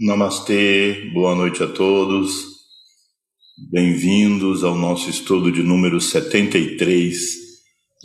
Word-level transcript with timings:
Namastê, 0.00 1.10
boa 1.12 1.34
noite 1.34 1.60
a 1.60 1.66
todos. 1.66 2.30
Bem-vindos 3.68 4.62
ao 4.62 4.76
nosso 4.76 5.10
estudo 5.10 5.50
de 5.50 5.60
número 5.60 6.00
73 6.00 7.18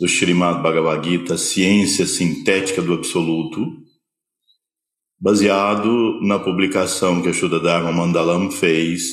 do 0.00 0.08
Srimad 0.08 0.60
Bhagavad 0.60 1.08
Gita, 1.08 1.38
Ciência 1.38 2.04
Sintética 2.04 2.82
do 2.82 2.94
Absoluto, 2.94 3.64
baseado 5.20 6.18
na 6.20 6.36
publicação 6.36 7.22
que 7.22 7.28
a 7.28 7.32
Shuddha 7.32 7.60
Dharma 7.60 7.92
Mandalam 7.92 8.50
fez 8.50 9.04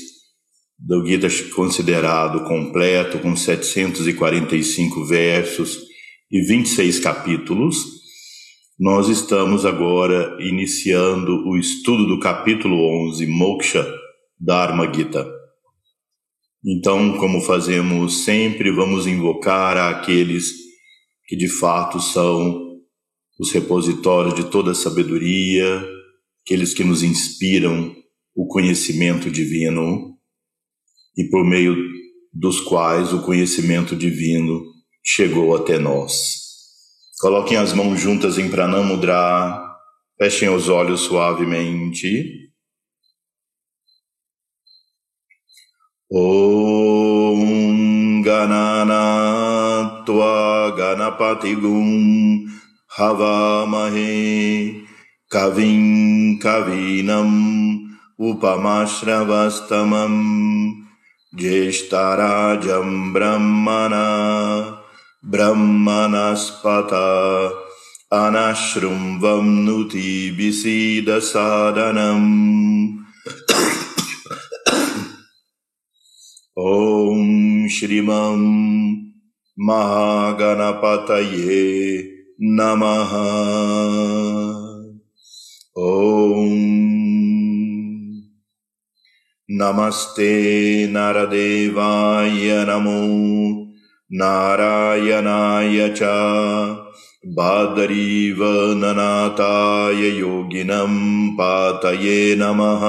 do 0.80 1.06
Gita 1.06 1.28
considerado 1.54 2.46
completo, 2.46 3.20
com 3.20 3.36
745 3.36 5.06
versos 5.06 5.78
e 6.32 6.42
26 6.42 7.00
capítulos, 7.00 8.01
nós 8.82 9.10
estamos 9.10 9.64
agora 9.64 10.36
iniciando 10.40 11.48
o 11.48 11.56
estudo 11.56 12.08
do 12.08 12.20
capítulo 12.20 12.78
11, 13.10 13.28
Moksha 13.28 13.86
Dharma 14.40 14.92
Gita. 14.92 15.24
Então, 16.66 17.16
como 17.20 17.42
fazemos 17.42 18.24
sempre, 18.24 18.72
vamos 18.72 19.06
invocar 19.06 19.78
aqueles 19.78 20.52
que 21.28 21.36
de 21.36 21.48
fato 21.48 22.00
são 22.00 22.60
os 23.40 23.52
repositórios 23.52 24.34
de 24.34 24.46
toda 24.46 24.72
a 24.72 24.76
sabedoria, 24.76 25.88
aqueles 26.44 26.74
que 26.74 26.84
nos 26.84 27.04
inspiram 27.04 27.96
o 28.36 28.48
conhecimento 28.48 29.30
divino 29.30 30.18
e 31.16 31.30
por 31.30 31.46
meio 31.46 31.76
dos 32.34 32.60
quais 32.60 33.14
o 33.14 33.22
conhecimento 33.22 33.96
divino 33.96 34.60
chegou 35.06 35.56
até 35.56 35.78
nós. 35.78 36.41
Coloquem 37.22 37.58
as 37.58 37.72
mãos 37.72 38.00
juntas 38.00 38.40
em 38.40 38.50
Pranamudra. 38.50 39.78
Fechem 40.18 40.50
os 40.50 40.68
olhos 40.68 41.02
suavemente. 41.02 42.50
Om 46.12 48.24
Ganana 48.24 50.02
Tua 50.04 50.74
Ganapatigum 50.76 52.48
Havamahe 52.98 54.84
Kavim 55.30 56.40
Kavinam 56.40 57.82
Upamashravastamam 58.18 60.74
Jeshtarajam 61.38 63.14
Brahmana 63.14 64.81
ब्रह्मणस्पता 65.26 67.08
अनाश्रुम्वम्नुति 68.14 70.36
विसीदसादनम्। 70.38 72.32
ॐ 76.60 77.68
श्रीमं 77.68 78.42
महागणपतये 79.60 81.60
नमः। 82.42 83.12
ॐ 85.78 86.50
नमस्ते 89.52 90.32
नरदेवाय 90.92 92.66
नमो 92.70 93.71
नारायणाय 94.14 95.90
च 95.90 96.00
बादरीवननाथाय 97.28 100.20
योगिनं 100.20 101.30
पातये 101.30 102.36
नमः। 102.36 102.82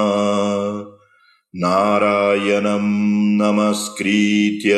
नारायणं 1.55 3.37
नमस्कृत्य 3.37 4.75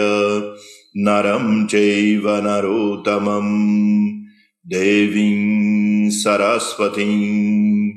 नरं 0.98 1.66
चैव 1.66 2.24
नरोत्तमं 2.26 3.46
देवीं 4.68 6.10
सरस्वतीं 6.10 7.92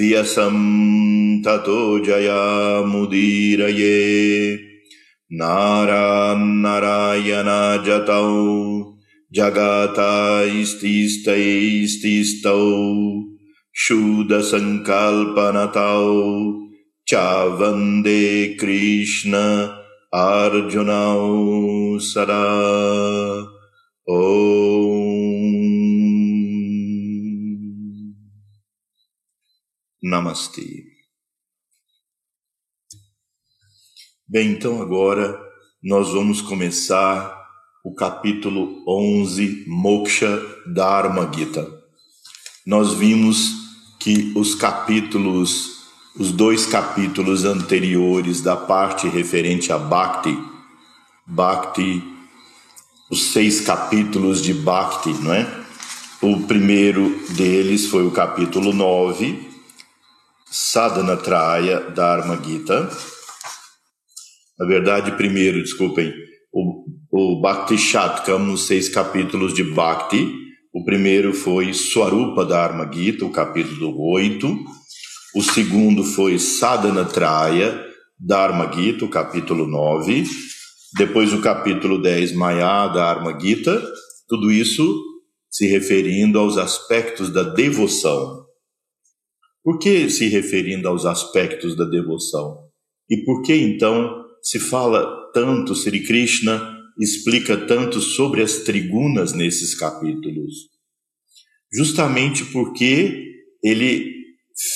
व्यसं 0.00 1.42
ततो 1.42 1.98
जयामुदीरये 1.98 4.65
नारान्नरायणाजतौ 5.32 6.46
जगातास्तिस्तैस्तिस्तौ 9.32 10.22
शूदसङ्कल्पनतौ 13.74 14.66
च 17.08 17.14
वंदे 17.60 18.56
कृष्ण 18.60 19.32
अर्जुनौ 20.14 21.28
सदा। 21.98 22.44
ओ 24.08 24.22
नमस्ते। 30.04 30.95
Bem, 34.28 34.50
então 34.50 34.82
agora 34.82 35.40
nós 35.80 36.08
vamos 36.08 36.42
começar 36.42 37.46
o 37.84 37.94
capítulo 37.94 38.82
11, 38.84 39.66
Moksha 39.68 40.42
Dharma 40.66 41.30
Gita. 41.32 41.64
Nós 42.66 42.92
vimos 42.92 43.52
que 44.00 44.32
os 44.34 44.56
capítulos, 44.56 45.86
os 46.18 46.32
dois 46.32 46.66
capítulos 46.66 47.44
anteriores 47.44 48.40
da 48.40 48.56
parte 48.56 49.06
referente 49.06 49.72
a 49.72 49.78
Bhakti, 49.78 50.36
Bhakti, 51.24 52.02
os 53.08 53.30
seis 53.30 53.60
capítulos 53.60 54.42
de 54.42 54.52
Bhakti, 54.52 55.10
não 55.22 55.32
é? 55.32 55.48
O 56.20 56.40
primeiro 56.48 57.16
deles 57.36 57.86
foi 57.86 58.04
o 58.04 58.10
capítulo 58.10 58.72
9, 58.72 59.48
Sadhana 60.50 61.16
Traya 61.16 61.78
Dharma 61.92 62.36
Gita 62.42 62.90
na 64.58 64.66
verdade, 64.66 65.12
primeiro, 65.12 65.62
desculpem, 65.62 66.12
o, 66.52 66.84
o 67.12 67.40
Bhakti 67.40 67.76
Shatkam, 67.76 68.38
nos 68.38 68.66
seis 68.66 68.88
capítulos 68.88 69.52
de 69.52 69.62
Bhakti. 69.62 70.32
O 70.72 70.84
primeiro 70.84 71.34
foi 71.34 71.72
Swarupa 71.74 72.44
Dharma 72.44 72.90
Gita, 72.92 73.24
o 73.24 73.30
capítulo 73.30 73.94
8. 74.12 74.46
O 75.34 75.42
segundo 75.42 76.02
foi 76.02 76.38
Sadhana 76.38 77.04
Traya 77.04 77.84
Dharma 78.18 78.72
Gita, 78.72 79.04
o 79.04 79.10
capítulo 79.10 79.66
9. 79.66 80.24
Depois 80.96 81.32
o 81.34 81.42
capítulo 81.42 82.00
10, 82.00 82.32
Maya 82.32 82.88
Dharma 82.88 83.38
Gita. 83.38 83.82
Tudo 84.26 84.50
isso 84.50 85.02
se 85.50 85.66
referindo 85.66 86.38
aos 86.38 86.56
aspectos 86.56 87.30
da 87.30 87.42
devoção. 87.42 88.46
Por 89.62 89.78
que 89.78 90.08
se 90.08 90.28
referindo 90.28 90.88
aos 90.88 91.04
aspectos 91.04 91.76
da 91.76 91.84
devoção? 91.84 92.66
E 93.10 93.24
por 93.24 93.42
que 93.42 93.54
então 93.54 94.25
se 94.46 94.60
fala 94.60 95.32
tanto, 95.32 95.74
Sri 95.74 96.06
Krishna 96.06 96.80
explica 97.00 97.66
tanto 97.66 98.00
sobre 98.00 98.42
as 98.42 98.58
trigunas 98.58 99.32
nesses 99.32 99.74
capítulos? 99.74 100.70
Justamente 101.72 102.44
porque 102.44 103.24
ele 103.60 104.14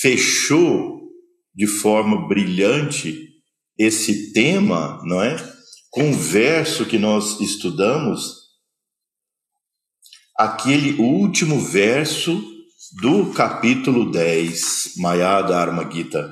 fechou 0.03 1.09
de 1.55 1.69
forma 1.69 2.27
brilhante 2.27 3.29
esse 3.79 4.33
tema, 4.33 5.01
não 5.05 5.23
é? 5.23 5.37
Com 5.89 6.11
o 6.11 6.15
verso 6.15 6.85
que 6.85 6.99
nós 6.99 7.41
estudamos, 7.41 8.41
aquele 10.37 11.01
último 11.01 11.61
verso 11.61 12.43
do 13.01 13.33
capítulo 13.33 14.11
10, 14.11 14.95
Maya 14.97 15.43
Dharma 15.43 15.89
Gita. 15.89 16.29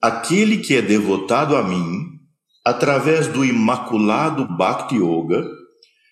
Aquele 0.00 0.58
que 0.58 0.76
é 0.76 0.82
devotado 0.82 1.56
a 1.56 1.66
mim, 1.66 2.07
através 2.68 3.26
do 3.26 3.44
imaculado 3.44 4.46
Bhakti 4.46 4.96
Yoga, 4.96 5.42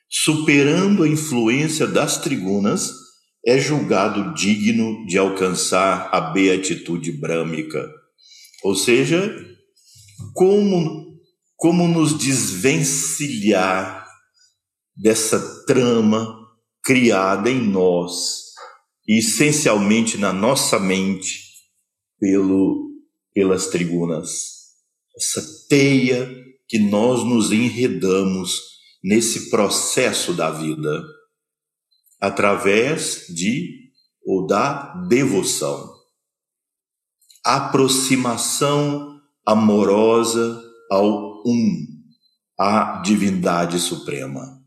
superando 0.09 1.03
a 1.03 1.09
influência 1.09 1.87
das 1.87 2.17
trigunas, 2.17 2.93
é 3.45 3.59
julgado 3.59 4.33
digno 4.33 5.05
de 5.07 5.19
alcançar 5.19 6.09
a 6.11 6.19
beatitude 6.33 7.13
brâmica. 7.13 7.87
Ou 8.65 8.75
seja, 8.75 9.37
como, 10.33 11.19
como 11.57 11.87
nos 11.87 12.17
desvencilhar 12.17 14.07
dessa 14.97 15.65
trama 15.67 16.35
criada 16.83 17.51
em 17.51 17.61
nós, 17.61 18.47
essencialmente 19.07 20.17
na 20.17 20.33
nossa 20.33 20.81
mente, 20.81 21.39
pelo, 22.19 22.93
pelas 23.35 23.67
trigunas. 23.67 24.57
Essa 25.15 25.43
teia 25.69 26.46
que 26.69 26.79
nós 26.79 27.25
nos 27.25 27.53
enredamos 27.53 28.61
nesse 29.03 29.51
processo 29.51 30.33
da 30.33 30.51
vida 30.51 31.05
através 32.21 33.27
de 33.29 33.87
ou 34.25 34.47
da 34.47 34.95
devoção. 35.09 35.95
aproximação 37.45 39.21
amorosa 39.47 40.61
ao 40.91 41.37
Um, 41.47 41.87
à 42.59 43.01
divindade 43.03 43.79
suprema. 43.79 44.61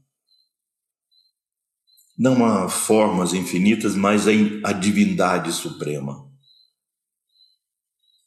Não 2.17 2.45
há 2.45 2.69
formas 2.69 3.33
infinitas, 3.33 3.95
mas 3.95 4.25
a 4.63 4.71
divindade 4.71 5.51
suprema. 5.51 6.25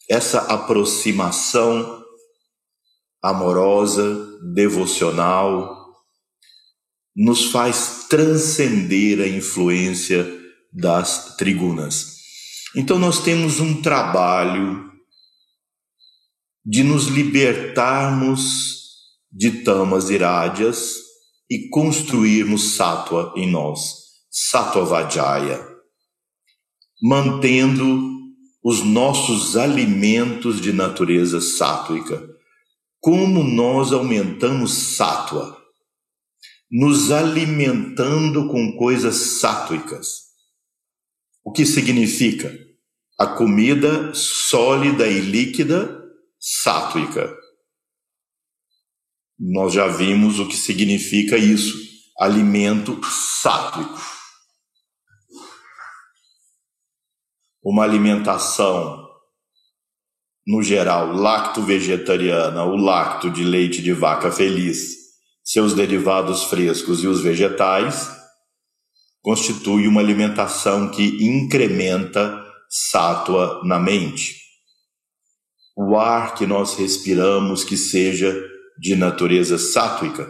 Essa 0.07 0.41
aproximação 0.53 2.02
amorosa, 3.23 4.41
devocional, 4.53 5.83
nos 7.15 7.51
faz 7.51 8.07
transcender 8.09 9.21
a 9.21 9.29
influência 9.29 10.27
das 10.73 11.37
trigunas. 11.37 12.17
Então, 12.75 12.99
nós 12.99 13.23
temos 13.23 13.61
um 13.61 13.83
trabalho 13.83 14.91
de 16.65 16.83
nos 16.83 17.07
libertarmos 17.07 18.81
de 19.31 19.63
tamas 19.63 20.11
irádias 20.11 20.97
e 21.51 21.69
construirmos 21.69 22.77
sattva 22.77 23.33
em 23.37 23.51
nós, 23.51 23.95
sattva 24.31 24.85
vajaya, 24.85 25.67
mantendo 27.03 28.11
os 28.65 28.83
nossos 28.83 29.57
alimentos 29.57 30.61
de 30.61 30.73
natureza 30.73 31.41
sátuica. 31.41 32.23
Como 33.03 33.43
nós 33.43 33.93
aumentamos 33.93 34.95
sattva? 34.97 35.61
Nos 36.71 37.11
alimentando 37.11 38.47
com 38.47 38.77
coisas 38.77 39.41
sátuicas. 39.41 40.29
O 41.43 41.51
que 41.51 41.67
significa? 41.67 42.57
A 43.19 43.27
comida 43.27 44.15
sólida 44.15 45.09
e 45.09 45.19
líquida 45.19 46.01
sátuica. 46.39 47.37
Nós 49.37 49.73
já 49.73 49.89
vimos 49.89 50.39
o 50.39 50.49
que 50.49 50.57
significa 50.57 51.37
isso, 51.37 51.77
alimento 52.21 53.01
sátuico. 53.05 54.01
Uma 57.65 57.83
alimentação, 57.83 59.02
no 60.47 60.63
geral, 60.63 61.13
lacto-vegetariana, 61.13 62.65
o 62.65 62.77
lacto 62.77 63.31
de 63.31 63.45
leite 63.45 63.81
de 63.81 63.93
vaca 63.93 64.31
feliz, 64.31 64.97
seus 65.45 65.73
derivados 65.73 66.45
frescos 66.45 67.03
e 67.03 67.07
os 67.07 67.21
vegetais, 67.21 68.11
constitui 69.21 69.87
uma 69.87 70.01
alimentação 70.01 70.91
que 70.91 71.25
incrementa 71.25 72.45
sátua 72.69 73.63
na 73.65 73.79
mente. 73.79 74.37
O 75.77 75.97
ar 75.97 76.35
que 76.35 76.45
nós 76.45 76.75
respiramos 76.75 77.63
que 77.63 77.77
seja 77.77 78.37
de 78.79 78.97
natureza 78.97 79.59
sátuica. 79.59 80.29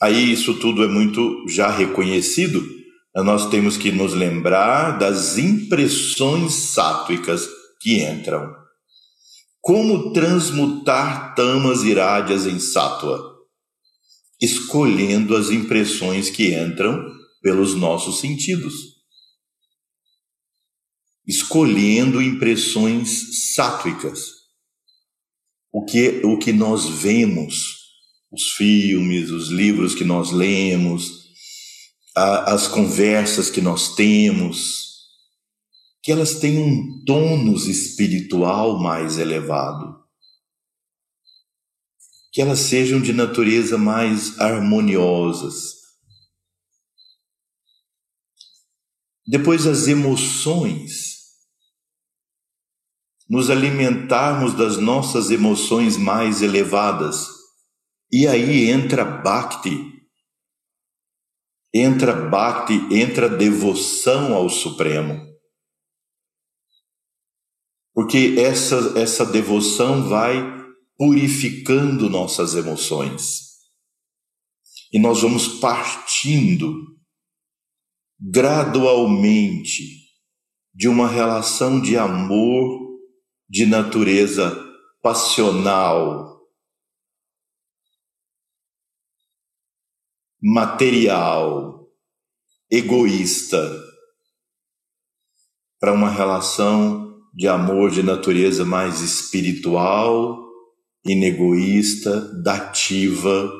Aí 0.00 0.32
isso 0.32 0.58
tudo 0.58 0.82
é 0.82 0.88
muito 0.88 1.44
já 1.46 1.70
reconhecido, 1.70 2.66
nós 3.14 3.50
temos 3.50 3.76
que 3.76 3.92
nos 3.92 4.14
lembrar 4.14 4.98
das 4.98 5.36
impressões 5.36 6.54
sátuicas 6.54 7.46
que 7.80 8.02
entram. 8.02 8.54
Como 9.60 10.12
transmutar 10.12 11.34
tamas 11.34 11.82
irádias 11.82 12.46
em 12.46 12.58
sátua? 12.58 13.38
Escolhendo 14.40 15.36
as 15.36 15.50
impressões 15.50 16.30
que 16.30 16.54
entram 16.54 17.04
pelos 17.42 17.74
nossos 17.74 18.20
sentidos. 18.20 18.74
Escolhendo 21.26 22.20
impressões 22.22 23.54
sátuicas 23.54 24.40
o 25.72 25.84
que, 25.84 26.20
o 26.24 26.36
que 26.38 26.52
nós 26.52 26.88
vemos, 26.88 27.76
os 28.30 28.50
filmes, 28.52 29.30
os 29.30 29.48
livros 29.48 29.94
que 29.94 30.04
nós 30.04 30.32
lemos, 30.32 31.10
a, 32.16 32.52
as 32.52 32.66
conversas 32.66 33.50
que 33.50 33.60
nós 33.60 33.94
temos, 33.94 34.89
que 36.02 36.10
elas 36.10 36.34
tenham 36.38 36.64
um 36.64 37.04
tônus 37.04 37.66
espiritual 37.66 38.78
mais 38.78 39.18
elevado, 39.18 40.02
que 42.32 42.40
elas 42.40 42.60
sejam 42.60 43.00
de 43.00 43.12
natureza 43.12 43.76
mais 43.76 44.38
harmoniosas. 44.38 45.80
Depois, 49.26 49.66
as 49.66 49.86
emoções 49.86 51.20
nos 53.30 53.48
alimentarmos 53.48 54.54
das 54.54 54.76
nossas 54.76 55.30
emoções 55.30 55.96
mais 55.96 56.42
elevadas. 56.42 57.28
E 58.10 58.26
aí 58.26 58.68
entra 58.68 59.04
Bhakti. 59.04 60.02
Entra 61.72 62.12
Bhakti, 62.12 62.74
entra 62.90 63.28
devoção 63.28 64.34
ao 64.34 64.48
Supremo. 64.48 65.29
Porque 67.92 68.36
essa, 68.38 68.98
essa 68.98 69.26
devoção 69.26 70.08
vai 70.08 70.60
purificando 70.96 72.08
nossas 72.10 72.54
emoções. 72.54 73.50
E 74.92 74.98
nós 74.98 75.22
vamos 75.22 75.48
partindo 75.60 76.74
gradualmente 78.18 80.00
de 80.74 80.88
uma 80.88 81.08
relação 81.08 81.80
de 81.80 81.96
amor 81.96 82.80
de 83.48 83.66
natureza 83.66 84.54
passional, 85.02 86.40
material, 90.40 91.88
egoísta, 92.70 93.58
para 95.80 95.92
uma 95.92 96.10
relação 96.10 97.09
de 97.32 97.46
amor 97.48 97.90
de 97.90 98.02
natureza 98.02 98.64
mais 98.64 99.00
espiritual, 99.00 100.44
inegoísta, 101.04 102.20
dativa, 102.42 103.50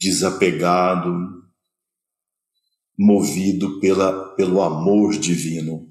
desapegado, 0.00 1.12
movido 2.98 3.80
pela, 3.80 4.34
pelo 4.34 4.62
amor 4.62 5.18
divino 5.18 5.88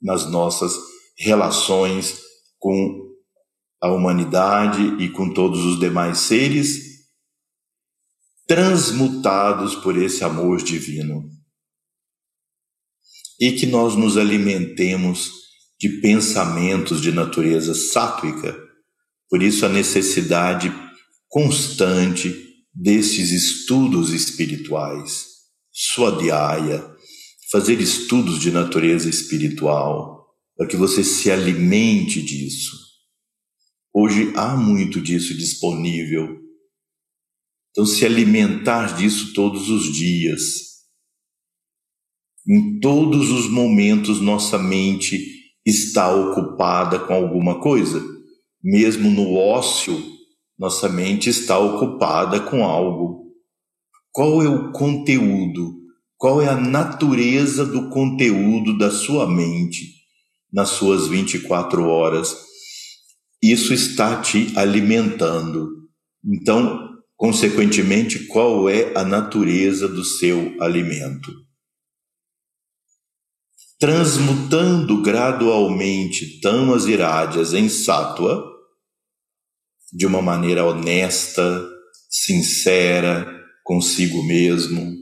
nas 0.00 0.30
nossas 0.30 0.72
relações 1.16 2.20
com 2.58 3.12
a 3.80 3.90
humanidade 3.90 4.82
e 5.02 5.10
com 5.10 5.32
todos 5.32 5.64
os 5.64 5.80
demais 5.80 6.18
seres, 6.18 6.92
transmutados 8.46 9.74
por 9.74 9.96
esse 9.96 10.22
amor 10.22 10.62
divino. 10.62 11.28
E 13.42 13.50
que 13.50 13.66
nós 13.66 13.96
nos 13.96 14.16
alimentemos 14.16 15.32
de 15.76 16.00
pensamentos 16.00 17.02
de 17.02 17.10
natureza 17.10 17.74
sátrica, 17.74 18.56
por 19.28 19.42
isso 19.42 19.66
a 19.66 19.68
necessidade 19.68 20.72
constante 21.28 22.32
desses 22.72 23.32
estudos 23.32 24.10
espirituais, 24.10 25.26
Swadhyaya, 25.72 26.88
fazer 27.50 27.80
estudos 27.80 28.38
de 28.38 28.52
natureza 28.52 29.10
espiritual, 29.10 30.24
para 30.56 30.68
que 30.68 30.76
você 30.76 31.02
se 31.02 31.28
alimente 31.28 32.22
disso. 32.22 32.76
Hoje 33.92 34.32
há 34.36 34.56
muito 34.56 35.00
disso 35.00 35.36
disponível. 35.36 36.38
Então, 37.70 37.84
se 37.84 38.06
alimentar 38.06 38.96
disso 38.96 39.32
todos 39.32 39.68
os 39.68 39.92
dias. 39.92 40.71
Em 42.48 42.80
todos 42.80 43.30
os 43.30 43.48
momentos, 43.48 44.20
nossa 44.20 44.58
mente 44.58 45.20
está 45.64 46.12
ocupada 46.14 46.98
com 46.98 47.14
alguma 47.14 47.60
coisa. 47.60 48.02
Mesmo 48.62 49.10
no 49.10 49.34
ócio, 49.34 49.96
nossa 50.58 50.88
mente 50.88 51.28
está 51.30 51.58
ocupada 51.58 52.40
com 52.40 52.64
algo. 52.64 53.32
Qual 54.12 54.42
é 54.42 54.48
o 54.48 54.72
conteúdo 54.72 55.82
qual 56.22 56.40
é 56.40 56.48
a 56.48 56.54
natureza 56.54 57.66
do 57.66 57.88
conteúdo 57.88 58.78
da 58.78 58.92
sua 58.92 59.28
mente 59.28 59.88
nas 60.52 60.68
suas 60.68 61.08
24 61.08 61.84
horas. 61.84 62.36
Isso 63.42 63.74
está 63.74 64.20
te 64.22 64.52
alimentando. 64.54 65.68
Então, 66.24 66.90
consequentemente, 67.16 68.28
qual 68.28 68.68
é 68.68 68.96
a 68.96 69.04
natureza 69.04 69.88
do 69.88 70.04
seu 70.04 70.54
alimento? 70.62 71.32
Transmutando 73.82 75.02
gradualmente 75.02 76.38
tamas 76.40 76.86
irádias 76.86 77.52
em 77.52 77.68
sátua, 77.68 78.48
de 79.92 80.06
uma 80.06 80.22
maneira 80.22 80.64
honesta, 80.64 81.68
sincera, 82.08 83.26
consigo 83.64 84.22
mesmo, 84.22 84.94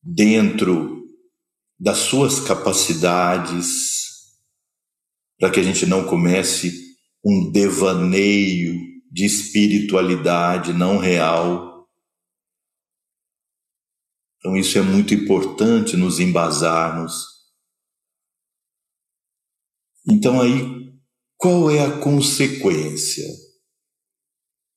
dentro 0.00 1.04
das 1.80 1.98
suas 1.98 2.38
capacidades, 2.38 4.04
para 5.40 5.50
que 5.50 5.58
a 5.58 5.64
gente 5.64 5.84
não 5.84 6.04
comece 6.04 6.72
um 7.24 7.50
devaneio 7.50 8.80
de 9.10 9.24
espiritualidade 9.24 10.72
não 10.72 10.96
real. 10.96 11.75
Então, 14.38 14.56
isso 14.56 14.78
é 14.78 14.82
muito 14.82 15.14
importante 15.14 15.96
nos 15.96 16.20
embasarmos. 16.20 17.24
Então, 20.08 20.40
aí, 20.40 20.92
qual 21.36 21.70
é 21.70 21.84
a 21.84 21.98
consequência? 21.98 23.26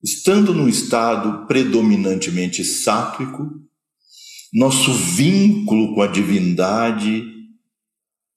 Estando 0.03 0.53
num 0.53 0.67
estado 0.67 1.45
predominantemente 1.45 2.63
sátrico, 2.63 3.47
nosso 4.53 4.93
vínculo 4.93 5.93
com 5.93 6.01
a 6.01 6.07
divindade 6.07 7.23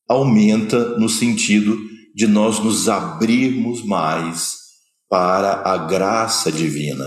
aumenta 0.09 0.99
no 0.99 1.09
sentido 1.09 1.79
de 2.15 2.27
nós 2.27 2.59
nos 2.59 2.89
abrirmos 2.89 3.83
mais 3.83 4.59
para 5.09 5.63
a 5.67 5.79
graça 5.87 6.53
divina. 6.53 7.05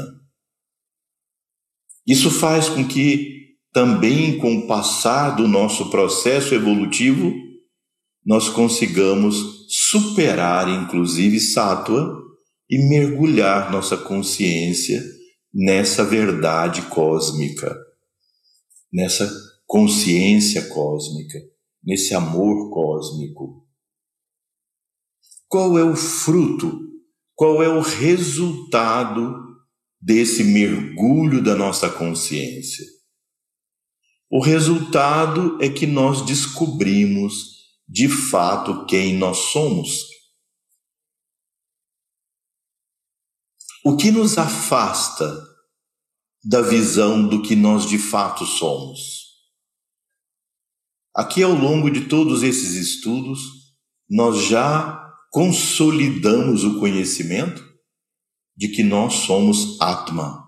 Isso 2.07 2.31
faz 2.31 2.69
com 2.69 2.87
que 2.87 3.34
também 3.75 4.37
com 4.37 4.55
o 4.55 4.67
passar 4.67 5.31
do 5.31 5.49
nosso 5.49 5.89
processo 5.89 6.55
evolutivo 6.55 7.33
nós 8.25 8.47
consigamos 8.47 9.67
superar 9.67 10.69
inclusive 10.69 11.41
sátua 11.41 12.23
e 12.69 12.77
mergulhar 12.87 13.69
nossa 13.73 13.97
consciência 13.97 15.03
nessa 15.53 16.05
verdade 16.05 16.83
cósmica, 16.83 17.77
nessa 18.91 19.29
consciência 19.67 20.69
cósmica, 20.69 21.37
nesse 21.83 22.15
amor 22.15 22.69
cósmico. 22.69 23.67
Qual 25.49 25.77
é 25.77 25.83
o 25.83 25.97
fruto, 25.97 26.79
qual 27.35 27.61
é 27.61 27.67
o 27.67 27.81
resultado 27.81 29.35
desse 30.01 30.45
mergulho 30.45 31.43
da 31.43 31.55
nossa 31.55 31.89
consciência? 31.89 32.94
O 34.29 34.43
resultado 34.43 35.57
é 35.61 35.69
que 35.69 35.85
nós 35.85 36.25
descobrimos 36.25 37.55
de 37.87 38.09
fato 38.09 38.85
quem 38.85 39.15
nós 39.15 39.37
somos. 39.37 39.99
O 43.83 43.95
que 43.95 44.09
nos 44.09 44.37
afasta 44.37 45.31
da 46.43 46.61
visão 46.61 47.27
do 47.27 47.43
que 47.43 47.55
nós 47.55 47.87
de 47.87 47.99
fato 47.99 48.45
somos? 48.45 49.25
Aqui, 51.13 51.43
ao 51.43 51.53
longo 51.53 51.89
de 51.89 52.07
todos 52.07 52.41
esses 52.41 52.73
estudos, 52.73 53.39
nós 54.09 54.47
já 54.47 55.01
consolidamos 55.31 56.63
o 56.63 56.79
conhecimento 56.79 57.63
de 58.57 58.69
que 58.69 58.83
nós 58.83 59.13
somos 59.25 59.79
Atma, 59.79 60.43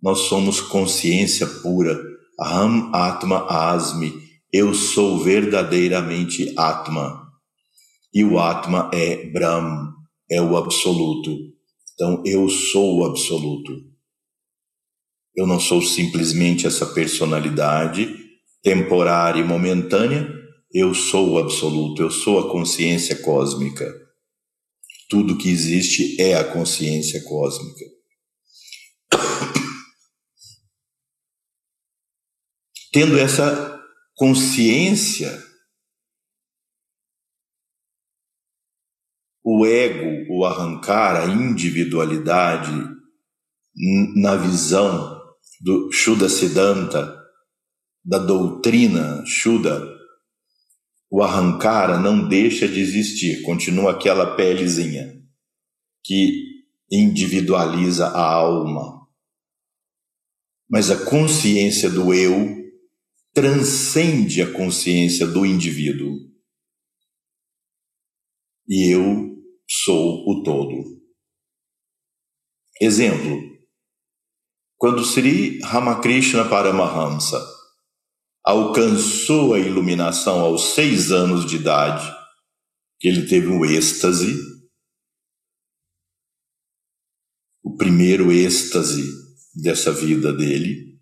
nós 0.00 0.20
somos 0.20 0.60
consciência 0.60 1.46
pura, 1.46 1.98
Aham 2.38 2.90
Atma 2.92 3.46
Asmi, 3.48 4.12
eu 4.52 4.74
sou 4.74 5.18
verdadeiramente 5.18 6.52
Atma. 6.56 7.26
E 8.12 8.24
o 8.24 8.38
Atma 8.38 8.90
é 8.92 9.30
Brahm, 9.30 9.92
é 10.30 10.40
o 10.40 10.56
absoluto. 10.56 11.36
Então, 11.94 12.22
eu 12.26 12.48
sou 12.48 12.98
o 12.98 13.04
absoluto. 13.04 13.72
Eu 15.34 15.46
não 15.46 15.60
sou 15.60 15.82
simplesmente 15.82 16.66
essa 16.66 16.86
personalidade 16.86 18.26
temporária 18.62 19.40
e 19.40 19.44
momentânea, 19.44 20.28
eu 20.72 20.92
sou 20.92 21.32
o 21.32 21.38
absoluto, 21.38 22.02
eu 22.02 22.10
sou 22.10 22.40
a 22.40 22.50
consciência 22.50 23.16
cósmica. 23.22 23.86
Tudo 25.08 25.38
que 25.38 25.48
existe 25.48 26.20
é 26.20 26.34
a 26.34 26.44
consciência 26.44 27.22
cósmica. 27.22 27.84
Tendo 32.96 33.18
essa 33.18 33.78
consciência, 34.14 35.30
o 39.44 39.66
ego, 39.66 40.32
o 40.32 40.46
arrancar, 40.46 41.14
a 41.20 41.26
individualidade 41.26 42.72
na 44.14 44.36
visão 44.36 45.20
do 45.60 45.92
Shuddha 45.92 46.30
Siddhanta, 46.30 47.22
da 48.02 48.16
doutrina 48.16 49.22
Shuddha, 49.26 49.78
o 51.10 51.22
arrancar 51.22 52.00
não 52.00 52.26
deixa 52.26 52.66
de 52.66 52.80
existir, 52.80 53.42
continua 53.42 53.90
aquela 53.90 54.36
pelezinha 54.36 55.22
que 56.02 56.64
individualiza 56.90 58.06
a 58.06 58.22
alma. 58.22 59.06
Mas 60.66 60.90
a 60.90 61.04
consciência 61.04 61.90
do 61.90 62.14
eu 62.14 62.55
transcende 63.36 64.40
a 64.40 64.50
consciência 64.50 65.26
do 65.26 65.44
indivíduo. 65.44 66.16
E 68.66 68.90
eu 68.90 69.36
sou 69.68 70.26
o 70.26 70.42
todo. 70.42 71.02
Exemplo: 72.80 73.38
quando 74.78 75.04
Sri 75.04 75.60
Ramakrishna 75.60 76.48
Paramahamsa 76.48 77.38
alcançou 78.42 79.52
a 79.52 79.58
iluminação 79.58 80.40
aos 80.40 80.74
seis 80.74 81.12
anos 81.12 81.44
de 81.44 81.56
idade, 81.56 82.10
ele 83.02 83.28
teve 83.28 83.48
um 83.48 83.66
êxtase, 83.66 84.34
o 87.62 87.76
primeiro 87.76 88.32
êxtase 88.32 89.04
dessa 89.54 89.92
vida 89.92 90.32
dele. 90.32 90.95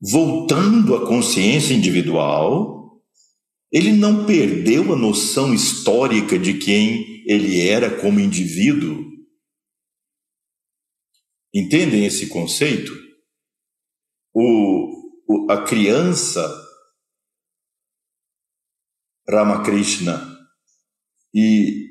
Voltando 0.00 0.94
à 0.94 1.06
consciência 1.06 1.74
individual, 1.74 3.02
ele 3.70 3.92
não 3.92 4.24
perdeu 4.24 4.92
a 4.92 4.96
noção 4.96 5.52
histórica 5.52 6.38
de 6.38 6.54
quem 6.54 7.24
ele 7.26 7.68
era 7.68 8.00
como 8.00 8.20
indivíduo. 8.20 9.04
Entendem 11.52 12.06
esse 12.06 12.28
conceito? 12.28 12.92
O, 14.32 15.16
o, 15.28 15.50
a 15.50 15.64
criança 15.64 16.46
Ramakrishna 19.28 20.38
e 21.34 21.86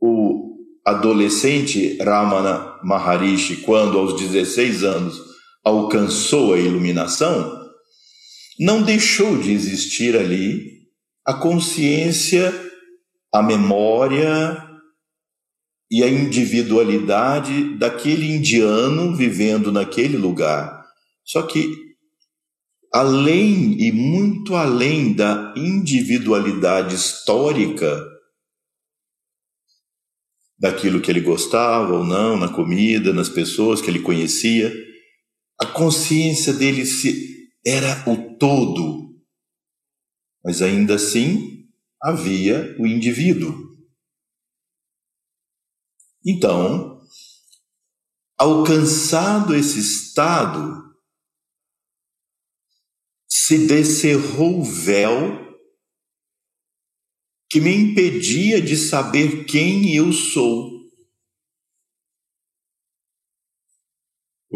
o 0.00 0.56
adolescente 0.86 1.98
Ramana 1.98 2.80
Maharishi, 2.82 3.62
quando 3.62 3.98
aos 3.98 4.18
16 4.18 4.84
anos 4.84 5.35
alcançou 5.66 6.54
a 6.54 6.60
iluminação, 6.60 7.60
não 8.56 8.82
deixou 8.82 9.36
de 9.36 9.50
existir 9.50 10.16
ali 10.16 10.86
a 11.26 11.34
consciência, 11.34 12.54
a 13.34 13.42
memória 13.42 14.64
e 15.90 16.04
a 16.04 16.08
individualidade 16.08 17.76
daquele 17.78 18.30
indiano 18.30 19.16
vivendo 19.16 19.72
naquele 19.72 20.16
lugar. 20.16 20.86
Só 21.24 21.42
que, 21.42 21.68
além 22.94 23.82
e 23.82 23.90
muito 23.90 24.54
além 24.54 25.14
da 25.14 25.52
individualidade 25.56 26.94
histórica, 26.94 28.06
daquilo 30.56 31.00
que 31.00 31.10
ele 31.10 31.20
gostava 31.20 31.92
ou 31.92 32.04
não, 32.04 32.36
na 32.36 32.48
comida, 32.48 33.12
nas 33.12 33.28
pessoas 33.28 33.82
que 33.82 33.90
ele 33.90 33.98
conhecia, 33.98 34.72
a 35.58 35.66
consciência 35.66 36.52
dele 36.52 36.84
se 36.84 37.50
era 37.64 38.08
o 38.10 38.36
todo, 38.36 39.16
mas 40.44 40.62
ainda 40.62 40.94
assim 40.94 41.68
havia 42.00 42.76
o 42.78 42.86
indivíduo. 42.86 43.76
Então, 46.24 47.00
alcançado 48.38 49.54
esse 49.54 49.78
estado, 49.78 50.86
se 53.28 53.66
descerrou 53.66 54.60
o 54.60 54.64
véu 54.64 55.46
que 57.48 57.60
me 57.60 57.74
impedia 57.74 58.60
de 58.60 58.76
saber 58.76 59.44
quem 59.44 59.94
eu 59.94 60.12
sou. 60.12 60.75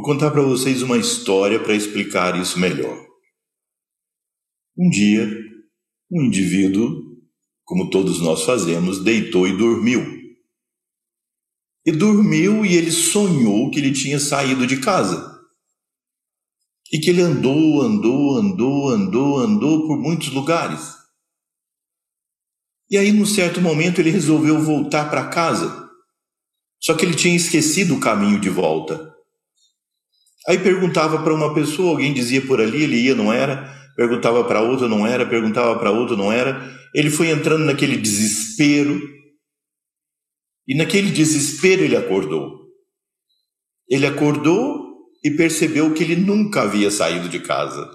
Vou 0.00 0.14
contar 0.14 0.30
para 0.30 0.40
vocês 0.40 0.80
uma 0.80 0.96
história 0.96 1.62
para 1.62 1.74
explicar 1.74 2.34
isso 2.40 2.58
melhor. 2.58 3.06
Um 4.74 4.88
dia, 4.88 5.28
um 6.10 6.22
indivíduo, 6.22 7.18
como 7.64 7.90
todos 7.90 8.18
nós 8.18 8.42
fazemos, 8.44 9.04
deitou 9.04 9.46
e 9.46 9.54
dormiu. 9.54 10.00
E 11.84 11.92
dormiu 11.92 12.64
e 12.64 12.76
ele 12.76 12.90
sonhou 12.90 13.70
que 13.70 13.78
ele 13.78 13.92
tinha 13.92 14.18
saído 14.18 14.66
de 14.66 14.80
casa. 14.80 15.38
E 16.90 16.98
que 16.98 17.10
ele 17.10 17.20
andou, 17.20 17.82
andou, 17.82 18.38
andou, 18.38 18.88
andou, 18.88 19.38
andou 19.38 19.86
por 19.86 19.98
muitos 19.98 20.28
lugares. 20.32 20.94
E 22.88 22.96
aí, 22.96 23.12
num 23.12 23.26
certo 23.26 23.60
momento, 23.60 24.00
ele 24.00 24.08
resolveu 24.08 24.62
voltar 24.62 25.10
para 25.10 25.28
casa. 25.28 25.90
Só 26.80 26.94
que 26.94 27.04
ele 27.04 27.14
tinha 27.14 27.36
esquecido 27.36 27.96
o 27.96 28.00
caminho 28.00 28.40
de 28.40 28.48
volta. 28.48 29.10
Aí 30.48 30.58
perguntava 30.58 31.22
para 31.22 31.34
uma 31.34 31.54
pessoa, 31.54 31.90
alguém 31.90 32.14
dizia 32.14 32.44
por 32.46 32.60
ali, 32.60 32.82
ele 32.82 32.96
ia, 32.96 33.14
não 33.14 33.32
era. 33.32 33.78
Perguntava 33.96 34.42
para 34.44 34.62
outra, 34.62 34.88
não 34.88 35.06
era. 35.06 35.26
Perguntava 35.26 35.78
para 35.78 35.90
outra, 35.90 36.16
não 36.16 36.32
era. 36.32 36.78
Ele 36.94 37.10
foi 37.10 37.30
entrando 37.30 37.64
naquele 37.64 37.96
desespero. 37.96 39.00
E 40.66 40.74
naquele 40.74 41.10
desespero 41.10 41.82
ele 41.82 41.96
acordou. 41.96 42.60
Ele 43.88 44.06
acordou 44.06 44.90
e 45.22 45.30
percebeu 45.30 45.92
que 45.92 46.02
ele 46.02 46.16
nunca 46.16 46.62
havia 46.62 46.90
saído 46.90 47.28
de 47.28 47.40
casa 47.40 47.90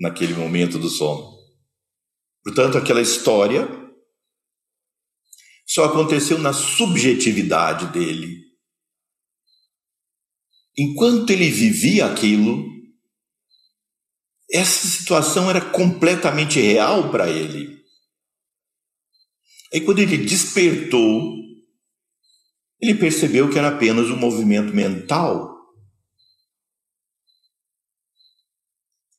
naquele 0.00 0.34
momento 0.34 0.78
do 0.78 0.88
sono. 0.88 1.36
Portanto, 2.44 2.78
aquela 2.78 3.02
história 3.02 3.68
só 5.66 5.84
aconteceu 5.84 6.38
na 6.38 6.52
subjetividade 6.52 7.92
dele. 7.92 8.47
Enquanto 10.78 11.30
ele 11.30 11.50
vivia 11.50 12.06
aquilo, 12.06 12.64
essa 14.50 14.86
situação 14.86 15.50
era 15.50 15.60
completamente 15.60 16.60
real 16.60 17.10
para 17.10 17.28
ele. 17.28 17.76
Aí, 19.74 19.80
quando 19.80 19.98
ele 19.98 20.16
despertou, 20.16 21.34
ele 22.80 22.94
percebeu 22.94 23.50
que 23.50 23.58
era 23.58 23.68
apenas 23.68 24.08
um 24.08 24.16
movimento 24.16 24.74
mental 24.74 25.58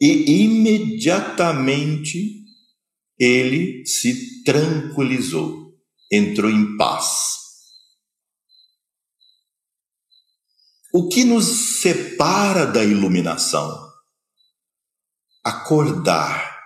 E 0.01 0.43
imediatamente 0.43 2.45
ele 3.19 3.85
se 3.85 4.45
tranquilizou, 4.45 5.77
entrou 6.09 6.49
em 6.49 6.77
paz. 6.77 7.38
O 10.91 11.07
que 11.07 11.23
nos 11.23 11.81
separa 11.81 12.65
da 12.65 12.83
iluminação? 12.83 13.87
Acordar. 15.43 16.57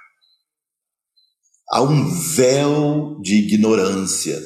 Há 1.69 1.81
um 1.81 2.09
véu 2.09 3.19
de 3.21 3.35
ignorância, 3.35 4.41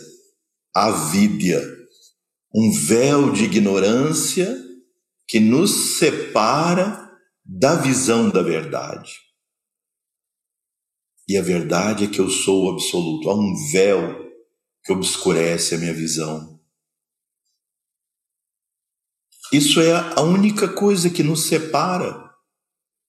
avídia, 0.73 1.61
um 2.55 2.71
véu 2.71 3.31
de 3.31 3.43
ignorância 3.43 4.55
que 5.27 5.39
nos 5.39 5.97
separa 5.99 7.07
da 7.45 7.75
visão 7.75 8.29
da 8.29 8.41
verdade. 8.41 9.13
E 11.27 11.37
a 11.37 11.41
verdade 11.41 12.05
é 12.05 12.07
que 12.07 12.19
eu 12.19 12.29
sou 12.29 12.65
o 12.65 12.71
absoluto. 12.71 13.29
Há 13.29 13.35
um 13.35 13.53
véu 13.71 14.25
que 14.83 14.93
obscurece 14.93 15.75
a 15.75 15.77
minha 15.77 15.93
visão. 15.93 16.56
Isso 19.51 19.79
é 19.79 19.93
a 19.93 20.21
única 20.21 20.67
coisa 20.67 21.09
que 21.09 21.23
nos 21.23 21.47
separa 21.47 22.27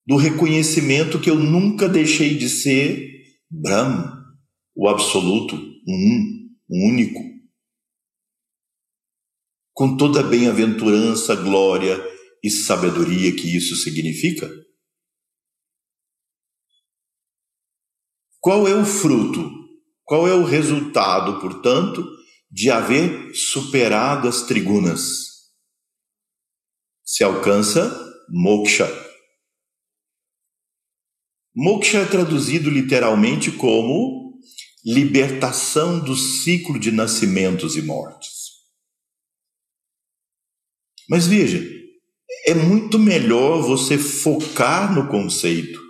do 0.06 0.16
reconhecimento 0.16 1.20
que 1.20 1.28
eu 1.28 1.36
nunca 1.36 1.88
deixei 1.88 2.36
de 2.36 2.48
ser 2.48 3.08
Brahma, 3.50 4.24
o 4.74 4.88
absoluto, 4.88 5.56
um, 5.56 6.48
um 6.70 6.88
único. 6.88 7.20
Com 9.72 9.96
toda 9.96 10.20
a 10.20 10.22
bem-aventurança, 10.22 11.34
glória 11.34 11.98
e 12.42 12.50
sabedoria 12.50 13.34
que 13.34 13.56
isso 13.56 13.74
significa? 13.76 14.50
Qual 18.38 18.68
é 18.68 18.74
o 18.74 18.84
fruto? 18.84 19.50
Qual 20.04 20.28
é 20.28 20.34
o 20.34 20.44
resultado, 20.44 21.40
portanto, 21.40 22.06
de 22.50 22.70
haver 22.70 23.34
superado 23.34 24.28
as 24.28 24.42
trigunas? 24.42 25.37
Se 27.10 27.24
alcança 27.24 27.90
moksha. 28.28 28.86
Moksha 31.56 32.00
é 32.00 32.04
traduzido 32.04 32.68
literalmente 32.68 33.50
como 33.50 34.38
libertação 34.84 35.98
do 35.98 36.14
ciclo 36.14 36.78
de 36.78 36.92
nascimentos 36.92 37.78
e 37.78 37.80
mortes. 37.80 38.58
Mas 41.08 41.26
veja, 41.26 41.66
é 42.44 42.52
muito 42.52 42.98
melhor 42.98 43.62
você 43.62 43.96
focar 43.96 44.94
no 44.94 45.08
conceito 45.08 45.80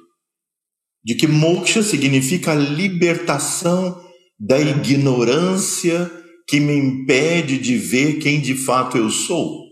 de 1.03 1.17
que 1.17 1.27
moksha 1.27 1.83
significa 1.83 2.53
a 2.53 2.55
libertação 2.55 4.09
da 4.39 4.61
ignorância 4.61 6.09
que 6.47 6.61
me 6.61 6.77
impede 6.77 7.59
de 7.59 7.77
ver 7.77 8.21
quem 8.21 8.41
de 8.41 8.55
fato 8.55 8.97
eu 8.97 9.11
sou. 9.11 9.68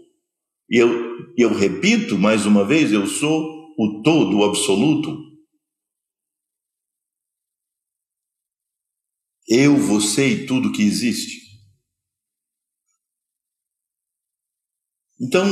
E 0.69 0.77
eu, 0.77 0.89
eu 1.37 1.55
repito 1.55 2.19
mais 2.19 2.47
uma 2.47 2.65
vez: 2.65 2.93
eu 2.93 3.07
sou 3.07 3.75
o 3.79 4.03
todo, 4.03 4.39
o 4.39 4.45
absoluto. 4.45 5.25
Eu, 9.49 9.77
você 9.77 10.29
e 10.29 10.47
tudo 10.47 10.73
que 10.73 10.83
existe. 10.83 11.47
Então, 15.21 15.47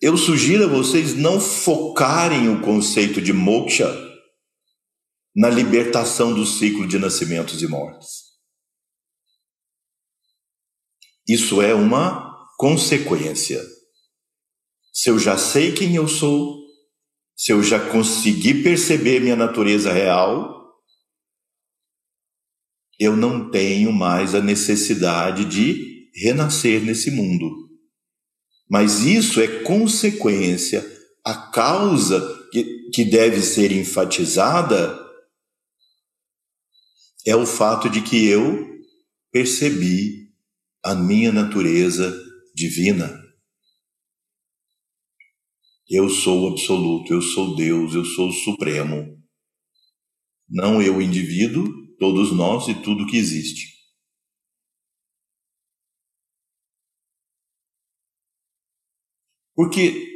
eu 0.00 0.16
sugiro 0.16 0.64
a 0.64 0.68
vocês 0.68 1.14
não 1.14 1.40
focarem 1.40 2.48
o 2.48 2.62
conceito 2.62 3.20
de 3.20 3.32
moksha 3.32 3.86
na 5.34 5.50
libertação 5.50 6.32
do 6.32 6.46
ciclo 6.46 6.86
de 6.86 6.98
nascimentos 6.98 7.60
e 7.60 7.66
mortes. 7.66 8.28
Isso 11.28 11.60
é 11.60 11.74
uma 11.74 12.27
consequência. 12.58 13.64
Se 14.92 15.08
eu 15.08 15.18
já 15.18 15.38
sei 15.38 15.72
quem 15.72 15.94
eu 15.94 16.08
sou, 16.08 16.58
se 17.36 17.52
eu 17.52 17.62
já 17.62 17.88
consegui 17.88 18.64
perceber 18.64 19.20
minha 19.20 19.36
natureza 19.36 19.92
real, 19.92 20.58
eu 22.98 23.16
não 23.16 23.48
tenho 23.48 23.92
mais 23.92 24.34
a 24.34 24.42
necessidade 24.42 25.44
de 25.44 26.10
renascer 26.12 26.82
nesse 26.82 27.12
mundo. 27.12 27.48
Mas 28.68 29.04
isso 29.04 29.40
é 29.40 29.62
consequência. 29.62 30.84
A 31.24 31.34
causa 31.52 32.48
que, 32.50 32.90
que 32.92 33.04
deve 33.04 33.40
ser 33.40 33.70
enfatizada 33.70 34.98
é 37.24 37.36
o 37.36 37.46
fato 37.46 37.88
de 37.88 38.02
que 38.02 38.26
eu 38.26 38.66
percebi 39.30 40.32
a 40.82 40.96
minha 40.96 41.30
natureza 41.30 42.27
divina. 42.58 43.16
Eu 45.88 46.10
sou 46.10 46.44
o 46.44 46.52
absoluto, 46.52 47.12
eu 47.14 47.22
sou 47.22 47.56
Deus, 47.56 47.94
eu 47.94 48.04
sou 48.04 48.30
supremo. 48.32 49.16
Não 50.48 50.82
eu, 50.82 51.00
indivíduo, 51.00 51.66
todos 51.98 52.32
nós 52.32 52.68
e 52.68 52.82
tudo 52.82 53.06
que 53.06 53.16
existe. 53.16 53.78
Porque 59.54 60.06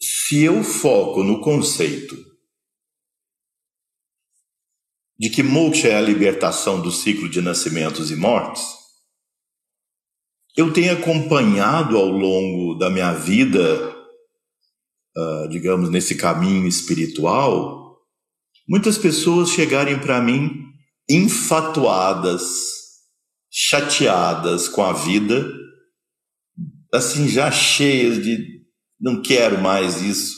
se 0.00 0.42
eu 0.42 0.62
foco 0.64 1.22
no 1.22 1.40
conceito 1.40 2.16
de 5.18 5.30
que 5.30 5.42
moksha 5.42 5.88
é 5.88 5.94
a 5.94 6.00
libertação 6.00 6.82
do 6.82 6.90
ciclo 6.90 7.28
de 7.28 7.40
nascimentos 7.40 8.10
e 8.10 8.16
mortes, 8.16 8.81
eu 10.56 10.72
tenho 10.72 10.92
acompanhado 10.92 11.96
ao 11.96 12.08
longo 12.08 12.74
da 12.74 12.90
minha 12.90 13.12
vida, 13.12 13.88
uh, 15.16 15.48
digamos, 15.48 15.88
nesse 15.88 16.14
caminho 16.14 16.66
espiritual, 16.66 17.98
muitas 18.68 18.98
pessoas 18.98 19.50
chegarem 19.50 19.98
para 19.98 20.20
mim 20.20 20.66
enfatuadas, 21.08 22.42
chateadas 23.50 24.68
com 24.68 24.82
a 24.82 24.92
vida, 24.92 25.50
assim, 26.92 27.28
já 27.28 27.50
cheias 27.50 28.22
de 28.22 28.62
não 29.00 29.22
quero 29.22 29.60
mais 29.60 30.02
isso, 30.02 30.36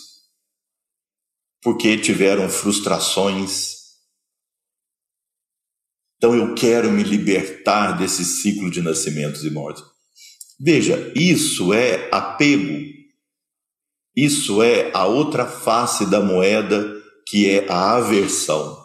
porque 1.60 1.98
tiveram 1.98 2.48
frustrações. 2.48 3.74
Então 6.16 6.34
eu 6.34 6.54
quero 6.54 6.90
me 6.90 7.02
libertar 7.02 7.92
desse 7.98 8.24
ciclo 8.24 8.70
de 8.70 8.80
nascimentos 8.80 9.44
e 9.44 9.50
mortes. 9.50 9.93
Veja, 10.58 11.12
isso 11.16 11.72
é 11.72 12.08
apego. 12.12 12.92
Isso 14.16 14.62
é 14.62 14.92
a 14.94 15.06
outra 15.06 15.46
face 15.46 16.08
da 16.08 16.20
moeda, 16.20 17.02
que 17.26 17.48
é 17.50 17.70
a 17.70 17.96
aversão. 17.96 18.84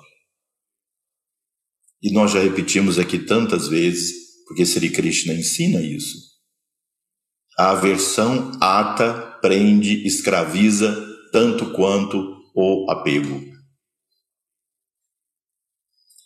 E 2.01 2.12
nós 2.12 2.32
já 2.32 2.39
repetimos 2.39 2.97
aqui 2.97 3.19
tantas 3.19 3.67
vezes, 3.67 4.12
porque 4.47 4.65
Sri 4.65 4.89
Krishna 4.89 5.34
ensina 5.34 5.82
isso. 5.82 6.17
A 7.58 7.71
aversão 7.71 8.51
ata, 8.60 9.38
prende, 9.41 10.08
escraviza, 10.08 10.95
tanto 11.32 11.73
quanto 11.73 12.39
o 12.55 12.89
apego. 12.89 13.49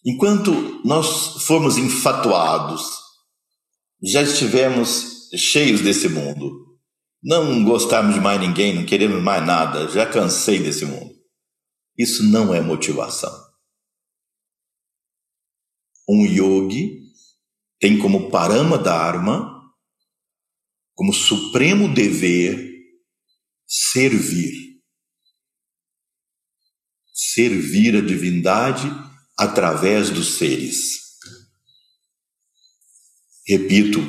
Enquanto 0.06 0.52
nós 0.86 1.44
formos 1.44 1.78
enfatuados, 1.78 2.84
já 4.02 4.22
estivemos 4.22 5.23
cheios 5.36 5.82
desse 5.82 6.08
mundo, 6.08 6.80
não 7.22 7.64
gostarmos 7.64 8.16
de 8.16 8.22
mais 8.22 8.40
ninguém, 8.40 8.74
não 8.76 8.86
queremos 8.86 9.22
mais 9.22 9.46
nada, 9.46 9.88
já 9.88 10.06
cansei 10.06 10.60
desse 10.60 10.86
mundo. 10.86 11.14
Isso 11.98 12.24
não 12.24 12.54
é 12.54 12.60
motivação. 12.60 13.32
Um 16.10 16.26
yogi 16.26 17.02
tem 17.80 17.98
como 17.98 18.30
parama 18.30 18.78
dharma, 18.78 19.54
como 20.96 21.14
supremo 21.14 21.94
dever, 21.94 22.72
servir. 23.66 24.82
Servir 27.14 27.96
a 27.96 28.02
divindade 28.02 28.88
através 29.38 30.10
dos 30.10 30.38
seres. 30.38 31.02
Repito, 33.48 34.00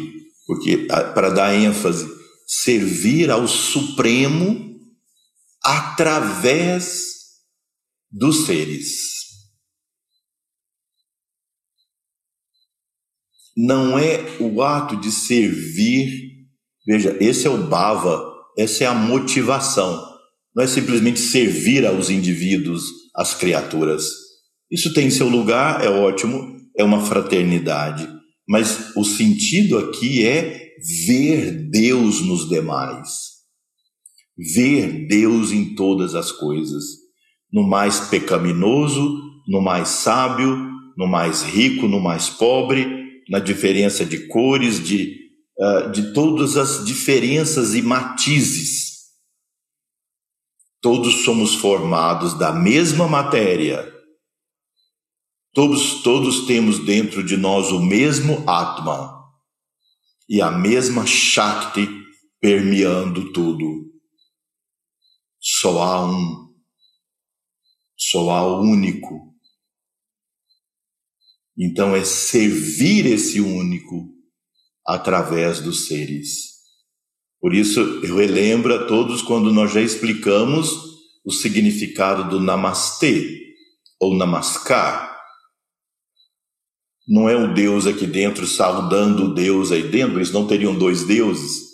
porque 0.46 0.86
para 0.86 1.30
dar 1.30 1.54
ênfase, 1.54 2.06
servir 2.46 3.30
ao 3.30 3.48
Supremo 3.48 4.78
através 5.62 7.02
dos 8.10 8.46
seres. 8.46 9.14
Não 13.56 13.98
é 13.98 14.36
o 14.40 14.62
ato 14.62 14.96
de 14.96 15.10
servir, 15.10 16.48
veja, 16.86 17.16
esse 17.20 17.46
é 17.46 17.50
o 17.50 17.66
bhava, 17.66 18.32
essa 18.58 18.84
é 18.84 18.86
a 18.86 18.94
motivação. 18.94 20.12
Não 20.54 20.62
é 20.62 20.66
simplesmente 20.66 21.20
servir 21.20 21.86
aos 21.86 22.10
indivíduos, 22.10 22.82
às 23.14 23.34
criaturas. 23.34 24.04
Isso 24.70 24.92
tem 24.92 25.10
seu 25.10 25.28
lugar, 25.28 25.84
é 25.84 25.88
ótimo, 25.88 26.56
é 26.76 26.84
uma 26.84 27.04
fraternidade. 27.06 28.08
Mas 28.46 28.94
o 28.96 29.04
sentido 29.04 29.78
aqui 29.78 30.24
é 30.24 30.74
ver 31.06 31.70
Deus 31.70 32.20
nos 32.20 32.48
demais. 32.48 33.34
Ver 34.36 35.06
Deus 35.06 35.52
em 35.52 35.74
todas 35.74 36.14
as 36.14 36.30
coisas. 36.30 36.84
No 37.52 37.66
mais 37.66 38.00
pecaminoso, 38.00 39.20
no 39.48 39.62
mais 39.62 39.88
sábio, 39.88 40.56
no 40.96 41.06
mais 41.06 41.42
rico, 41.42 41.86
no 41.86 42.00
mais 42.00 42.28
pobre, 42.28 42.86
na 43.28 43.38
diferença 43.38 44.04
de 44.04 44.26
cores, 44.26 44.82
de, 44.82 45.16
uh, 45.58 45.90
de 45.90 46.12
todas 46.12 46.56
as 46.56 46.84
diferenças 46.84 47.74
e 47.74 47.80
matizes. 47.80 48.94
Todos 50.82 51.24
somos 51.24 51.54
formados 51.54 52.34
da 52.38 52.52
mesma 52.52 53.08
matéria 53.08 53.93
Todos, 55.54 56.02
todos 56.02 56.46
temos 56.46 56.80
dentro 56.80 57.22
de 57.22 57.36
nós 57.36 57.70
o 57.70 57.80
mesmo 57.80 58.42
Atma 58.44 59.24
e 60.28 60.42
a 60.42 60.50
mesma 60.50 61.06
Shakti 61.06 61.88
permeando 62.40 63.32
tudo. 63.32 63.88
Só 65.40 65.80
há 65.80 66.10
um, 66.10 66.52
só 67.96 68.30
há 68.30 68.44
o 68.44 68.62
único. 68.62 69.32
Então 71.56 71.94
é 71.94 72.04
servir 72.04 73.06
esse 73.06 73.40
único 73.40 74.12
através 74.84 75.60
dos 75.60 75.86
seres. 75.86 76.54
Por 77.40 77.54
isso 77.54 77.78
eu 77.78 78.16
relembro 78.16 78.74
a 78.74 78.86
todos 78.88 79.22
quando 79.22 79.52
nós 79.52 79.72
já 79.72 79.80
explicamos 79.80 80.72
o 81.24 81.30
significado 81.30 82.28
do 82.28 82.40
Namastê 82.40 83.54
ou 84.00 84.16
Namaskar 84.16 85.03
não 87.06 87.28
é 87.28 87.36
o 87.36 87.52
Deus 87.52 87.86
aqui 87.86 88.06
dentro 88.06 88.46
saudando 88.46 89.24
o 89.24 89.34
Deus 89.34 89.70
aí 89.70 89.88
dentro, 89.88 90.18
eles 90.18 90.32
não 90.32 90.46
teriam 90.46 90.76
dois 90.76 91.04
deuses. 91.04 91.64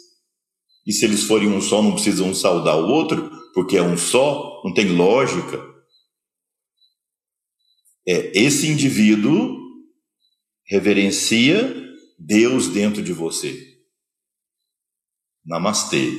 E 0.86 0.92
se 0.92 1.04
eles 1.04 1.24
forem 1.24 1.48
um 1.48 1.60
só, 1.60 1.82
não 1.82 1.92
precisam 1.92 2.28
um 2.28 2.34
saudar 2.34 2.76
o 2.76 2.88
outro, 2.88 3.30
porque 3.54 3.76
é 3.76 3.82
um 3.82 3.96
só, 3.96 4.62
não 4.64 4.74
tem 4.74 4.88
lógica. 4.88 5.58
É 8.06 8.38
esse 8.38 8.66
indivíduo 8.66 9.56
reverencia 10.66 11.76
Deus 12.18 12.68
dentro 12.68 13.02
de 13.02 13.12
você. 13.12 13.78
Namastê. 15.44 16.10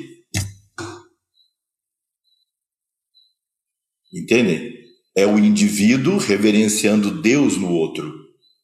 Entendem? 4.13 4.73
É 5.15 5.25
o 5.25 5.37
indivíduo 5.37 6.17
reverenciando 6.17 7.21
Deus 7.21 7.57
no 7.57 7.71
outro. 7.71 8.20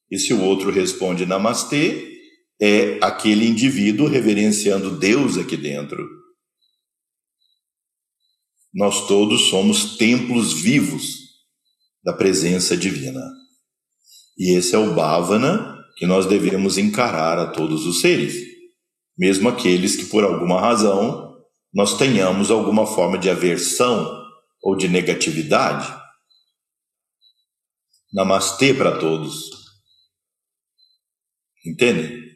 E 0.09 0.17
se 0.17 0.33
o 0.33 0.41
outro 0.41 0.71
responde 0.71 1.25
namastê, 1.25 2.17
é 2.59 2.97
aquele 3.01 3.47
indivíduo 3.47 4.07
reverenciando 4.07 4.97
Deus 4.97 5.37
aqui 5.37 5.55
dentro. 5.55 6.07
Nós 8.73 9.07
todos 9.07 9.49
somos 9.49 9.97
templos 9.97 10.53
vivos 10.53 11.17
da 12.03 12.13
presença 12.13 12.75
divina. 12.75 13.21
E 14.37 14.55
esse 14.55 14.75
é 14.75 14.77
o 14.77 14.93
bhavana 14.93 15.77
que 15.97 16.05
nós 16.05 16.25
devemos 16.25 16.77
encarar 16.77 17.39
a 17.39 17.47
todos 17.47 17.85
os 17.85 18.01
seres, 18.01 18.35
mesmo 19.17 19.49
aqueles 19.49 19.95
que 19.95 20.05
por 20.05 20.23
alguma 20.23 20.61
razão 20.61 21.35
nós 21.73 21.97
tenhamos 21.97 22.51
alguma 22.51 22.85
forma 22.85 23.17
de 23.17 23.29
aversão 23.29 24.23
ou 24.61 24.75
de 24.75 24.87
negatividade. 24.87 25.91
Namastê 28.13 28.73
para 28.73 28.97
todos. 28.99 29.66
Entende? 31.65 32.27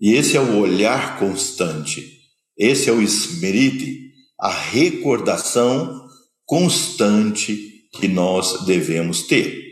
E 0.00 0.12
esse 0.14 0.36
é 0.36 0.40
o 0.40 0.58
olhar 0.58 1.18
constante. 1.18 2.20
Esse 2.56 2.90
é 2.90 2.92
o 2.92 3.02
smriti, 3.02 4.12
a 4.38 4.50
recordação 4.50 6.08
constante 6.44 7.88
que 7.92 8.08
nós 8.08 8.64
devemos 8.66 9.26
ter. 9.26 9.64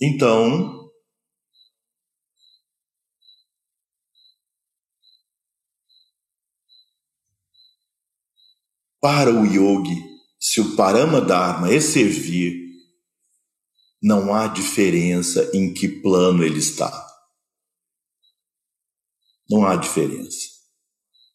Então, 0.00 0.90
para 9.00 9.30
o 9.30 9.46
yogi, 9.46 10.15
se 10.56 10.60
o 10.62 10.74
Parama 10.74 11.20
Dharma 11.20 11.70
é 11.70 11.78
servir, 11.78 12.64
não 14.02 14.34
há 14.34 14.46
diferença 14.46 15.50
em 15.52 15.74
que 15.74 15.86
plano 15.86 16.42
ele 16.42 16.60
está. 16.60 16.90
Não 19.50 19.66
há 19.66 19.76
diferença. 19.76 20.48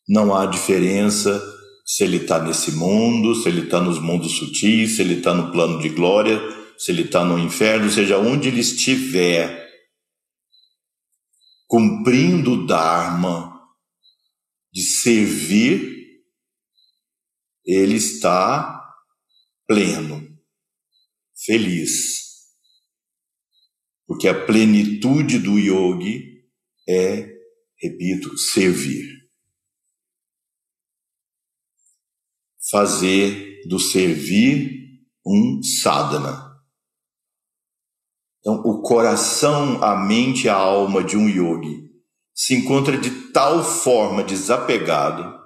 Não 0.09 0.35
há 0.35 0.47
diferença 0.47 1.39
se 1.85 2.03
ele 2.03 2.17
está 2.17 2.41
nesse 2.41 2.71
mundo, 2.71 3.35
se 3.35 3.47
ele 3.47 3.65
está 3.65 3.79
nos 3.79 3.99
mundos 3.99 4.31
sutis, 4.31 4.95
se 4.95 5.03
ele 5.03 5.19
está 5.19 5.35
no 5.35 5.51
plano 5.51 5.79
de 5.79 5.89
glória, 5.89 6.41
se 6.75 6.91
ele 6.91 7.03
está 7.03 7.23
no 7.23 7.37
inferno, 7.37 7.91
seja 7.91 8.17
onde 8.17 8.47
ele 8.47 8.61
estiver, 8.61 9.69
cumprindo 11.67 12.53
o 12.53 12.65
Dharma 12.65 13.55
de 14.73 14.81
servir, 14.81 16.23
ele 17.63 17.97
está 17.97 18.80
pleno, 19.71 20.37
feliz. 21.45 22.49
Porque 24.05 24.27
a 24.27 24.45
plenitude 24.45 25.39
do 25.39 25.57
yogi 25.57 26.43
é, 26.89 27.25
repito, 27.81 28.37
servir. 28.37 29.07
Fazer 32.69 33.61
do 33.65 33.79
servir 33.79 34.99
um 35.25 35.63
sadhana. 35.63 36.51
Então, 38.39 38.55
o 38.65 38.81
coração, 38.81 39.81
a 39.81 39.95
mente 39.95 40.49
a 40.49 40.55
alma 40.55 41.01
de 41.01 41.15
um 41.15 41.29
yogi 41.29 41.89
se 42.35 42.55
encontra 42.55 42.97
de 42.97 43.31
tal 43.31 43.63
forma 43.63 44.21
desapegado 44.21 45.40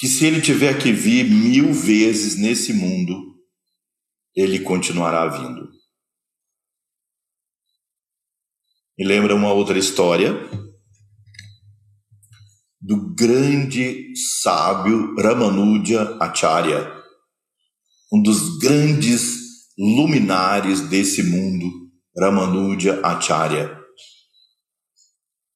que 0.00 0.08
se 0.08 0.24
ele 0.24 0.40
tiver 0.40 0.78
que 0.78 0.94
vir 0.94 1.24
mil 1.24 1.74
vezes 1.74 2.34
nesse 2.34 2.72
mundo, 2.72 3.38
ele 4.34 4.60
continuará 4.60 5.26
vindo. 5.26 5.68
Me 8.98 9.04
lembra 9.04 9.34
uma 9.34 9.52
outra 9.52 9.78
história 9.78 10.32
do 12.80 13.14
grande 13.14 14.16
sábio 14.40 15.14
Ramanuja 15.16 16.16
Acharya, 16.18 16.90
um 18.10 18.22
dos 18.22 18.56
grandes 18.56 19.68
luminares 19.76 20.80
desse 20.88 21.22
mundo, 21.22 21.70
Ramanuja 22.18 23.02
Acharya. 23.02 23.78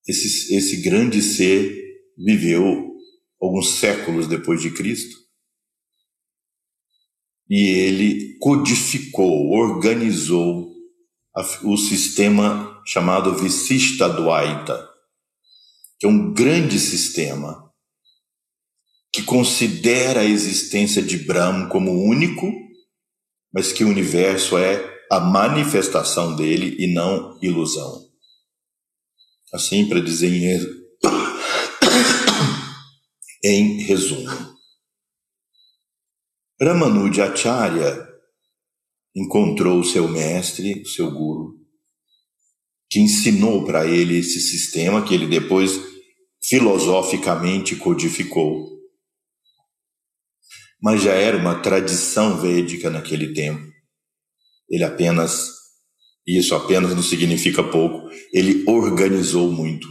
esse, 0.07 0.54
esse 0.54 0.83
grande 0.83 1.22
ser 1.22 1.83
viveu 2.18 2.84
alguns 3.46 3.78
séculos 3.78 4.26
depois 4.26 4.61
de 4.61 4.70
Cristo 4.70 5.24
e 7.48 7.68
ele 7.68 8.38
codificou, 8.38 9.50
organizou 9.50 10.72
o 11.62 11.76
sistema 11.76 12.83
chamado 12.87 13.35
Visista 13.35 14.09
Dwaita, 14.09 14.88
que 15.98 16.07
é 16.07 16.09
um 16.09 16.33
grande 16.33 16.78
sistema 16.78 17.62
que 19.12 19.22
considera 19.22 20.20
a 20.20 20.24
existência 20.24 21.02
de 21.02 21.18
Brahma 21.18 21.68
como 21.68 21.92
único, 21.92 22.50
mas 23.52 23.72
que 23.72 23.85
o 23.85 23.88
universo 23.88 24.59
é 24.59 24.92
a 25.11 25.20
manifestação 25.20 26.35
dele 26.35 26.76
e 26.78 26.92
não 26.92 27.38
ilusão. 27.40 28.02
Assim, 29.52 29.88
para 29.88 30.00
dizer 30.00 30.33
em, 30.33 30.84
em 33.44 33.83
resumo. 33.83 34.54
Acharya 37.22 38.09
encontrou 39.14 39.85
seu 39.85 40.09
mestre, 40.09 40.83
seu 40.87 41.11
guru, 41.11 41.61
que 42.90 43.00
ensinou 43.00 43.64
para 43.66 43.87
ele 43.87 44.16
esse 44.16 44.40
sistema 44.40 45.04
que 45.04 45.12
ele 45.12 45.26
depois 45.26 45.78
filosoficamente 46.42 47.76
codificou. 47.76 48.72
Mas 50.83 51.02
já 51.02 51.12
era 51.12 51.37
uma 51.37 51.61
tradição 51.61 52.40
védica 52.40 52.88
naquele 52.88 53.35
tempo. 53.35 53.70
Ele 54.70 54.85
apenas, 54.85 55.50
isso 56.26 56.54
apenas 56.54 56.94
não 56.94 57.02
significa 57.02 57.62
pouco, 57.62 58.09
ele 58.33 58.64
organizou 58.66 59.52
muito 59.52 59.87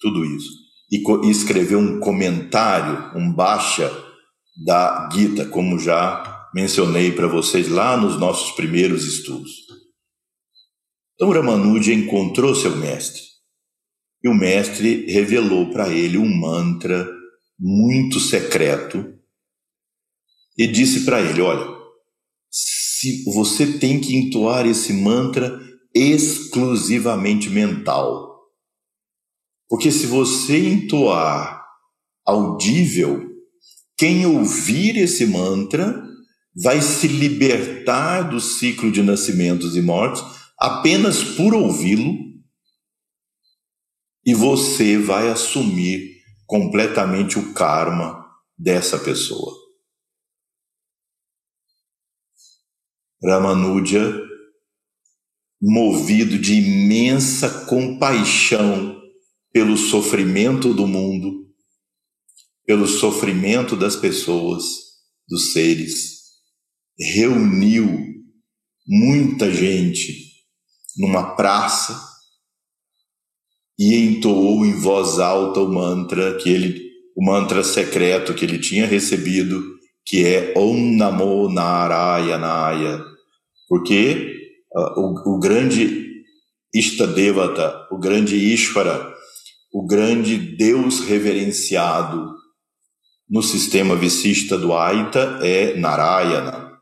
tudo 0.00 0.24
isso. 0.24 0.61
E 0.92 1.02
escreveu 1.30 1.78
um 1.78 1.98
comentário, 1.98 3.18
um 3.18 3.32
baixa 3.32 3.90
da 4.62 5.08
Gita, 5.10 5.46
como 5.46 5.78
já 5.78 6.50
mencionei 6.54 7.12
para 7.12 7.26
vocês 7.26 7.68
lá 7.68 7.96
nos 7.96 8.20
nossos 8.20 8.52
primeiros 8.52 9.06
estudos. 9.06 9.50
Então 11.14 11.30
Ramanuja 11.30 11.94
encontrou 11.94 12.54
seu 12.54 12.76
mestre 12.76 13.22
e 14.22 14.28
o 14.28 14.34
mestre 14.34 15.06
revelou 15.10 15.70
para 15.70 15.88
ele 15.88 16.18
um 16.18 16.28
mantra 16.28 17.08
muito 17.58 18.20
secreto 18.20 19.18
e 20.58 20.66
disse 20.66 21.04
para 21.04 21.20
ele: 21.20 21.40
Olha, 21.40 21.66
se 22.50 23.24
você 23.32 23.78
tem 23.78 24.00
que 24.00 24.14
entoar 24.14 24.66
esse 24.66 24.92
mantra 24.92 25.60
exclusivamente 25.94 27.50
mental. 27.50 28.31
Porque 29.72 29.90
se 29.90 30.06
você 30.06 30.68
entoar 30.68 31.66
audível, 32.26 33.26
quem 33.96 34.26
ouvir 34.26 34.98
esse 34.98 35.24
mantra 35.24 36.06
vai 36.54 36.82
se 36.82 37.08
libertar 37.08 38.28
do 38.28 38.38
ciclo 38.38 38.92
de 38.92 39.02
nascimentos 39.02 39.74
e 39.74 39.80
mortes 39.80 40.22
apenas 40.58 41.24
por 41.24 41.54
ouvi-lo, 41.54 42.12
e 44.26 44.34
você 44.34 44.98
vai 44.98 45.30
assumir 45.30 46.18
completamente 46.44 47.38
o 47.38 47.54
karma 47.54 48.26
dessa 48.58 48.98
pessoa. 48.98 49.56
Ramanuja, 53.24 54.20
movido 55.58 56.38
de 56.38 56.60
imensa 56.60 57.64
compaixão 57.64 59.01
pelo 59.52 59.76
sofrimento 59.76 60.72
do 60.72 60.86
mundo, 60.86 61.46
pelo 62.64 62.86
sofrimento 62.86 63.76
das 63.76 63.96
pessoas, 63.96 64.64
dos 65.28 65.52
seres, 65.52 66.22
reuniu 66.98 67.98
muita 68.86 69.50
gente 69.50 70.14
numa 70.96 71.34
praça 71.34 72.00
e 73.78 73.94
entoou 73.94 74.64
em 74.64 74.72
voz 74.72 75.18
alta 75.18 75.60
o 75.60 75.72
mantra 75.72 76.36
que 76.36 76.48
ele 76.48 76.92
o 77.14 77.24
mantra 77.24 77.62
secreto 77.62 78.34
que 78.34 78.44
ele 78.44 78.58
tinha 78.58 78.86
recebido, 78.86 79.62
que 80.04 80.24
é 80.24 80.54
Om 80.56 80.96
Namo 80.96 81.48
Narayanaya, 81.48 83.04
porque 83.68 84.34
uh, 84.74 85.00
o, 85.00 85.34
o 85.36 85.38
grande 85.38 86.10
Ishtadevata, 86.74 87.86
o 87.90 87.98
grande 87.98 88.34
Ishvara, 88.36 89.11
o 89.72 89.86
grande 89.86 90.36
Deus 90.36 91.00
reverenciado, 91.00 92.36
no 93.28 93.42
sistema 93.42 93.96
vicista 93.96 94.58
do 94.58 94.74
Aita 94.74 95.38
é 95.42 95.74
Narayana. 95.74 96.78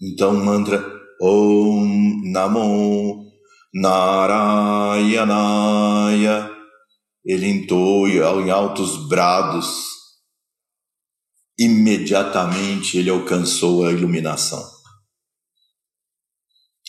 Então, 0.00 0.34
mantra 0.34 0.82
Om 1.20 2.22
Namo 2.32 3.30
Narayanaya. 3.74 4.90
Ele 7.22 7.46
entoa 7.48 8.08
em 8.42 8.50
altos 8.50 9.06
brados. 9.08 9.92
Imediatamente 11.58 12.96
ele 12.96 13.10
alcançou 13.10 13.84
a 13.86 13.92
iluminação. 13.92 14.66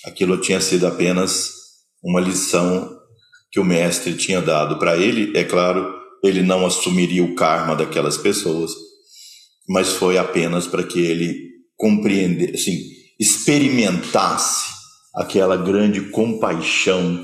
Aquilo 0.06 0.40
tinha 0.40 0.62
sido 0.62 0.88
apenas 0.88 1.52
uma 2.02 2.22
lição 2.22 3.03
que 3.54 3.60
o 3.60 3.64
mestre 3.64 4.18
tinha 4.18 4.42
dado 4.42 4.80
para 4.80 4.98
ele, 4.98 5.38
é 5.38 5.44
claro, 5.44 5.94
ele 6.24 6.42
não 6.42 6.66
assumiria 6.66 7.24
o 7.24 7.36
karma 7.36 7.76
daquelas 7.76 8.18
pessoas, 8.18 8.72
mas 9.70 9.94
foi 9.94 10.18
apenas 10.18 10.66
para 10.66 10.84
que 10.84 11.00
ele 11.00 11.52
compreendesse, 11.78 12.56
assim, 12.56 12.80
experimentasse 13.20 14.74
aquela 15.14 15.56
grande 15.56 16.02
compaixão 16.10 17.24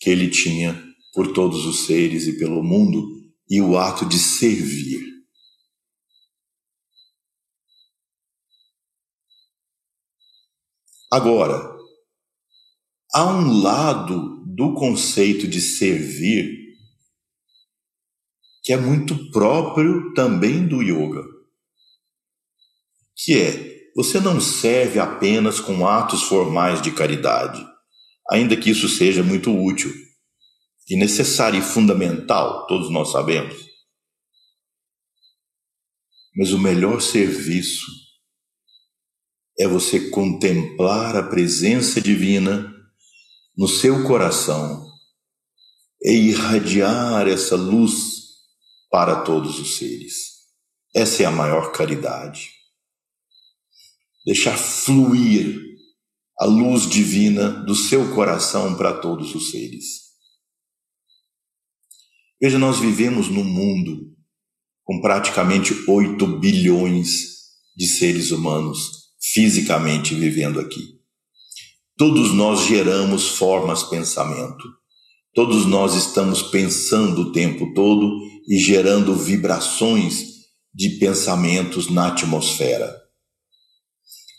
que 0.00 0.10
ele 0.10 0.28
tinha 0.28 0.82
por 1.14 1.32
todos 1.32 1.64
os 1.64 1.86
seres 1.86 2.26
e 2.26 2.36
pelo 2.36 2.60
mundo 2.60 3.06
e 3.48 3.60
o 3.60 3.78
ato 3.78 4.04
de 4.04 4.18
servir. 4.18 5.00
Agora, 11.08 11.77
há 13.14 13.26
um 13.26 13.60
lado 13.60 14.44
do 14.46 14.74
conceito 14.74 15.46
de 15.46 15.60
servir 15.60 16.58
que 18.62 18.72
é 18.72 18.76
muito 18.76 19.30
próprio 19.30 20.12
também 20.12 20.66
do 20.66 20.82
yoga, 20.82 21.24
que 23.16 23.40
é 23.40 23.78
você 23.96 24.20
não 24.20 24.40
serve 24.40 25.00
apenas 25.00 25.58
com 25.58 25.86
atos 25.86 26.22
formais 26.24 26.82
de 26.82 26.92
caridade, 26.92 27.66
ainda 28.30 28.56
que 28.56 28.68
isso 28.68 28.88
seja 28.88 29.22
muito 29.22 29.50
útil 29.50 29.90
e 30.86 30.96
necessário 30.96 31.58
e 31.58 31.62
fundamental, 31.62 32.66
todos 32.66 32.90
nós 32.90 33.10
sabemos. 33.10 33.56
Mas 36.36 36.52
o 36.52 36.58
melhor 36.58 37.00
serviço 37.00 37.86
é 39.58 39.66
você 39.66 40.10
contemplar 40.10 41.16
a 41.16 41.22
presença 41.22 42.00
divina 42.00 42.77
no 43.58 43.66
seu 43.66 44.04
coração 44.06 44.88
e 46.00 46.12
irradiar 46.12 47.26
essa 47.26 47.56
luz 47.56 47.92
para 48.88 49.22
todos 49.22 49.58
os 49.58 49.76
seres. 49.76 50.14
Essa 50.94 51.24
é 51.24 51.26
a 51.26 51.30
maior 51.32 51.72
caridade. 51.72 52.50
Deixar 54.24 54.56
fluir 54.56 55.60
a 56.38 56.44
luz 56.44 56.88
divina 56.88 57.50
do 57.64 57.74
seu 57.74 58.14
coração 58.14 58.76
para 58.76 59.00
todos 59.00 59.34
os 59.34 59.50
seres. 59.50 60.08
Veja, 62.40 62.60
nós 62.60 62.78
vivemos 62.78 63.28
num 63.28 63.42
mundo 63.42 64.16
com 64.84 65.00
praticamente 65.00 65.74
8 65.88 66.38
bilhões 66.38 67.38
de 67.76 67.88
seres 67.88 68.30
humanos 68.30 69.08
fisicamente 69.20 70.14
vivendo 70.14 70.60
aqui. 70.60 70.97
Todos 71.98 72.32
nós 72.32 72.64
geramos 72.64 73.26
formas 73.26 73.82
pensamento. 73.82 74.62
Todos 75.34 75.66
nós 75.66 75.96
estamos 75.96 76.40
pensando 76.44 77.22
o 77.22 77.32
tempo 77.32 77.74
todo 77.74 78.20
e 78.48 78.56
gerando 78.56 79.16
vibrações 79.16 80.26
de 80.72 80.90
pensamentos 81.00 81.90
na 81.90 82.06
atmosfera. 82.06 82.94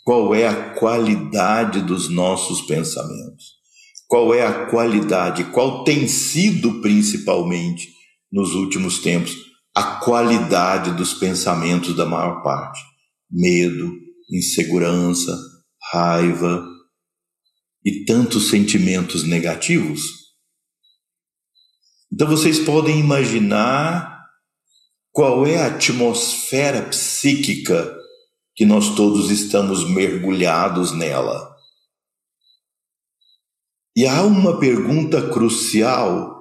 Qual 0.02 0.34
é 0.34 0.48
a 0.48 0.70
qualidade 0.72 1.82
dos 1.82 2.08
nossos 2.08 2.62
pensamentos? 2.62 3.60
Qual 4.08 4.32
é 4.32 4.46
a 4.46 4.64
qualidade? 4.70 5.44
Qual 5.44 5.84
tem 5.84 6.08
sido 6.08 6.80
principalmente 6.80 7.90
nos 8.32 8.54
últimos 8.54 9.00
tempos 9.00 9.36
a 9.74 9.82
qualidade 10.00 10.92
dos 10.92 11.12
pensamentos 11.12 11.94
da 11.94 12.06
maior 12.06 12.42
parte? 12.42 12.80
Medo, 13.30 13.92
insegurança, 14.32 15.38
raiva 15.92 16.79
e 17.84 18.04
tantos 18.04 18.50
sentimentos 18.50 19.24
negativos 19.24 20.02
Então 22.12 22.28
vocês 22.28 22.58
podem 22.58 22.98
imaginar 23.00 24.20
qual 25.12 25.46
é 25.46 25.58
a 25.58 25.66
atmosfera 25.66 26.82
psíquica 26.82 27.96
que 28.54 28.64
nós 28.64 28.94
todos 28.94 29.30
estamos 29.30 29.88
mergulhados 29.88 30.92
nela. 30.92 31.50
E 33.96 34.06
há 34.06 34.22
uma 34.22 34.58
pergunta 34.58 35.30
crucial: 35.30 36.40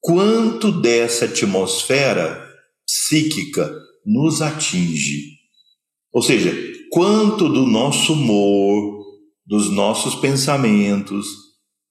quanto 0.00 0.72
dessa 0.80 1.26
atmosfera 1.26 2.46
psíquica 2.86 3.70
nos 4.04 4.40
atinge? 4.40 5.36
Ou 6.12 6.22
seja, 6.22 6.52
quanto 6.90 7.48
do 7.48 7.66
nosso 7.66 8.14
humor, 8.14 8.95
dos 9.46 9.70
nossos 9.70 10.16
pensamentos, 10.16 11.26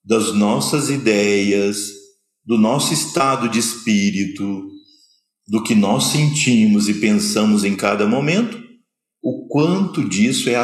das 0.03 0.33
nossas 0.33 0.89
ideias, 0.89 1.77
do 2.43 2.57
nosso 2.57 2.93
estado 2.93 3.49
de 3.49 3.59
espírito, 3.59 4.67
do 5.47 5.63
que 5.63 5.73
nós 5.73 6.05
sentimos 6.05 6.89
e 6.89 6.95
pensamos 6.95 7.63
em 7.63 7.75
cada 7.75 8.05
momento, 8.05 8.61
o 9.21 9.47
quanto 9.47 10.07
disso 10.07 10.49
é, 10.49 10.55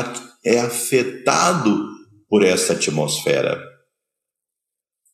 é 0.46 0.60
afetado 0.60 1.88
por 2.28 2.44
essa 2.44 2.74
atmosfera. 2.74 3.60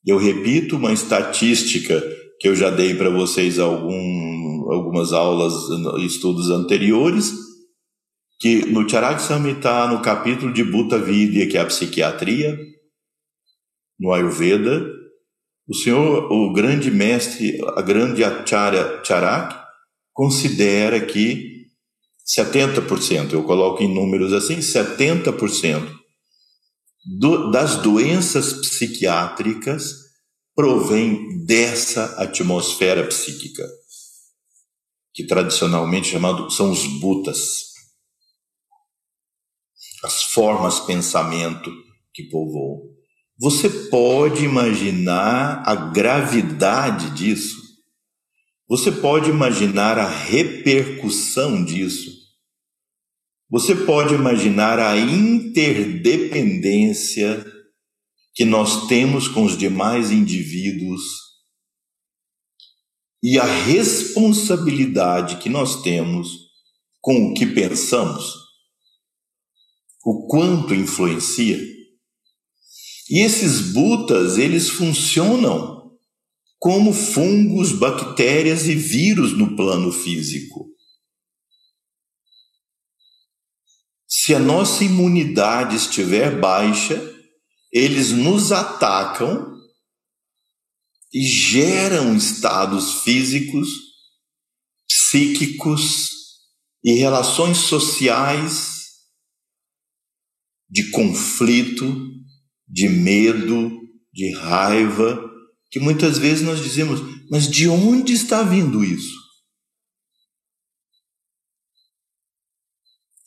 Eu 0.05 0.17
repito 0.17 0.77
uma 0.77 0.91
estatística 0.91 2.01
que 2.39 2.47
eu 2.47 2.55
já 2.55 2.69
dei 2.69 2.95
para 2.95 3.09
vocês 3.09 3.59
algum, 3.59 4.71
algumas 4.71 5.11
aulas, 5.11 5.53
estudos 5.99 6.49
anteriores, 6.49 7.33
que 8.39 8.65
no 8.67 8.87
Charak 8.87 9.21
Samhita, 9.21 9.87
no 9.87 10.01
capítulo 10.01 10.53
de 10.53 10.63
Bhuta 10.63 10.97
Vidya, 10.99 11.47
que 11.47 11.57
é 11.57 11.61
a 11.61 11.65
psiquiatria, 11.65 12.57
no 13.99 14.13
Ayurveda, 14.13 14.85
o 15.67 15.73
senhor, 15.73 16.31
o 16.31 16.53
grande 16.53 16.91
mestre, 16.91 17.59
a 17.75 17.81
grande 17.81 18.23
Acharya 18.23 19.03
Charak, 19.03 19.55
considera 20.13 20.99
que 21.05 21.67
70%, 22.25 23.33
eu 23.33 23.43
coloco 23.43 23.81
em 23.81 23.93
números 23.93 24.33
assim, 24.33 24.57
70% 24.57 25.97
do, 27.19 27.51
das 27.51 27.77
doenças 27.77 28.53
psiquiátricas 28.53 30.07
provém 30.55 31.45
dessa 31.45 32.21
atmosfera 32.21 33.05
psíquica, 33.05 33.63
que 35.13 35.25
tradicionalmente 35.25 36.09
chamado 36.09 36.49
são 36.49 36.71
os 36.71 36.85
butas, 36.99 37.66
as 40.07 40.23
formas 40.23 40.79
pensamento 40.79 41.71
que 42.13 42.23
povoam. 42.23 42.81
Você 43.37 43.69
pode 43.89 44.45
imaginar 44.45 45.61
a 45.65 45.75
gravidade 45.75 47.09
disso? 47.11 47.61
Você 48.69 48.89
pode 48.91 49.29
imaginar 49.29 49.99
a 49.99 50.07
repercussão 50.07 51.63
disso? 51.63 52.11
Você 53.49 53.73
pode 53.75 54.13
imaginar 54.13 54.77
a 54.79 54.97
interdependência 54.97 57.45
que 58.33 58.45
nós 58.45 58.87
temos 58.87 59.27
com 59.27 59.43
os 59.43 59.57
demais 59.57 60.09
indivíduos 60.11 61.01
e 63.21 63.37
a 63.39 63.45
responsabilidade 63.45 65.37
que 65.37 65.49
nós 65.49 65.81
temos 65.81 66.47
com 67.01 67.29
o 67.29 67.33
que 67.33 67.45
pensamos, 67.45 68.46
o 70.09 70.25
quanto 70.25 70.73
influencia. 70.73 71.59
E 73.09 73.19
esses 73.19 73.73
butas, 73.73 74.37
eles 74.37 74.69
funcionam 74.69 75.91
como 76.57 76.93
fungos, 76.93 77.73
bactérias 77.73 78.67
e 78.67 78.73
vírus 78.73 79.37
no 79.37 79.57
plano 79.57 79.91
físico. 79.91 80.65
Se 84.07 84.33
a 84.33 84.39
nossa 84.39 84.85
imunidade 84.85 85.75
estiver 85.75 86.39
baixa, 86.39 86.95
eles 87.69 88.13
nos 88.13 88.53
atacam 88.53 89.57
e 91.13 91.21
geram 91.21 92.15
estados 92.15 93.01
físicos, 93.01 93.67
psíquicos 94.87 96.11
e 96.81 96.93
relações 96.93 97.57
sociais 97.57 98.76
de 100.69 100.89
conflito, 100.91 101.85
de 102.67 102.89
medo, 102.89 103.81
de 104.13 104.31
raiva, 104.33 105.23
que 105.69 105.79
muitas 105.79 106.17
vezes 106.17 106.43
nós 106.43 106.61
dizemos, 106.61 106.99
mas 107.29 107.49
de 107.49 107.67
onde 107.67 108.13
está 108.13 108.43
vindo 108.43 108.83
isso? 108.83 109.15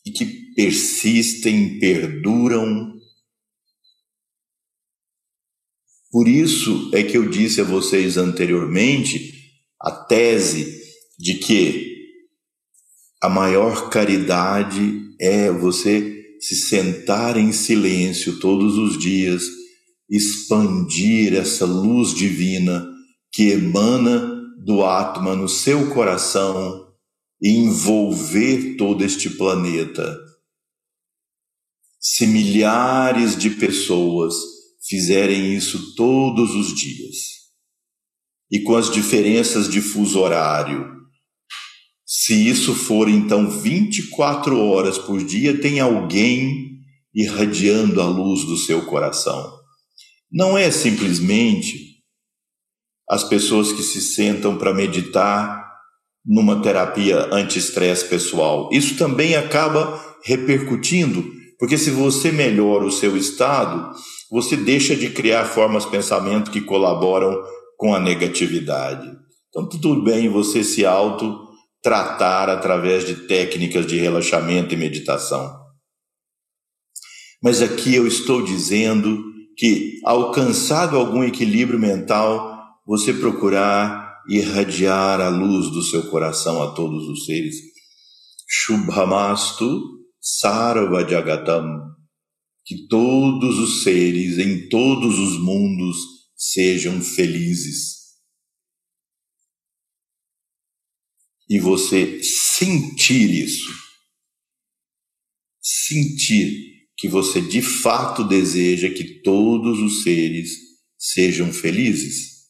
E 0.05 0.11
que 0.11 0.25
persistem, 0.55 1.79
perduram. 1.79 2.99
Por 6.11 6.27
isso 6.27 6.91
é 6.93 7.03
que 7.03 7.17
eu 7.17 7.29
disse 7.29 7.61
a 7.61 7.65
vocês 7.65 8.17
anteriormente 8.17 9.39
a 9.81 9.91
tese 9.93 10.81
de 11.19 11.35
que 11.39 11.91
a 13.23 13.29
maior 13.29 13.91
caridade 13.91 15.15
é 15.21 15.51
você 15.51 16.20
se 16.41 16.57
sentar 16.57 17.37
em 17.37 17.53
silêncio 17.53 18.39
todos 18.39 18.79
os 18.79 18.99
dias, 18.99 19.45
expandir 20.09 21.35
essa 21.35 21.65
luz 21.65 22.15
divina 22.15 22.87
que 23.33 23.51
emana 23.51 24.41
do 24.65 24.85
Atma 24.85 25.37
no 25.37 25.49
seu 25.49 25.91
coração 25.91 26.89
e 27.41 27.51
envolver 27.51 28.77
todo 28.77 29.05
este 29.05 29.31
planeta 29.31 30.19
se 32.01 32.27
milhares 32.27 33.37
de 33.37 33.51
pessoas 33.51 34.35
fizerem 34.89 35.55
isso 35.55 35.95
todos 35.95 36.55
os 36.55 36.75
dias. 36.75 37.41
E 38.51 38.61
com 38.61 38.75
as 38.75 38.91
diferenças 38.91 39.69
de 39.69 39.83
fuso 39.83 40.19
horário, 40.19 41.00
se 42.13 42.49
isso 42.49 42.75
for 42.75 43.09
então 43.09 43.49
24 43.49 44.59
horas 44.59 44.99
por 44.99 45.23
dia, 45.23 45.61
tem 45.61 45.79
alguém 45.79 46.81
irradiando 47.15 48.01
a 48.01 48.05
luz 48.05 48.45
do 48.45 48.57
seu 48.57 48.85
coração. 48.87 49.49
Não 50.29 50.59
é 50.59 50.73
simplesmente 50.73 52.03
as 53.09 53.23
pessoas 53.23 53.71
que 53.71 53.85
se 53.85 54.01
sentam 54.01 54.59
para 54.59 54.75
meditar 54.75 55.71
numa 56.27 56.61
terapia 56.61 57.33
anti-estresse 57.33 58.07
pessoal. 58.07 58.69
Isso 58.73 58.97
também 58.97 59.37
acaba 59.37 60.05
repercutindo 60.25 61.25
porque 61.61 61.79
se 61.79 61.93
você 61.93 62.33
melhora 62.33 62.87
o 62.87 62.91
seu 62.91 63.17
estado, 63.17 63.95
você 64.29 64.57
deixa 64.57 64.97
de 64.97 65.11
criar 65.11 65.45
formas 65.45 65.85
de 65.85 65.93
pensamento 65.93 66.51
que 66.51 66.61
colaboram 66.61 67.41
com 67.77 67.95
a 67.95 68.01
negatividade. 68.01 69.09
Então, 69.49 69.69
tudo 69.69 70.03
bem 70.03 70.29
você 70.29 70.65
se 70.65 70.85
auto-tratar 71.81 72.51
através 72.51 73.07
de 73.07 73.27
técnicas 73.27 73.87
de 73.87 73.97
relaxamento 73.97 74.75
e 74.75 74.77
meditação. 74.77 75.59
Mas 77.43 77.63
aqui 77.63 77.95
eu 77.95 78.07
estou 78.07 78.45
dizendo 78.45 79.25
que, 79.57 79.99
alcançado 80.05 80.97
algum 80.97 81.25
equilíbrio 81.25 81.79
mental, 81.79 82.59
você 82.87 83.13
procurar 83.13 84.21
irradiar 84.29 85.21
a 85.21 85.29
luz 85.29 85.71
do 85.71 85.83
seu 85.83 86.09
coração 86.11 86.63
a 86.63 86.73
todos 86.73 87.09
os 87.09 87.25
seres. 87.25 87.57
Shubhamastu 88.47 89.99
Sarva 90.21 91.09
Jagatam, 91.09 91.65
que 92.67 92.87
todos 92.89 93.59
os 93.59 93.83
seres 93.83 94.37
em 94.39 94.69
todos 94.69 95.19
os 95.19 95.41
mundos 95.41 95.97
sejam 96.37 97.01
felizes. 97.01 98.00
E 101.51 101.59
você 101.59 102.23
sentir 102.23 103.29
isso, 103.29 103.71
sentir 105.61 106.87
que 106.97 107.09
você 107.09 107.41
de 107.41 107.61
fato 107.61 108.23
deseja 108.23 108.89
que 108.89 109.21
todos 109.23 109.81
os 109.81 110.05
seres 110.05 110.51
sejam 110.97 111.53
felizes 111.53 112.41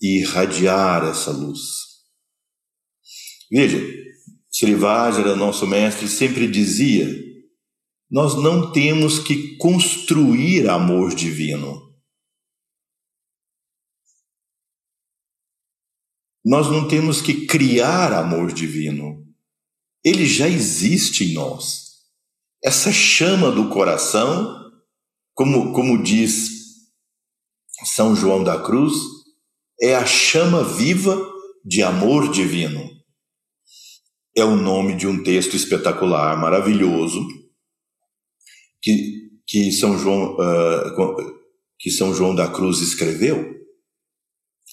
e 0.00 0.20
irradiar 0.20 1.04
essa 1.04 1.32
luz. 1.32 1.60
Veja, 3.50 3.80
Srivajra, 4.50 5.34
nosso 5.34 5.66
mestre, 5.66 6.06
sempre 6.06 6.46
dizia: 6.46 7.08
nós 8.10 8.34
não 8.34 8.70
temos 8.70 9.18
que 9.18 9.56
construir 9.56 10.68
amor 10.68 11.14
divino. 11.14 11.91
Nós 16.44 16.68
não 16.68 16.88
temos 16.88 17.20
que 17.20 17.46
criar 17.46 18.12
amor 18.12 18.52
divino. 18.52 19.24
Ele 20.04 20.26
já 20.26 20.48
existe 20.48 21.24
em 21.24 21.34
nós. 21.34 21.82
Essa 22.64 22.92
chama 22.92 23.50
do 23.50 23.68
coração, 23.68 24.72
como, 25.34 25.72
como 25.72 26.02
diz 26.02 26.50
São 27.84 28.16
João 28.16 28.42
da 28.42 28.60
Cruz, 28.60 28.94
é 29.80 29.94
a 29.94 30.04
chama 30.04 30.64
viva 30.64 31.16
de 31.64 31.82
amor 31.82 32.30
divino. 32.30 32.90
É 34.36 34.44
o 34.44 34.56
nome 34.56 34.96
de 34.96 35.06
um 35.06 35.22
texto 35.22 35.54
espetacular, 35.54 36.36
maravilhoso, 36.40 37.28
que, 38.80 39.30
que, 39.46 39.70
São, 39.70 39.96
João, 39.96 40.34
uh, 40.34 41.38
que 41.78 41.90
São 41.90 42.12
João 42.14 42.34
da 42.34 42.48
Cruz 42.48 42.78
escreveu. 42.78 43.52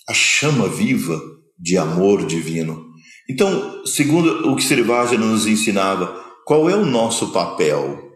A 0.08 0.14
chama 0.14 0.68
viva 0.68 1.39
de 1.60 1.78
amor 1.78 2.26
divino. 2.26 2.88
Então, 3.30 3.86
segundo 3.86 4.50
o 4.50 4.56
que 4.56 4.64
Sirvaja 4.64 5.18
nos 5.18 5.46
ensinava, 5.46 6.08
qual 6.46 6.70
é 6.70 6.76
o 6.76 6.86
nosso 6.86 7.32
papel? 7.32 8.10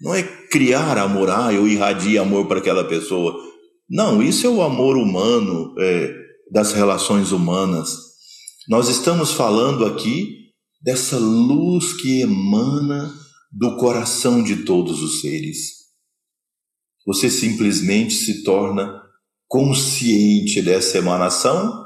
Não 0.00 0.14
é 0.14 0.22
criar 0.22 0.98
amor, 0.98 1.30
ah, 1.30 1.52
eu 1.52 1.68
irradie 1.68 2.18
amor 2.18 2.46
para 2.46 2.58
aquela 2.58 2.84
pessoa. 2.84 3.38
Não, 3.88 4.22
isso 4.22 4.46
é 4.46 4.50
o 4.50 4.62
amor 4.62 4.96
humano, 4.96 5.74
é, 5.78 6.12
das 6.50 6.72
relações 6.72 7.30
humanas. 7.30 7.90
Nós 8.68 8.88
estamos 8.88 9.32
falando 9.32 9.84
aqui 9.84 10.42
dessa 10.82 11.16
luz 11.16 11.92
que 11.92 12.22
emana 12.22 13.14
do 13.52 13.76
coração 13.76 14.42
de 14.42 14.64
todos 14.64 15.00
os 15.02 15.20
seres. 15.20 15.82
Você 17.06 17.28
simplesmente 17.30 18.14
se 18.14 18.42
torna 18.42 19.00
consciente 19.46 20.62
dessa 20.62 20.98
emanação 20.98 21.81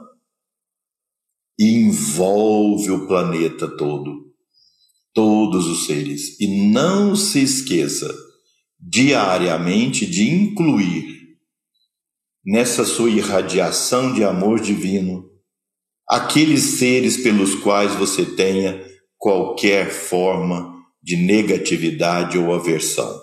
e 1.58 1.70
envolve 1.74 2.90
o 2.90 3.06
planeta 3.06 3.68
todo 3.76 4.26
todos 5.16 5.66
os 5.66 5.86
seres. 5.86 6.38
E 6.38 6.70
não 6.70 7.16
se 7.16 7.42
esqueça 7.42 8.14
diariamente 8.78 10.04
de 10.04 10.28
incluir 10.28 11.38
nessa 12.44 12.84
sua 12.84 13.08
irradiação 13.08 14.12
de 14.12 14.22
amor 14.22 14.60
divino 14.60 15.24
aqueles 16.06 16.62
seres 16.78 17.16
pelos 17.16 17.54
quais 17.54 17.94
você 17.94 18.26
tenha 18.26 18.84
qualquer 19.16 19.90
forma 19.90 20.76
de 21.02 21.16
negatividade 21.16 22.38
ou 22.38 22.52
aversão. 22.52 23.18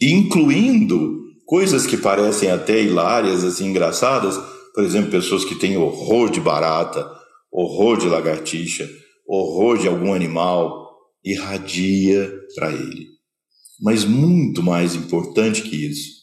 Incluindo 0.00 1.19
coisas 1.50 1.84
que 1.84 1.96
parecem 1.96 2.48
até 2.48 2.80
hilárias, 2.80 3.42
assim, 3.42 3.66
engraçadas, 3.66 4.38
por 4.72 4.84
exemplo, 4.84 5.10
pessoas 5.10 5.44
que 5.44 5.56
têm 5.56 5.76
horror 5.76 6.30
de 6.30 6.40
barata, 6.40 7.10
horror 7.50 7.98
de 7.98 8.06
lagartixa, 8.06 8.88
horror 9.26 9.76
de 9.76 9.88
algum 9.88 10.14
animal, 10.14 10.88
irradia 11.24 12.32
para 12.54 12.70
ele. 12.70 13.08
Mas 13.82 14.04
muito 14.04 14.62
mais 14.62 14.94
importante 14.94 15.62
que 15.62 15.74
isso 15.74 16.20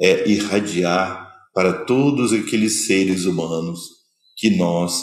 é 0.00 0.30
irradiar 0.30 1.28
para 1.52 1.72
todos 1.72 2.32
aqueles 2.32 2.86
seres 2.86 3.24
humanos 3.24 3.80
que 4.36 4.50
nós, 4.50 5.02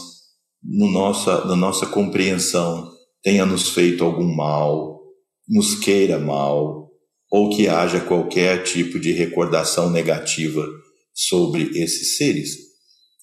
no 0.64 0.90
nossa, 0.90 1.44
na 1.44 1.58
nossa 1.58 1.86
compreensão, 1.88 2.90
tenha 3.22 3.46
nos 3.46 3.72
feito 3.72 4.06
algum 4.06 4.34
mal, 4.34 5.02
nos 5.46 5.76
queira 5.76 6.18
mal, 6.18 6.87
ou 7.30 7.56
que 7.56 7.68
haja 7.68 8.00
qualquer 8.00 8.64
tipo 8.64 9.00
de 9.00 9.12
recordação 9.12 9.90
negativa 9.90 10.66
sobre 11.14 11.78
esses 11.78 12.18
seres. 12.18 12.56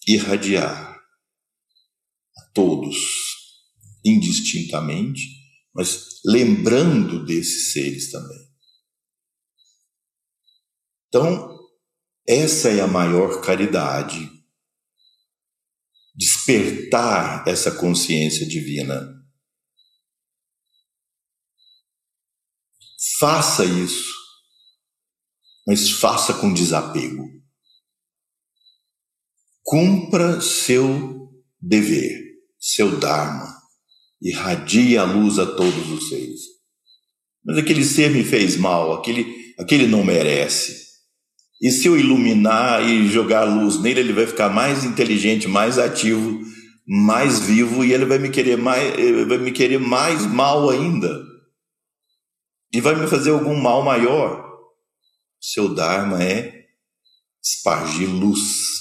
Irradiar 0.07 0.94
todos, 2.55 2.96
indistintamente, 4.05 5.22
mas 5.74 6.20
lembrando 6.24 7.24
desses 7.26 7.72
seres 7.72 8.11
também. 8.11 8.48
Então, 11.09 11.59
essa 12.26 12.68
é 12.68 12.80
a 12.80 12.86
maior 12.86 13.40
caridade. 13.40 14.30
Despertar 16.14 17.46
essa 17.46 17.72
consciência 17.72 18.46
divina. 18.46 19.24
Faça 23.18 23.64
isso, 23.64 24.12
mas 25.66 25.90
faça 25.90 26.34
com 26.34 26.52
desapego. 26.52 27.28
Cumpra 29.62 30.40
seu 30.40 31.30
dever 31.61 32.24
seu 32.64 32.96
Dharma, 32.96 33.46
irradia 34.22 35.02
a 35.02 35.05
luz 35.05 35.38
a 35.38 35.44
todos 35.44 35.90
os 35.90 36.09
seres. 36.09 36.40
Mas 37.44 37.59
aquele 37.59 37.84
ser 37.84 38.11
me 38.11 38.24
fez 38.24 38.57
mal, 38.57 38.94
aquele, 38.94 39.26
aquele 39.59 39.86
não 39.86 40.02
merece. 40.02 40.74
E 41.61 41.70
se 41.70 41.86
eu 41.86 41.98
iluminar 41.98 42.82
e 42.88 43.07
jogar 43.09 43.44
luz 43.44 43.78
nele, 43.82 44.00
ele 44.00 44.14
vai 44.14 44.26
ficar 44.26 44.48
mais 44.48 44.82
inteligente, 44.82 45.46
mais 45.46 45.78
ativo, 45.78 46.40
mais 46.86 47.40
vivo 47.40 47.84
e 47.84 47.92
ele 47.92 48.07
vai 48.07 48.18
me 48.18 48.30
querer 48.30 48.57
mais, 48.57 48.94
vai 49.28 49.36
me 49.36 49.52
querer 49.52 49.78
mais 49.78 50.24
mal 50.24 50.70
ainda. 50.70 51.22
E 52.75 52.81
vai 52.81 52.95
me 52.95 53.07
fazer 53.07 53.31
algum 53.31 53.55
mal 53.55 53.83
maior. 53.83 54.45
Seu 55.41 55.72
Dharma 55.72 56.22
é 56.22 56.66
espargir 57.43 58.09
luz 58.09 58.75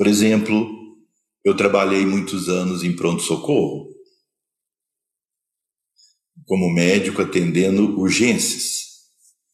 Por 0.00 0.06
exemplo, 0.06 0.66
eu 1.44 1.54
trabalhei 1.54 2.06
muitos 2.06 2.48
anos 2.48 2.82
em 2.82 2.96
pronto-socorro, 2.96 3.94
como 6.46 6.72
médico 6.72 7.20
atendendo 7.20 8.00
urgências, 8.00 9.10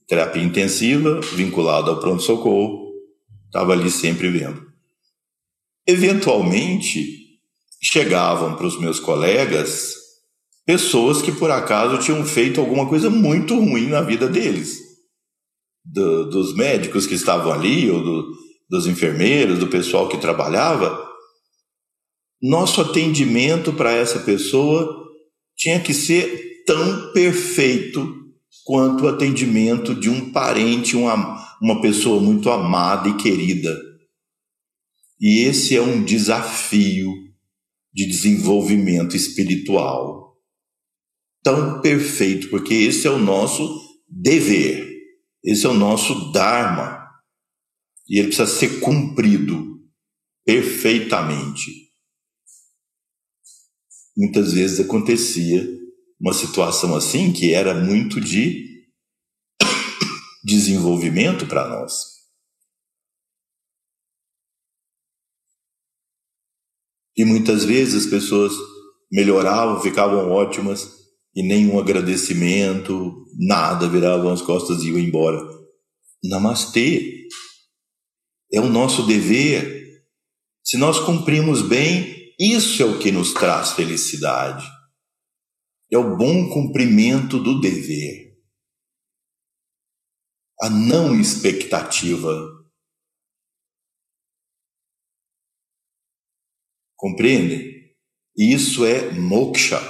terapia 0.06 0.40
intensiva 0.40 1.18
vinculada 1.34 1.90
ao 1.90 1.98
pronto-socorro, 1.98 2.92
estava 3.46 3.72
ali 3.72 3.90
sempre 3.90 4.30
vendo. 4.30 4.72
Eventualmente, 5.84 7.25
chegavam 7.92 8.56
para 8.56 8.66
os 8.66 8.78
meus 8.78 8.98
colegas 8.98 9.94
pessoas 10.66 11.22
que 11.22 11.30
por 11.30 11.50
acaso 11.50 11.98
tinham 11.98 12.24
feito 12.24 12.60
alguma 12.60 12.88
coisa 12.88 13.08
muito 13.08 13.54
ruim 13.54 13.86
na 13.86 14.00
vida 14.00 14.28
deles, 14.28 14.80
do, 15.84 16.28
dos 16.28 16.54
médicos 16.56 17.06
que 17.06 17.14
estavam 17.14 17.52
ali 17.52 17.88
ou 17.88 18.02
do, 18.02 18.32
dos 18.68 18.86
enfermeiros, 18.86 19.60
do 19.60 19.68
pessoal 19.68 20.08
que 20.08 20.18
trabalhava, 20.18 21.06
nosso 22.42 22.80
atendimento 22.80 23.72
para 23.72 23.92
essa 23.92 24.18
pessoa 24.20 25.04
tinha 25.56 25.80
que 25.80 25.94
ser 25.94 26.64
tão 26.66 27.12
perfeito 27.12 28.14
quanto 28.64 29.04
o 29.04 29.08
atendimento 29.08 29.94
de 29.94 30.10
um 30.10 30.32
parente, 30.32 30.96
uma, 30.96 31.56
uma 31.62 31.80
pessoa 31.80 32.20
muito 32.20 32.50
amada 32.50 33.08
e 33.08 33.16
querida. 33.16 33.80
E 35.20 35.44
esse 35.44 35.76
é 35.76 35.80
um 35.80 36.02
desafio 36.04 37.25
de 37.96 38.04
desenvolvimento 38.04 39.16
espiritual. 39.16 40.36
Tão 41.42 41.80
perfeito, 41.80 42.50
porque 42.50 42.74
esse 42.74 43.06
é 43.06 43.10
o 43.10 43.18
nosso 43.18 43.98
dever, 44.06 44.86
esse 45.42 45.64
é 45.64 45.68
o 45.70 45.74
nosso 45.74 46.30
Dharma. 46.30 47.08
E 48.06 48.18
ele 48.18 48.28
precisa 48.28 48.46
ser 48.46 48.80
cumprido 48.80 49.80
perfeitamente. 50.44 51.72
Muitas 54.14 54.52
vezes 54.52 54.78
acontecia 54.78 55.66
uma 56.20 56.34
situação 56.34 56.94
assim 56.94 57.32
que 57.32 57.54
era 57.54 57.74
muito 57.74 58.20
de 58.20 58.84
desenvolvimento 60.44 61.46
para 61.46 61.66
nós. 61.66 62.15
E 67.16 67.24
muitas 67.24 67.64
vezes 67.64 68.04
as 68.04 68.10
pessoas 68.10 68.52
melhoravam, 69.10 69.80
ficavam 69.80 70.30
ótimas 70.30 70.90
e 71.34 71.42
nenhum 71.42 71.78
agradecimento, 71.78 73.26
nada, 73.38 73.88
viravam 73.88 74.32
as 74.32 74.42
costas 74.42 74.82
e 74.82 74.88
iam 74.88 74.98
embora. 74.98 75.40
Namastê 76.24 77.26
é 78.52 78.60
o 78.60 78.68
nosso 78.68 79.06
dever. 79.06 80.04
Se 80.64 80.76
nós 80.76 80.98
cumprimos 80.98 81.62
bem, 81.62 82.34
isso 82.38 82.82
é 82.82 82.86
o 82.86 82.98
que 82.98 83.10
nos 83.12 83.32
traz 83.32 83.72
felicidade. 83.72 84.66
É 85.90 85.96
o 85.96 86.16
bom 86.16 86.48
cumprimento 86.50 87.38
do 87.38 87.60
dever. 87.60 88.34
A 90.60 90.68
não 90.70 91.18
expectativa. 91.20 92.55
Compreende? 96.96 97.92
Isso 98.36 98.84
é 98.84 99.12
moksha. 99.12 99.80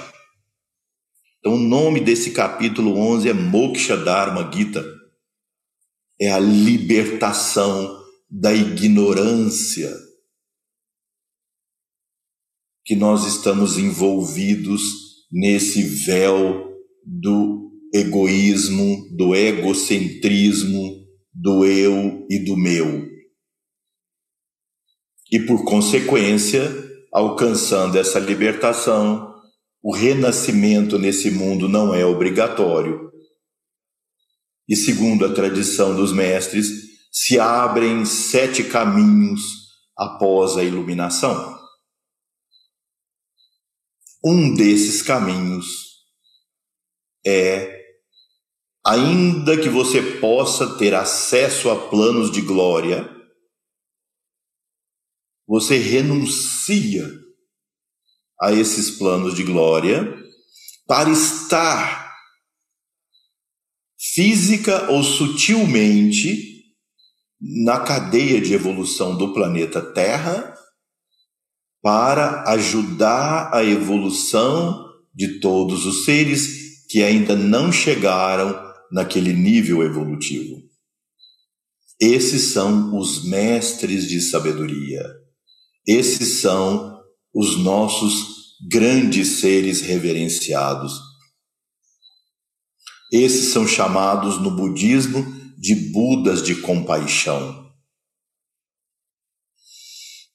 Então, 1.39 1.53
o 1.53 1.59
nome 1.59 2.01
desse 2.01 2.31
capítulo 2.31 2.97
11 2.97 3.29
é 3.29 3.33
Moksha 3.33 3.95
Dharma 3.95 4.51
Gita. 4.51 4.83
É 6.19 6.31
a 6.31 6.39
libertação 6.39 8.03
da 8.29 8.53
ignorância 8.53 9.93
que 12.83 12.95
nós 12.95 13.25
estamos 13.25 13.77
envolvidos 13.77 14.81
nesse 15.31 15.83
véu 15.83 16.73
do 17.05 17.71
egoísmo, 17.93 19.07
do 19.15 19.35
egocentrismo, 19.35 21.05
do 21.33 21.65
eu 21.65 22.25
e 22.29 22.39
do 22.39 22.57
meu. 22.57 23.07
E 25.31 25.39
por 25.39 25.65
consequência, 25.65 26.86
alcançando 27.17 27.97
essa 27.97 28.19
libertação, 28.19 29.41
o 29.81 29.91
renascimento 29.91 30.99
nesse 30.99 31.31
mundo 31.31 31.67
não 31.67 31.91
é 31.91 32.05
obrigatório. 32.05 33.11
E 34.69 34.75
segundo 34.75 35.25
a 35.25 35.33
tradição 35.33 35.95
dos 35.95 36.13
mestres, 36.13 36.67
se 37.11 37.39
abrem 37.39 38.05
sete 38.05 38.65
caminhos 38.65 39.41
após 39.97 40.57
a 40.57 40.63
iluminação. 40.63 41.57
Um 44.23 44.53
desses 44.53 45.01
caminhos 45.01 45.65
é, 47.25 47.81
ainda 48.85 49.57
que 49.57 49.69
você 49.69 50.03
possa 50.19 50.77
ter 50.77 50.93
acesso 50.93 51.71
a 51.71 51.89
planos 51.89 52.29
de 52.29 52.41
glória, 52.41 53.16
você 55.47 55.77
renuncia 55.77 57.09
a 58.39 58.51
esses 58.51 58.91
planos 58.91 59.33
de 59.33 59.43
glória 59.43 60.15
para 60.85 61.09
estar 61.09 62.13
física 63.97 64.91
ou 64.91 65.03
sutilmente 65.03 66.57
na 67.39 67.79
cadeia 67.79 68.41
de 68.41 68.53
evolução 68.53 69.17
do 69.17 69.33
planeta 69.33 69.81
Terra 69.81 70.55
para 71.81 72.43
ajudar 72.51 73.53
a 73.53 73.63
evolução 73.63 74.85
de 75.13 75.39
todos 75.39 75.85
os 75.85 76.05
seres 76.05 76.85
que 76.89 77.03
ainda 77.03 77.35
não 77.35 77.71
chegaram 77.71 78.55
naquele 78.91 79.33
nível 79.33 79.83
evolutivo. 79.83 80.61
Esses 81.99 82.53
são 82.53 82.97
os 82.97 83.27
mestres 83.27 84.07
de 84.07 84.21
sabedoria. 84.21 85.03
Esses 85.87 86.41
são 86.41 87.01
os 87.33 87.57
nossos 87.63 88.57
grandes 88.69 89.39
seres 89.39 89.79
reverenciados. 89.79 90.99
Esses 93.11 93.53
são 93.53 93.65
chamados 93.65 94.41
no 94.41 94.51
budismo 94.51 95.25
de 95.57 95.73
Budas 95.91 96.43
de 96.43 96.55
compaixão. 96.55 97.65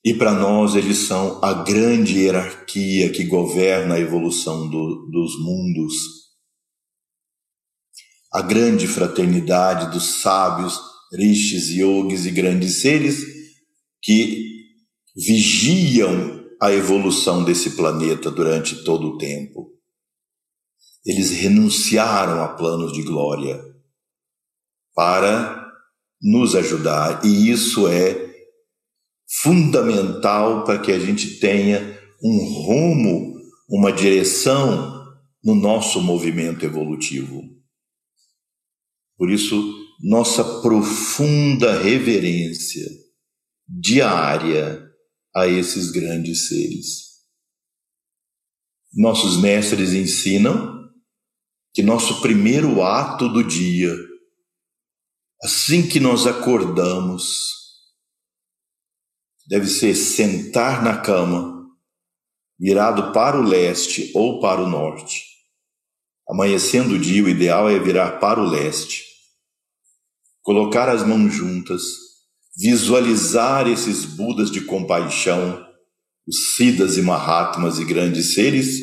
E 0.04 0.14
para 0.14 0.32
nós 0.32 0.74
eles 0.74 0.98
são 0.98 1.38
a 1.44 1.52
grande 1.52 2.18
hierarquia 2.18 3.12
que 3.12 3.24
governa 3.24 3.96
a 3.96 4.00
evolução 4.00 4.68
do, 4.70 5.06
dos 5.10 5.38
mundos. 5.38 5.94
A 8.32 8.40
grande 8.40 8.88
fraternidade 8.88 9.92
dos 9.92 10.22
sábios, 10.22 10.80
rishis, 11.12 11.68
yogis 11.68 12.24
e 12.24 12.30
grandes 12.30 12.80
seres 12.80 13.22
que 14.02 14.51
vigiam 15.14 16.42
a 16.60 16.72
evolução 16.72 17.44
desse 17.44 17.70
planeta 17.70 18.30
durante 18.30 18.84
todo 18.84 19.08
o 19.08 19.18
tempo. 19.18 19.70
Eles 21.04 21.30
renunciaram 21.30 22.42
a 22.42 22.48
planos 22.54 22.92
de 22.92 23.02
glória 23.02 23.60
para 24.94 25.60
nos 26.20 26.54
ajudar, 26.54 27.24
e 27.24 27.50
isso 27.50 27.88
é 27.88 28.32
fundamental 29.42 30.64
para 30.64 30.78
que 30.78 30.92
a 30.92 30.98
gente 30.98 31.40
tenha 31.40 31.98
um 32.22 32.38
rumo, 32.44 33.34
uma 33.68 33.90
direção 33.92 35.02
no 35.42 35.54
nosso 35.56 36.00
movimento 36.00 36.64
evolutivo. 36.64 37.42
Por 39.16 39.30
isso, 39.30 39.56
nossa 40.00 40.60
profunda 40.60 41.80
reverência 41.80 42.86
diária 43.68 44.81
a 45.34 45.46
esses 45.46 45.90
grandes 45.90 46.48
seres. 46.48 47.12
Nossos 48.94 49.40
mestres 49.40 49.92
ensinam 49.92 50.90
que 51.72 51.82
nosso 51.82 52.20
primeiro 52.20 52.82
ato 52.82 53.28
do 53.28 53.42
dia, 53.42 53.96
assim 55.42 55.88
que 55.88 55.98
nós 55.98 56.26
acordamos, 56.26 57.62
deve 59.46 59.66
ser 59.66 59.94
sentar 59.94 60.84
na 60.84 60.98
cama, 60.98 61.66
virado 62.58 63.12
para 63.12 63.38
o 63.38 63.42
leste 63.42 64.12
ou 64.14 64.40
para 64.40 64.62
o 64.62 64.68
norte. 64.68 65.24
Amanhecendo 66.28 66.94
o 66.94 66.98
dia, 66.98 67.24
o 67.24 67.28
ideal 67.28 67.68
é 67.68 67.78
virar 67.78 68.18
para 68.18 68.40
o 68.40 68.46
leste. 68.46 69.04
Colocar 70.42 70.88
as 70.88 71.06
mãos 71.06 71.32
juntas, 71.32 71.82
visualizar 72.56 73.68
esses 73.68 74.04
Budas 74.04 74.50
de 74.50 74.62
compaixão, 74.62 75.64
os 76.26 76.54
Siddhas 76.54 76.96
e 76.96 77.02
Mahatmas 77.02 77.78
e 77.78 77.84
grandes 77.84 78.34
seres, 78.34 78.78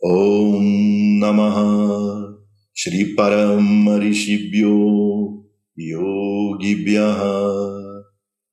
Om 0.00 1.18
Namaha 1.18 2.36
Shri 2.72 3.16
Paramarishibhyo 3.16 5.42
Yogibhyaha 5.76 7.42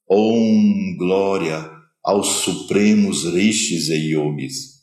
Om 0.10 0.98
Glória 0.98 1.72
aos 2.04 2.28
supremos 2.44 3.26
rishis 3.34 3.90
e 3.90 3.96
yogis. 3.96 4.75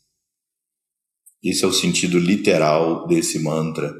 Esse 1.42 1.64
é 1.64 1.66
o 1.66 1.72
sentido 1.72 2.18
literal 2.18 3.06
desse 3.06 3.38
mantra. 3.40 3.92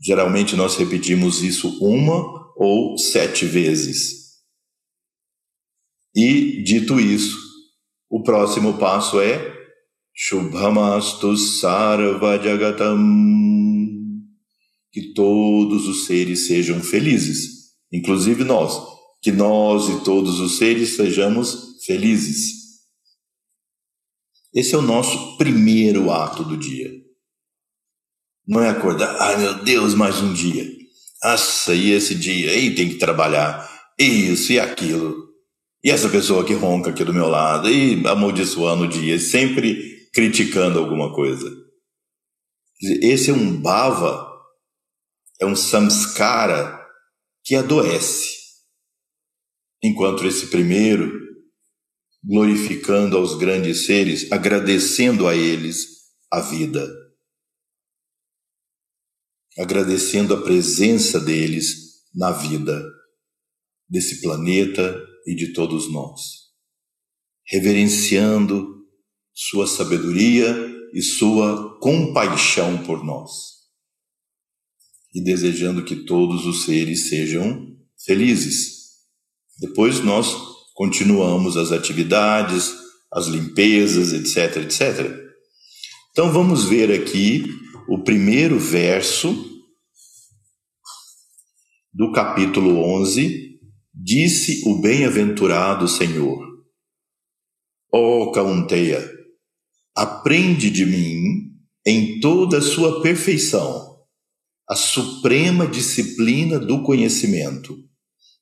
Geralmente 0.00 0.54
nós 0.54 0.76
repetimos 0.76 1.42
isso 1.42 1.78
uma 1.82 2.52
ou 2.56 2.96
sete 2.96 3.44
vezes. 3.44 4.26
E, 6.14 6.62
dito 6.62 7.00
isso, 7.00 7.36
o 8.08 8.22
próximo 8.22 8.78
passo 8.78 9.20
é 9.20 9.54
Shubhamastu 10.14 11.36
Sarva 11.36 12.42
Jagatam. 12.42 12.96
Que 14.92 15.12
todos 15.12 15.86
os 15.86 16.06
seres 16.06 16.46
sejam 16.46 16.80
felizes, 16.80 17.74
inclusive 17.92 18.44
nós. 18.44 18.80
Que 19.20 19.32
nós 19.32 19.88
e 19.88 20.04
todos 20.04 20.40
os 20.40 20.56
seres 20.56 20.96
sejamos 20.96 21.84
felizes. 21.84 22.65
Esse 24.54 24.74
é 24.74 24.78
o 24.78 24.82
nosso 24.82 25.36
primeiro 25.36 26.10
ato 26.10 26.44
do 26.44 26.56
dia. 26.56 26.90
Não 28.46 28.62
é 28.62 28.70
acordar, 28.70 29.16
ai 29.20 29.36
meu 29.38 29.54
Deus, 29.64 29.94
mais 29.94 30.20
um 30.20 30.32
dia. 30.32 30.64
Nossa, 31.22 31.74
e 31.74 31.90
esse 31.90 32.14
dia? 32.14 32.56
E 32.56 32.74
tem 32.74 32.88
que 32.88 32.96
trabalhar. 32.96 33.68
Isso 33.98 34.52
e 34.52 34.60
aquilo. 34.60 35.26
E 35.82 35.90
essa 35.90 36.08
pessoa 36.08 36.44
que 36.44 36.54
ronca 36.54 36.90
aqui 36.90 37.02
do 37.02 37.12
meu 37.12 37.26
lado. 37.26 37.68
E 37.68 38.06
amaldiçoando 38.06 38.84
o 38.84 38.88
dia. 38.88 39.18
Sempre 39.18 40.08
criticando 40.12 40.78
alguma 40.78 41.12
coisa. 41.12 41.50
Esse 42.80 43.30
é 43.30 43.34
um 43.34 43.60
bhava, 43.60 44.30
é 45.40 45.46
um 45.46 45.56
samskara 45.56 46.78
que 47.42 47.56
adoece. 47.56 48.36
Enquanto 49.82 50.26
esse 50.26 50.46
primeiro, 50.48 51.25
glorificando 52.26 53.16
aos 53.16 53.38
grandes 53.38 53.86
seres, 53.86 54.30
agradecendo 54.32 55.28
a 55.28 55.36
eles 55.36 55.86
a 56.30 56.40
vida, 56.40 56.84
agradecendo 59.56 60.34
a 60.34 60.42
presença 60.42 61.20
deles 61.20 62.02
na 62.12 62.32
vida 62.32 62.84
desse 63.88 64.20
planeta 64.20 65.00
e 65.24 65.36
de 65.36 65.52
todos 65.52 65.90
nós, 65.92 66.20
reverenciando 67.46 68.84
sua 69.32 69.68
sabedoria 69.68 70.52
e 70.92 71.00
sua 71.02 71.78
compaixão 71.78 72.82
por 72.82 73.04
nós. 73.04 73.30
E 75.14 75.22
desejando 75.22 75.84
que 75.84 76.04
todos 76.04 76.44
os 76.44 76.64
seres 76.64 77.08
sejam 77.08 77.74
felizes. 78.04 78.76
Depois 79.58 80.00
nós 80.00 80.45
continuamos 80.76 81.56
as 81.56 81.72
atividades, 81.72 82.70
as 83.10 83.26
limpezas, 83.28 84.12
etc, 84.12 84.62
etc. 84.62 85.10
Então 86.12 86.30
vamos 86.30 86.66
ver 86.66 86.92
aqui 86.92 87.46
o 87.88 88.04
primeiro 88.04 88.58
verso 88.58 89.34
do 91.92 92.12
capítulo 92.12 92.78
11. 93.00 93.56
Disse 93.94 94.68
o 94.68 94.78
bem-aventurado 94.78 95.88
Senhor: 95.88 96.46
Ó 97.90 98.24
oh, 98.24 98.32
Caunteia, 98.32 99.02
aprende 99.96 100.70
de 100.70 100.84
mim 100.84 101.54
em 101.86 102.20
toda 102.20 102.58
a 102.58 102.62
sua 102.62 103.00
perfeição, 103.00 103.96
a 104.68 104.76
suprema 104.76 105.66
disciplina 105.66 106.58
do 106.58 106.82
conhecimento, 106.82 107.78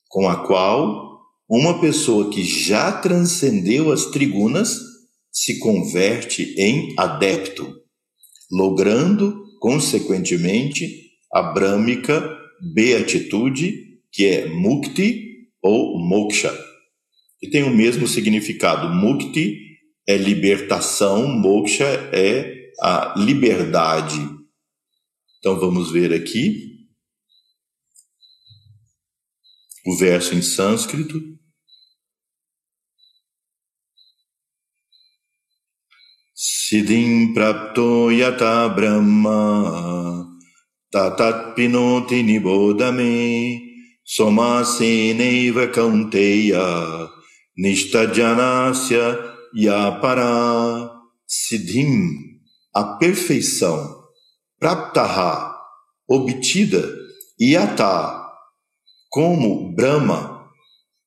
com 0.09 0.29
a 0.29 0.45
qual 0.45 1.14
uma 1.49 1.81
pessoa 1.81 2.31
que 2.31 2.43
já 2.43 2.91
transcendeu 2.93 3.93
as 3.93 4.07
trigunas 4.07 4.79
se 5.31 5.59
converte 5.59 6.55
em 6.57 6.95
adepto, 6.99 7.71
logrando, 8.51 9.45
consequentemente, 9.61 11.11
a 11.33 11.43
brâmica 11.43 12.31
beatitude, 12.73 13.99
que 14.13 14.27
é 14.27 14.49
mukti 14.49 15.49
ou 15.61 15.99
moksha, 15.99 16.57
que 17.41 17.51
tem 17.51 17.63
o 17.63 17.75
mesmo 17.75 18.07
significado. 18.07 18.89
Mukti 18.95 19.59
é 20.07 20.17
libertação, 20.17 21.29
moksha 21.29 21.85
é 22.13 22.71
a 22.81 23.15
liberdade. 23.19 24.21
Então 25.39 25.59
vamos 25.59 25.91
ver 25.91 26.13
aqui 26.13 26.74
o 29.87 29.97
verso 29.97 30.35
em 30.35 30.43
sânscrito. 30.43 31.21
Siddhim 36.35 37.33
prapto 37.35 38.11
yata 38.11 38.69
brahma 38.69 40.27
tatat 40.91 41.55
pinoti 41.55 42.23
nibodame 42.23 43.61
somaseneva 44.05 45.69
kaunteya 45.69 47.09
nishtajanasya 47.57 49.19
yapara 49.55 50.91
siddhim 51.27 52.35
a 52.75 52.99
perfeição, 52.99 54.03
praptaha, 54.59 55.57
obtida, 56.09 56.93
yata, 57.39 58.24
como 59.15 59.73
Brahma, 59.73 60.53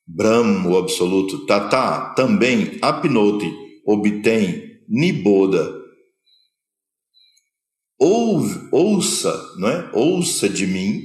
Brahma, 0.08 0.70
o 0.70 0.78
absoluto, 0.78 1.46
tata, 1.46 2.14
também, 2.16 2.80
apnoti, 2.82 3.54
obtém, 3.86 4.82
niboda. 4.88 5.76
Ouve, 8.00 8.70
ouça, 8.72 9.34
não 9.58 9.68
é? 9.68 9.92
Ouça 9.94 10.48
de 10.48 10.66
mim, 10.66 11.02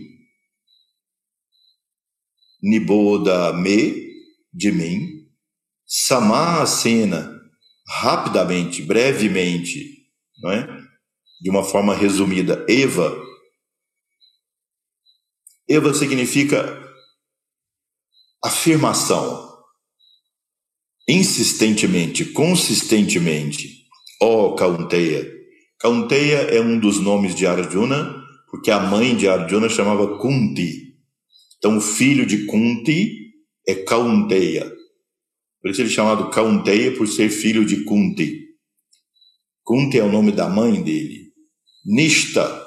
niboda 2.63 3.53
me, 3.53 4.09
de 4.55 4.71
mim, 4.71 5.27
samasena, 5.85 7.37
rapidamente, 7.85 8.81
brevemente, 8.81 10.07
não 10.41 10.53
é? 10.53 10.69
De 11.41 11.51
uma 11.51 11.65
forma 11.65 11.97
resumida, 11.97 12.65
Eva. 12.69 13.13
Eva 15.69 15.93
significa 15.95 16.81
afirmação, 18.45 19.53
insistentemente, 21.09 22.25
consistentemente. 22.27 23.83
Ó 24.21 24.47
oh, 24.47 24.55
Kaunteya. 24.55 25.31
Kaunteya 25.79 26.39
é 26.43 26.61
um 26.61 26.79
dos 26.79 27.01
nomes 27.01 27.35
de 27.35 27.47
Arjuna, 27.47 28.23
porque 28.51 28.71
a 28.71 28.81
mãe 28.81 29.17
de 29.17 29.29
Arjuna 29.29 29.69
chamava 29.69 30.19
Kunti. 30.19 30.93
Então, 31.59 31.79
o 31.79 31.81
filho 31.81 32.27
de 32.27 32.47
Kunti 32.47 33.33
é 33.67 33.75
Kaunteya. 33.75 34.71
Por 35.61 35.71
isso 35.71 35.81
ele 35.81 35.89
é 35.89 35.93
chamado 35.93 36.31
Kaunteya 36.31 36.97
por 36.97 37.07
ser 37.07 37.31
filho 37.31 37.65
de 37.65 37.85
Kunti. 37.85 38.43
Kunti 39.65 39.99
é 39.99 40.03
o 40.03 40.11
nome 40.11 40.33
da 40.33 40.49
mãe 40.49 40.83
dele. 40.83 41.33
Nista, 41.85 42.65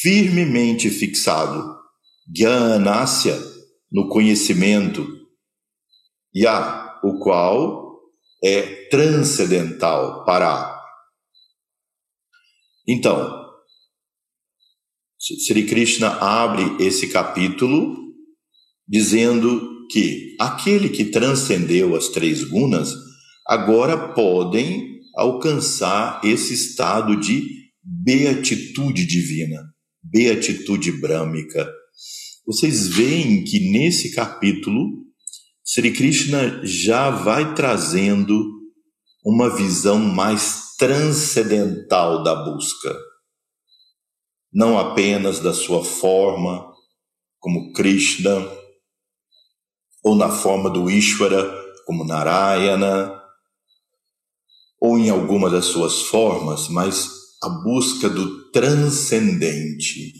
firmemente 0.00 0.90
fixado. 0.90 1.74
Gyanasya, 2.32 3.36
no 3.94 4.08
conhecimento. 4.08 5.06
Ya, 6.34 7.00
o 7.04 7.20
qual 7.20 8.00
é 8.42 8.88
transcendental, 8.88 10.24
para. 10.24 10.82
Então, 12.86 13.44
Sri 15.18 15.64
Krishna 15.66 16.08
abre 16.08 16.84
esse 16.84 17.08
capítulo 17.08 17.96
dizendo 18.86 19.86
que 19.90 20.36
aquele 20.40 20.88
que 20.88 21.06
transcendeu 21.06 21.94
as 21.94 22.08
três 22.08 22.42
gunas 22.44 22.92
agora 23.46 24.12
podem 24.12 25.00
alcançar 25.16 26.20
esse 26.24 26.52
estado 26.52 27.18
de 27.18 27.46
beatitude 27.82 29.06
divina, 29.06 29.62
beatitude 30.02 30.92
brâmica. 31.00 31.70
Vocês 32.46 32.88
veem 32.88 33.42
que 33.42 33.70
nesse 33.70 34.14
capítulo, 34.14 35.02
Sri 35.64 35.92
Krishna 35.92 36.60
já 36.62 37.08
vai 37.08 37.54
trazendo 37.54 38.44
uma 39.24 39.48
visão 39.48 39.98
mais 39.98 40.74
transcendental 40.76 42.22
da 42.22 42.34
busca. 42.34 42.94
Não 44.52 44.78
apenas 44.78 45.40
da 45.40 45.54
sua 45.54 45.82
forma, 45.82 46.70
como 47.40 47.72
Krishna, 47.72 48.46
ou 50.04 50.14
na 50.14 50.28
forma 50.28 50.68
do 50.68 50.90
Ishvara, 50.90 51.50
como 51.86 52.04
Narayana, 52.04 53.22
ou 54.78 54.98
em 54.98 55.08
alguma 55.08 55.48
das 55.48 55.64
suas 55.64 56.02
formas, 56.02 56.68
mas 56.68 57.10
a 57.42 57.48
busca 57.48 58.10
do 58.10 58.50
transcendente, 58.50 60.12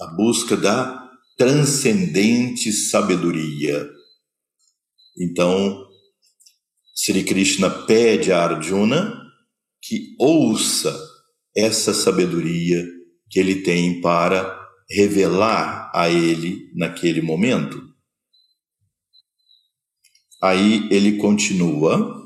a 0.00 0.06
busca 0.06 0.56
da 0.56 1.08
transcendente 1.36 2.72
sabedoria. 2.72 3.88
Então, 5.20 5.86
Sri 6.94 7.24
Krishna 7.24 7.70
pede 7.70 8.32
a 8.32 8.42
Arjuna 8.44 9.14
que 9.80 10.14
ouça 10.18 10.96
essa 11.56 11.94
sabedoria 11.94 12.84
que 13.30 13.38
ele 13.38 13.62
tem 13.62 14.00
para 14.00 14.58
revelar 14.90 15.90
a 15.94 16.08
ele 16.08 16.70
naquele 16.74 17.20
momento. 17.20 17.82
Aí 20.42 20.88
ele 20.90 21.18
continua 21.18 22.18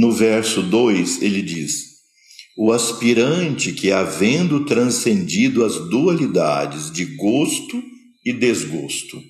No 0.00 0.12
verso 0.12 0.62
2, 0.62 1.20
ele 1.20 1.42
diz: 1.42 1.89
O 2.56 2.72
aspirante 2.72 3.72
que, 3.72 3.90
havendo 3.90 4.64
transcendido 4.64 5.64
as 5.64 5.76
dualidades 5.88 6.90
de 6.90 7.04
gosto 7.16 7.82
e 8.24 8.32
desgosto, 8.32 9.20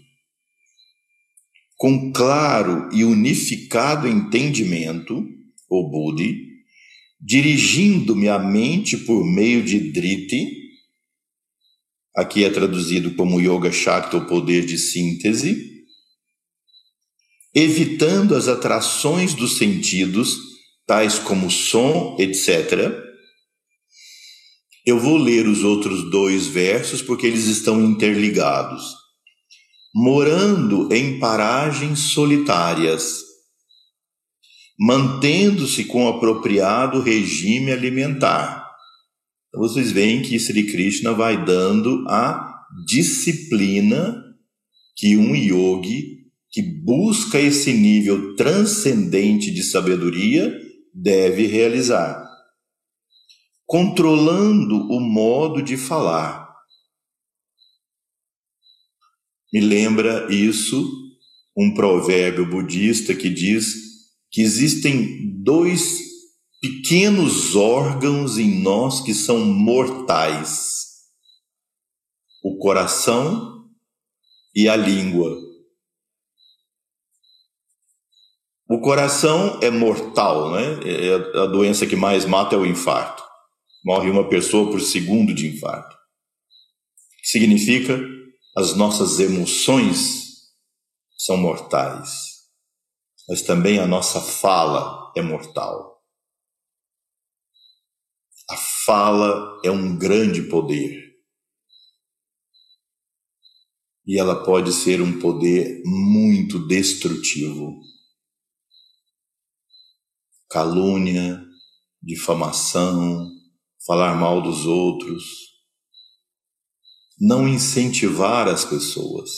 com 1.76 2.12
claro 2.12 2.88
e 2.92 3.04
unificado 3.04 4.08
entendimento, 4.08 5.26
o 5.68 5.88
Budi, 5.88 6.50
dirigindo-me 7.20 8.28
a 8.28 8.38
mente 8.38 8.96
por 8.96 9.24
meio 9.24 9.62
de 9.62 9.92
Driti, 9.92 10.60
aqui 12.16 12.44
é 12.44 12.50
traduzido 12.50 13.14
como 13.14 13.40
Yoga 13.40 13.70
Shakti, 13.70 14.16
o 14.16 14.26
poder 14.26 14.66
de 14.66 14.76
síntese, 14.76 15.84
evitando 17.54 18.34
as 18.34 18.48
atrações 18.48 19.34
dos 19.34 19.56
sentidos 19.56 20.36
tais 20.86 21.18
como 21.18 21.50
som, 21.50 22.16
etc. 22.18 23.09
Eu 24.90 24.98
vou 24.98 25.16
ler 25.16 25.46
os 25.46 25.62
outros 25.62 26.10
dois 26.10 26.48
versos 26.48 27.00
porque 27.00 27.24
eles 27.24 27.44
estão 27.44 27.80
interligados. 27.80 28.82
Morando 29.94 30.92
em 30.92 31.20
paragens 31.20 32.00
solitárias, 32.00 33.20
mantendo-se 34.76 35.84
com 35.84 36.08
apropriado 36.08 37.00
regime 37.00 37.70
alimentar. 37.70 38.68
Então, 39.48 39.60
vocês 39.60 39.92
veem 39.92 40.22
que 40.22 40.40
Sri 40.40 40.64
Krishna 40.64 41.12
vai 41.12 41.44
dando 41.44 42.04
a 42.08 42.52
disciplina 42.84 44.20
que 44.96 45.16
um 45.16 45.36
yogi 45.36 46.18
que 46.50 46.62
busca 46.62 47.38
esse 47.38 47.72
nível 47.72 48.34
transcendente 48.34 49.52
de 49.52 49.62
sabedoria 49.62 50.52
deve 50.92 51.46
realizar, 51.46 52.19
controlando 53.70 54.74
o 54.90 54.98
modo 54.98 55.62
de 55.62 55.76
falar. 55.76 56.56
Me 59.52 59.60
lembra 59.60 60.26
isso 60.28 60.90
um 61.56 61.72
provérbio 61.72 62.44
budista 62.50 63.14
que 63.14 63.28
diz 63.28 63.72
que 64.28 64.40
existem 64.40 65.40
dois 65.40 66.00
pequenos 66.60 67.54
órgãos 67.54 68.38
em 68.38 68.60
nós 68.60 69.00
que 69.02 69.14
são 69.14 69.38
mortais: 69.38 71.04
o 72.42 72.58
coração 72.58 73.68
e 74.52 74.68
a 74.68 74.74
língua. 74.74 75.38
O 78.68 78.80
coração 78.80 79.60
é 79.62 79.70
mortal, 79.70 80.50
né? 80.50 80.80
É 80.84 81.38
a 81.38 81.46
doença 81.46 81.86
que 81.86 81.94
mais 81.94 82.24
mata 82.24 82.56
é 82.56 82.58
o 82.58 82.66
infarto. 82.66 83.19
Morre 83.84 84.10
uma 84.10 84.28
pessoa 84.28 84.70
por 84.70 84.80
segundo 84.80 85.34
de 85.34 85.48
infarto. 85.48 85.96
Significa 87.22 87.98
as 88.56 88.76
nossas 88.76 89.20
emoções 89.20 90.20
são 91.16 91.36
mortais, 91.36 92.48
mas 93.28 93.42
também 93.42 93.78
a 93.78 93.86
nossa 93.86 94.20
fala 94.20 95.12
é 95.16 95.22
mortal. 95.22 96.02
A 98.50 98.56
fala 98.56 99.60
é 99.64 99.70
um 99.70 99.96
grande 99.96 100.42
poder. 100.42 101.08
E 104.04 104.18
ela 104.18 104.42
pode 104.44 104.72
ser 104.72 105.00
um 105.00 105.20
poder 105.20 105.82
muito 105.84 106.66
destrutivo. 106.66 107.80
Calúnia, 110.50 111.40
difamação, 112.02 113.29
falar 113.86 114.14
mal 114.14 114.42
dos 114.42 114.66
outros, 114.66 115.24
não 117.18 117.48
incentivar 117.48 118.48
as 118.48 118.64
pessoas, 118.64 119.30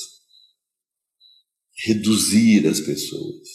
reduzir 1.85 2.67
as 2.67 2.81
pessoas, 2.81 3.49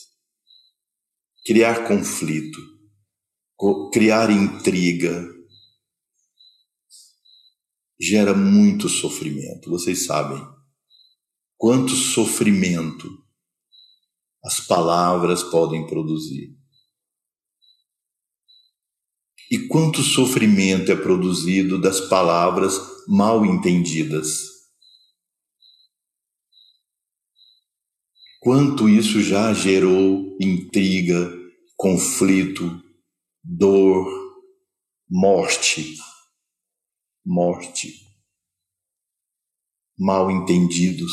criar 1.45 1.87
conflito, 1.87 2.59
criar 3.93 4.29
intriga, 4.29 5.25
gera 7.99 8.33
muito 8.33 8.89
sofrimento. 8.89 9.69
Vocês 9.69 10.05
sabem 10.05 10.41
quanto 11.57 11.91
sofrimento 11.91 13.07
as 14.43 14.59
palavras 14.59 15.43
podem 15.43 15.87
produzir. 15.87 16.56
E 19.49 19.67
quanto 19.67 20.01
sofrimento 20.01 20.91
é 20.91 20.95
produzido 20.95 21.79
das 21.79 22.01
palavras 22.01 22.79
mal 23.07 23.45
entendidas. 23.45 24.57
Quanto 28.41 28.89
isso 28.89 29.21
já 29.21 29.53
gerou 29.53 30.37
intriga, 30.41 31.33
conflito, 31.75 32.81
dor, 33.43 34.05
morte. 35.09 35.97
Morte. 37.25 37.93
Mal 39.97 40.29
entendidos, 40.29 41.11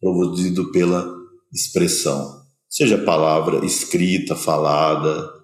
produzido 0.00 0.70
pela 0.72 1.06
expressão, 1.52 2.44
seja 2.68 3.02
palavra 3.04 3.64
escrita, 3.64 4.34
falada, 4.34 5.39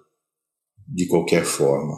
de 0.87 1.05
qualquer 1.07 1.45
forma. 1.45 1.95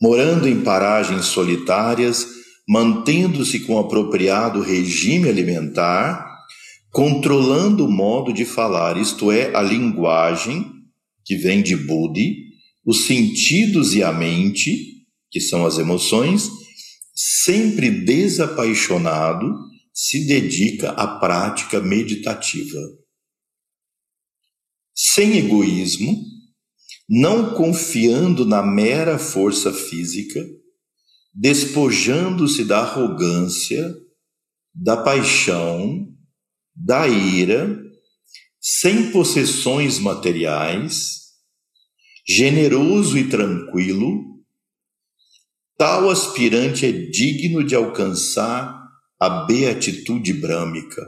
Morando 0.00 0.48
em 0.48 0.62
paragens 0.62 1.26
solitárias, 1.26 2.26
mantendo-se 2.68 3.60
com 3.60 3.78
apropriado 3.78 4.60
regime 4.60 5.28
alimentar, 5.28 6.24
controlando 6.92 7.84
o 7.84 7.90
modo 7.90 8.32
de 8.32 8.44
falar, 8.44 8.96
isto 8.96 9.32
é, 9.32 9.54
a 9.56 9.60
linguagem, 9.60 10.70
que 11.24 11.36
vem 11.36 11.62
de 11.62 11.76
Budi, 11.76 12.36
os 12.86 13.06
sentidos 13.06 13.94
e 13.94 14.02
a 14.02 14.12
mente, 14.12 15.04
que 15.30 15.40
são 15.40 15.66
as 15.66 15.78
emoções, 15.78 16.48
sempre 17.14 17.90
desapaixonado, 17.90 19.52
se 19.92 20.26
dedica 20.26 20.90
à 20.92 21.18
prática 21.18 21.80
meditativa 21.80 22.78
sem 25.00 25.38
egoísmo, 25.38 26.24
não 27.08 27.54
confiando 27.54 28.44
na 28.44 28.60
mera 28.60 29.16
força 29.16 29.72
física, 29.72 30.44
despojando-se 31.32 32.64
da 32.64 32.80
arrogância, 32.80 33.94
da 34.74 34.96
paixão, 34.96 36.12
da 36.74 37.06
ira, 37.06 37.80
sem 38.60 39.12
possessões 39.12 40.00
materiais, 40.00 41.28
generoso 42.26 43.16
e 43.16 43.28
tranquilo, 43.28 44.42
tal 45.78 46.10
aspirante 46.10 46.84
é 46.84 46.90
digno 46.90 47.62
de 47.62 47.76
alcançar 47.76 48.76
a 49.20 49.46
beatitude 49.46 50.32
brâmica. 50.32 51.06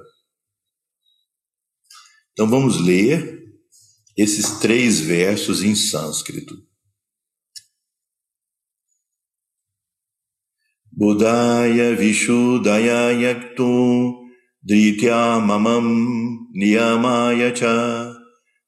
Então 2.32 2.48
vamos 2.48 2.80
ler 2.80 3.39
esses 4.16 4.58
três 4.60 5.00
versos 5.00 5.62
em 5.62 5.74
sânscrito. 5.74 6.54
Budaya 10.92 11.96
Vishudaya 11.96 13.12
Yaktu 13.12 14.26
Dritya 14.62 15.40
Mamam 15.40 16.48
Niyamaya 16.54 17.54
Cha 17.54 18.14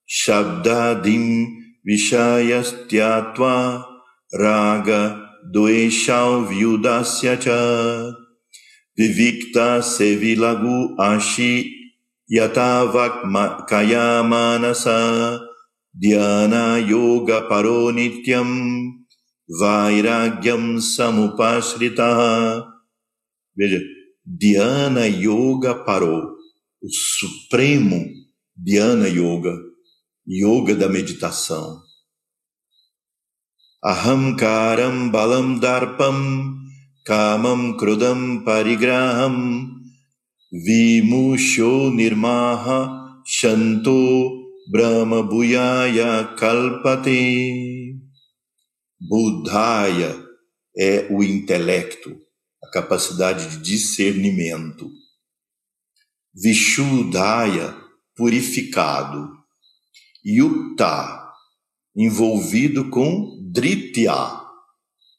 Shabdadim 0.09 1.49
Vishayastyatva 1.87 3.85
Raga 4.33 5.21
Doeshau 5.53 6.47
Vyudasya 6.47 7.37
Cha 7.39 8.15
Vivikta 8.97 9.83
Sevilagu 9.83 10.97
Ashi 10.99 11.82
Dhyana 15.93 16.81
yoga 16.81 17.49
paro 17.49 17.93
nityam 17.93 18.49
vairagyam 19.61 20.81
samupasrita. 20.81 22.65
Veja, 23.55 23.81
dhyana 24.25 25.05
yoga 25.05 25.85
paro, 25.85 26.33
o 26.81 26.89
supremo 26.89 28.01
dhyana 28.57 29.13
yoga, 29.13 29.53
yoga 30.25 30.75
da 30.75 30.89
meditação. 30.89 31.83
Ahamkaram 33.85 35.11
balam 35.13 35.61
darpam 35.61 36.57
kamam 37.05 37.77
krudam 37.77 38.43
parigraham 38.43 39.82
Nirmaha 41.95 43.23
Shanto 43.25 44.51
Brahma 44.71 45.23
Bhuyaya 45.23 46.37
Kalpate. 46.37 47.99
Buddhaya 49.01 50.23
é 50.77 51.09
o 51.11 51.23
intelecto, 51.23 52.15
a 52.63 52.71
capacidade 52.71 53.49
de 53.49 53.63
discernimento. 53.63 54.91
Vishuddhaya, 56.35 57.75
purificado. 58.15 59.31
Yukta, 60.23 61.33
envolvido 61.97 62.91
com 62.91 63.41
Dritya. 63.51 64.39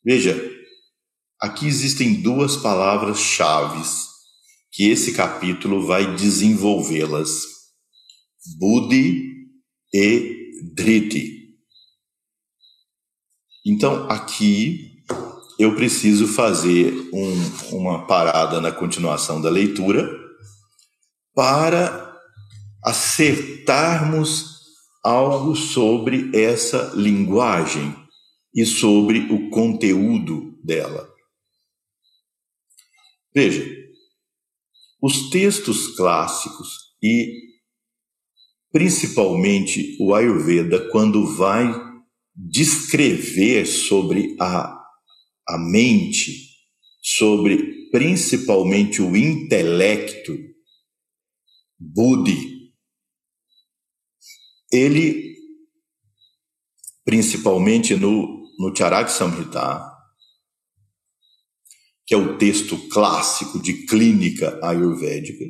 Veja, 0.06 0.38
aqui 1.42 1.66
existem 1.66 2.22
duas 2.22 2.56
palavras 2.56 3.18
chaves 3.20 4.13
que 4.74 4.90
esse 4.90 5.14
capítulo 5.14 5.86
vai 5.86 6.16
desenvolvê-las. 6.16 7.44
Budi 8.58 9.24
e 9.94 10.52
Driti. 10.74 11.54
Então, 13.64 14.10
aqui 14.10 15.04
eu 15.60 15.76
preciso 15.76 16.28
fazer 16.28 16.92
um, 17.14 17.78
uma 17.78 18.08
parada 18.08 18.60
na 18.60 18.72
continuação 18.72 19.40
da 19.40 19.50
leitura 19.50 20.10
para 21.36 22.12
acertarmos 22.84 24.60
algo 25.04 25.56
sobre 25.56 26.32
essa 26.34 26.92
linguagem 26.96 27.96
e 28.56 28.66
sobre 28.66 29.32
o 29.32 29.50
conteúdo 29.52 30.60
dela. 30.64 31.08
Veja, 33.34 33.83
os 35.04 35.30
textos 35.30 35.98
clássicos 35.98 36.96
e 37.04 37.52
principalmente 38.72 39.98
o 40.00 40.16
Ayurveda, 40.16 40.90
quando 40.92 41.36
vai 41.36 41.70
descrever 42.34 43.66
sobre 43.66 44.34
a, 44.40 44.82
a 45.50 45.58
mente, 45.58 46.32
sobre 47.02 47.90
principalmente 47.92 49.02
o 49.02 49.16
intelecto, 49.16 50.34
Budi, 51.78 52.72
ele, 54.72 55.36
principalmente 57.04 57.94
no, 57.98 58.50
no 58.58 58.74
Charak 58.76 59.12
Samhita, 59.12 59.93
que 62.06 62.14
é 62.14 62.18
o 62.18 62.38
texto 62.38 62.78
clássico 62.90 63.60
de 63.62 63.86
clínica 63.86 64.60
ayurvédica, 64.64 65.46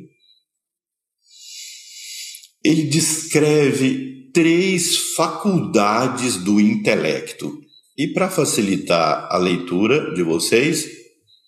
ele 2.64 2.84
descreve 2.84 4.30
três 4.32 5.14
faculdades 5.14 6.36
do 6.36 6.60
intelecto. 6.60 7.60
E 7.96 8.08
para 8.08 8.28
facilitar 8.28 9.28
a 9.30 9.36
leitura 9.36 10.12
de 10.14 10.22
vocês, 10.22 10.86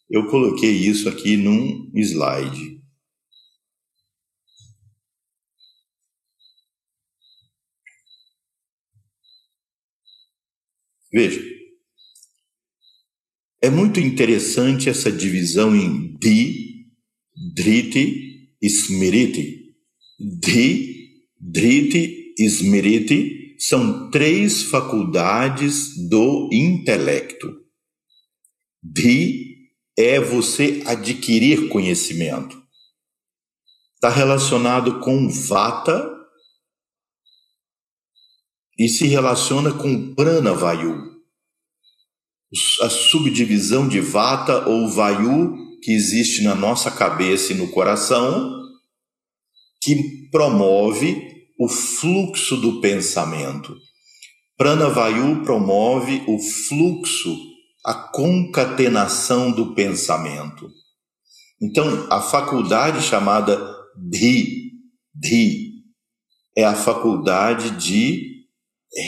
Eu 0.09 0.27
coloquei 0.29 0.71
isso 0.71 1.09
aqui 1.09 1.37
num 1.37 1.91
slide. 1.95 2.81
Veja, 11.13 11.56
é 13.63 13.71
muito 13.71 13.99
interessante 13.99 14.89
essa 14.89 15.11
divisão 15.11 15.75
em 15.75 16.15
Di, 16.19 16.87
Driti 17.55 18.51
e 18.61 18.67
Smriti. 18.67 19.75
Di, 20.19 21.23
Driti 21.41 22.35
e 22.39 22.45
Smriti 22.45 23.57
são 23.59 24.11
três 24.11 24.65
faculdades 24.65 26.09
do 26.09 26.51
intelecto. 26.53 27.65
Di 28.83 29.71
é 29.99 30.21
você 30.21 30.83
adquirir 30.85 31.69
conhecimento. 31.69 32.63
Está 33.95 34.11
relacionado 34.11 35.01
com 35.01 35.29
Vata 35.29 36.15
e 38.79 38.87
se 38.89 39.07
relaciona 39.07 39.73
com 39.73 40.15
Prana 40.15 40.53
Vayu 40.53 41.16
a 42.83 42.89
subdivisão 42.89 43.89
de 43.89 44.01
vata 44.01 44.69
ou 44.69 44.89
vayu 44.89 45.55
que 45.83 45.93
existe 45.93 46.43
na 46.43 46.55
nossa 46.55 46.91
cabeça 46.91 47.53
e 47.53 47.57
no 47.57 47.69
coração, 47.69 48.53
que 49.83 50.29
promove 50.31 51.37
o 51.59 51.69
fluxo 51.69 52.57
do 52.57 52.81
pensamento. 52.81 53.77
Prana 54.57 54.89
Vayu 54.89 55.43
promove 55.45 56.25
o 56.27 56.39
fluxo, 56.39 57.37
a 57.85 57.95
concatenação 57.95 59.53
do 59.53 59.75
pensamento. 59.75 60.69
Então, 61.63 62.07
a 62.11 62.21
faculdade 62.21 63.03
chamada 63.03 63.57
Dhi, 63.97 64.73
Dhi, 65.15 65.73
é 66.57 66.65
a 66.65 66.75
faculdade 66.75 67.71
de 67.73 68.45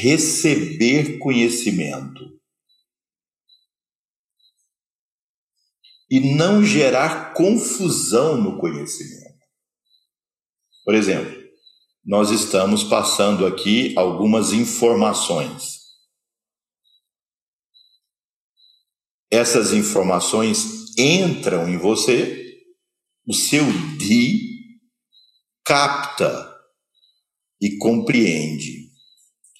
receber 0.02 1.18
conhecimento. 1.18 2.37
E 6.10 6.34
não 6.34 6.64
gerar 6.64 7.34
confusão 7.34 8.40
no 8.40 8.58
conhecimento. 8.58 9.38
Por 10.84 10.94
exemplo, 10.94 11.36
nós 12.04 12.30
estamos 12.30 12.82
passando 12.82 13.44
aqui 13.44 13.92
algumas 13.96 14.52
informações. 14.52 15.78
Essas 19.30 19.74
informações 19.74 20.96
entram 20.98 21.68
em 21.68 21.76
você, 21.76 22.56
o 23.26 23.34
seu 23.34 23.62
di 23.98 24.48
capta 25.62 26.50
e 27.60 27.76
compreende 27.76 28.88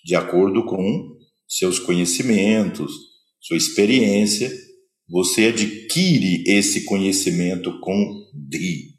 de 0.03 0.17
acordo 0.17 0.65
com 0.65 1.19
seus 1.47 1.79
conhecimentos, 1.79 2.91
sua 3.39 3.59
experiência 3.59 4.51
você 5.09 5.47
adquire 5.47 6.45
esse 6.47 6.85
conhecimento 6.85 7.81
com 7.81 8.29
Dri. 8.35 8.99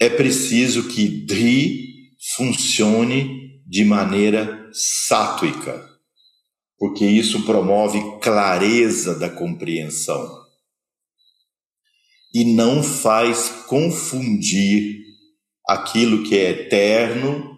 É 0.00 0.08
preciso 0.08 0.88
que 0.88 1.08
Dri 1.24 2.10
funcione 2.36 3.62
de 3.66 3.84
maneira 3.84 4.68
sátuica, 4.72 5.88
porque 6.78 7.04
isso 7.04 7.44
promove 7.44 8.00
clareza 8.20 9.18
da 9.18 9.30
compreensão 9.30 10.40
e 12.34 12.44
não 12.44 12.82
faz 12.82 13.48
confundir 13.66 15.00
aquilo 15.66 16.24
que 16.24 16.36
é 16.36 16.50
eterno 16.50 17.56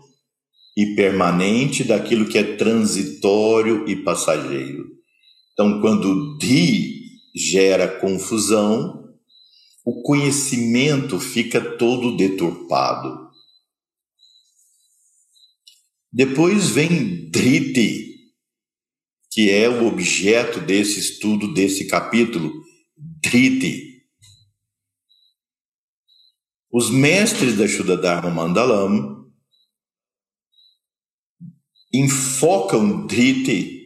e 0.77 0.95
permanente 0.95 1.85
daquilo 1.85 2.29
que 2.29 2.39
é 2.39 2.57
transitório 2.57 3.89
e 3.89 3.97
passageiro. 3.97 5.02
Então, 5.53 5.81
quando 5.81 6.39
di 6.39 7.21
gera 7.35 8.01
confusão, 8.01 9.03
o 9.85 10.03
conhecimento 10.03 11.19
fica 11.19 11.77
todo 11.77 12.17
deturpado. 12.17 13.31
Depois 16.11 16.69
vem 16.69 17.31
driti, 17.31 18.33
que 19.31 19.51
é 19.51 19.69
o 19.69 19.87
objeto 19.87 20.61
desse 20.61 20.99
estudo, 20.99 21.53
desse 21.53 21.87
capítulo, 21.87 22.53
driti. 22.97 24.05
Os 26.71 26.91
mestres 26.91 27.57
da 27.57 27.67
Shuddha 27.67 28.23
Mandalam 28.31 29.31
enfocam 31.93 33.07
driti 33.07 33.82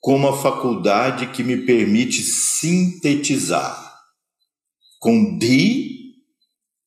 como 0.00 0.28
a 0.28 0.36
faculdade 0.40 1.28
que 1.28 1.42
me 1.42 1.58
permite 1.58 2.22
sintetizar. 2.22 3.94
Com 4.98 5.38
Di, 5.38 6.14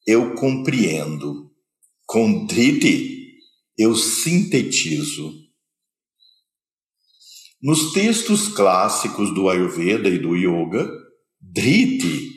eu 0.05 0.33
compreendo. 0.33 1.51
Com 2.05 2.45
Driti, 2.45 3.37
eu 3.77 3.95
sintetizo. 3.95 5.31
Nos 7.61 7.93
textos 7.93 8.49
clássicos 8.49 9.33
do 9.33 9.47
Ayurveda 9.47 10.09
e 10.09 10.19
do 10.19 10.35
Yoga, 10.35 10.89
Driti 11.39 12.33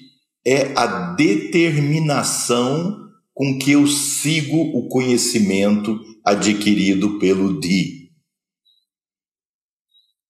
é 0.47 0.72
a 0.79 1.14
determinação 1.14 3.11
com 3.35 3.59
que 3.59 3.72
eu 3.72 3.87
sigo 3.87 4.57
o 4.57 4.89
conhecimento 4.89 6.01
adquirido 6.24 7.18
pelo 7.18 7.61
Di. 7.61 8.06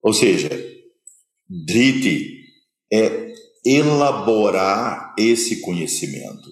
Ou 0.07 0.13
seja, 0.13 0.49
Driti 1.49 2.45
é 2.93 3.35
elaborar 3.65 5.17
esse 5.19 5.61
conhecimento. 5.61 6.49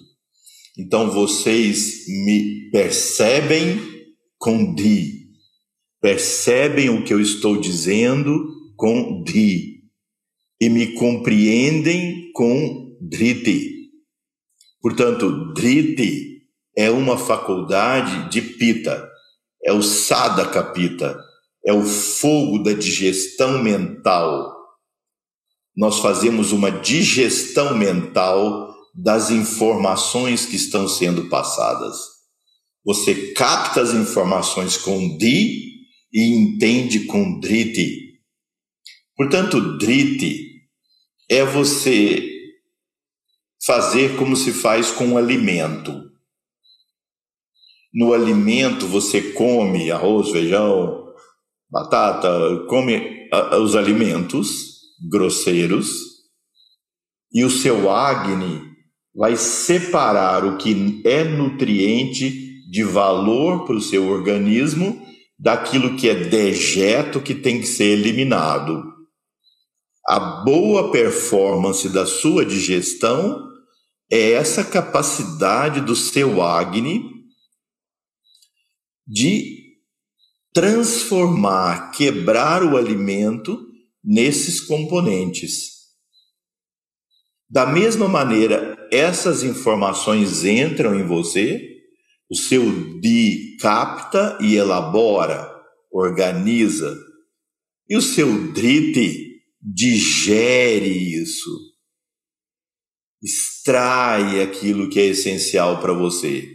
Então 0.77 1.09
vocês 1.09 2.05
me 2.05 2.69
percebem 2.69 3.79
com 4.37 4.75
Di, 4.75 5.29
percebem 6.01 6.89
o 6.89 7.05
que 7.05 7.13
eu 7.13 7.21
estou 7.21 7.55
dizendo 7.55 8.45
com 8.75 9.23
Di 9.23 9.85
e 10.59 10.67
me 10.67 10.87
compreendem 10.87 12.33
com 12.33 12.97
Driti. 12.99 13.89
Portanto, 14.81 15.53
Driti 15.53 16.41
é 16.75 16.91
uma 16.91 17.17
faculdade 17.17 18.29
de 18.29 18.41
Pita, 18.41 19.09
é 19.63 19.71
o 19.71 19.81
Sadaka 19.81 20.61
Pita, 20.61 21.24
é 21.65 21.73
o 21.73 21.83
fogo 21.83 22.59
da 22.59 22.73
digestão 22.73 23.61
mental. 23.63 24.53
Nós 25.75 25.99
fazemos 25.99 26.51
uma 26.51 26.71
digestão 26.71 27.75
mental 27.75 28.73
das 28.93 29.31
informações 29.31 30.45
que 30.45 30.55
estão 30.55 30.87
sendo 30.87 31.27
passadas. 31.27 31.97
Você 32.85 33.33
capta 33.33 33.81
as 33.81 33.93
informações 33.93 34.77
com 34.77 35.17
Di 35.17 35.65
e 36.13 36.23
entende 36.23 37.05
com 37.05 37.39
Driti. 37.39 38.21
Portanto, 39.17 39.77
Driti 39.77 40.45
é 41.29 41.43
você 41.43 42.31
fazer 43.65 44.15
como 44.15 44.35
se 44.35 44.53
faz 44.53 44.91
com 44.91 45.13
o 45.13 45.17
alimento. 45.17 46.03
No 47.91 48.13
alimento 48.13 48.87
você 48.87 49.31
come 49.31 49.89
arroz, 49.89 50.29
feijão, 50.29 51.04
batata, 51.69 52.29
come 52.67 53.27
os 53.61 53.75
alimentos 53.75 54.75
grosseiros 55.09 56.15
e 57.33 57.43
o 57.43 57.49
seu 57.49 57.91
Agni 57.91 58.61
vai 59.13 59.35
separar 59.35 60.45
o 60.45 60.57
que 60.57 61.01
é 61.05 61.23
nutriente 61.23 62.29
de 62.69 62.83
valor 62.83 63.65
para 63.65 63.75
o 63.75 63.81
seu 63.81 64.07
organismo 64.07 65.05
daquilo 65.37 65.95
que 65.95 66.09
é 66.09 66.15
dejeto 66.15 67.21
que 67.21 67.35
tem 67.35 67.59
que 67.59 67.67
ser 67.67 67.97
eliminado. 67.97 68.83
A 70.07 70.19
boa 70.19 70.91
performance 70.91 71.89
da 71.89 72.05
sua 72.05 72.45
digestão 72.45 73.41
é 74.11 74.31
essa 74.31 74.63
capacidade 74.63 75.81
do 75.81 75.95
seu 75.95 76.41
Agni 76.41 77.03
de 79.07 79.64
transformar, 80.55 81.91
quebrar 81.91 82.63
o 82.63 82.77
alimento 82.77 83.67
nesses 84.01 84.61
componentes. 84.61 85.75
Da 87.49 87.65
mesma 87.65 88.07
maneira, 88.07 88.77
essas 88.89 89.43
informações 89.43 90.45
entram 90.45 90.97
em 90.97 91.05
você, 91.05 91.61
o 92.29 92.35
seu 92.35 92.99
Di 93.01 93.57
capta 93.59 94.37
e 94.41 94.55
elabora, 94.55 95.53
organiza, 95.91 96.97
e 97.89 97.97
o 97.97 98.01
seu 98.01 98.53
Driti 98.53 99.41
digere 99.61 100.89
isso, 101.21 101.51
extrai 103.21 104.41
aquilo 104.41 104.89
que 104.89 104.99
é 104.99 105.07
essencial 105.07 105.81
para 105.81 105.91
você. 105.91 106.47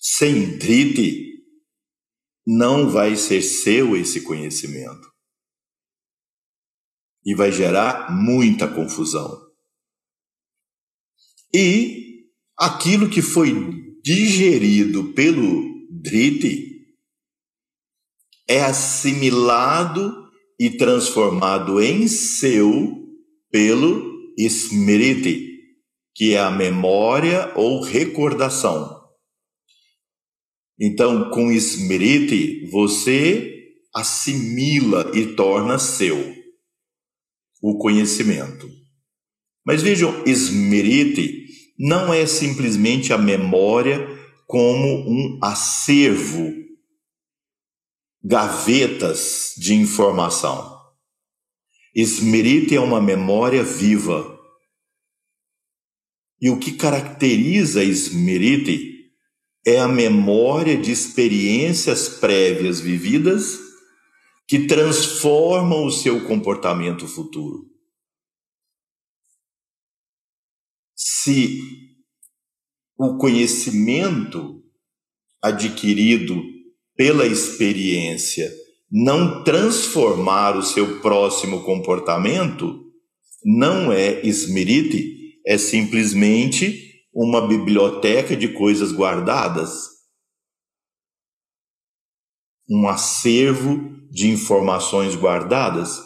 Sem 0.00 0.56
drite, 0.56 1.27
não 2.50 2.88
vai 2.88 3.14
ser 3.14 3.42
seu 3.42 3.94
esse 3.94 4.22
conhecimento. 4.22 5.06
E 7.22 7.34
vai 7.34 7.52
gerar 7.52 8.10
muita 8.10 8.66
confusão. 8.66 9.38
E 11.52 12.24
aquilo 12.56 13.10
que 13.10 13.20
foi 13.20 13.52
digerido 14.02 15.12
pelo 15.12 15.62
drite 15.90 16.86
é 18.48 18.62
assimilado 18.64 20.30
e 20.58 20.70
transformado 20.70 21.82
em 21.82 22.08
seu 22.08 22.96
pelo 23.50 24.32
smriti, 24.38 25.58
que 26.14 26.32
é 26.32 26.40
a 26.40 26.50
memória 26.50 27.52
ou 27.54 27.82
recordação. 27.82 28.97
Então, 30.80 31.30
com 31.30 31.50
smriti, 31.50 32.66
você 32.70 33.74
assimila 33.94 35.10
e 35.14 35.34
torna 35.34 35.78
seu 35.78 36.36
o 37.60 37.76
conhecimento. 37.78 38.68
Mas 39.64 39.82
vejam, 39.82 40.22
smriti 40.24 41.46
não 41.78 42.12
é 42.12 42.26
simplesmente 42.26 43.12
a 43.12 43.18
memória 43.18 44.06
como 44.46 45.10
um 45.10 45.38
acervo 45.42 46.54
gavetas 48.22 49.54
de 49.56 49.74
informação. 49.74 50.78
Smriti 51.94 52.74
é 52.74 52.80
uma 52.80 53.00
memória 53.00 53.62
viva. 53.62 54.38
E 56.40 56.50
o 56.50 56.58
que 56.58 56.72
caracteriza 56.72 57.82
Smriti 57.82 58.97
é 59.66 59.78
a 59.78 59.88
memória 59.88 60.76
de 60.76 60.90
experiências 60.90 62.08
prévias 62.08 62.80
vividas 62.80 63.58
que 64.46 64.66
transformam 64.66 65.84
o 65.84 65.90
seu 65.90 66.24
comportamento 66.24 67.06
futuro. 67.06 67.66
Se 70.96 71.60
o 72.96 73.18
conhecimento 73.18 74.64
adquirido 75.42 76.42
pela 76.96 77.26
experiência, 77.26 78.50
não 78.90 79.44
transformar 79.44 80.56
o 80.56 80.62
seu 80.62 81.00
próximo 81.00 81.62
comportamento, 81.62 82.84
não 83.44 83.92
é 83.92 84.26
smriti, 84.26 85.38
é 85.46 85.56
simplesmente 85.56 86.87
uma 87.20 87.48
biblioteca 87.48 88.36
de 88.36 88.46
coisas 88.46 88.92
guardadas. 88.92 89.88
Um 92.70 92.88
acervo 92.88 93.90
de 94.08 94.28
informações 94.28 95.16
guardadas. 95.16 96.00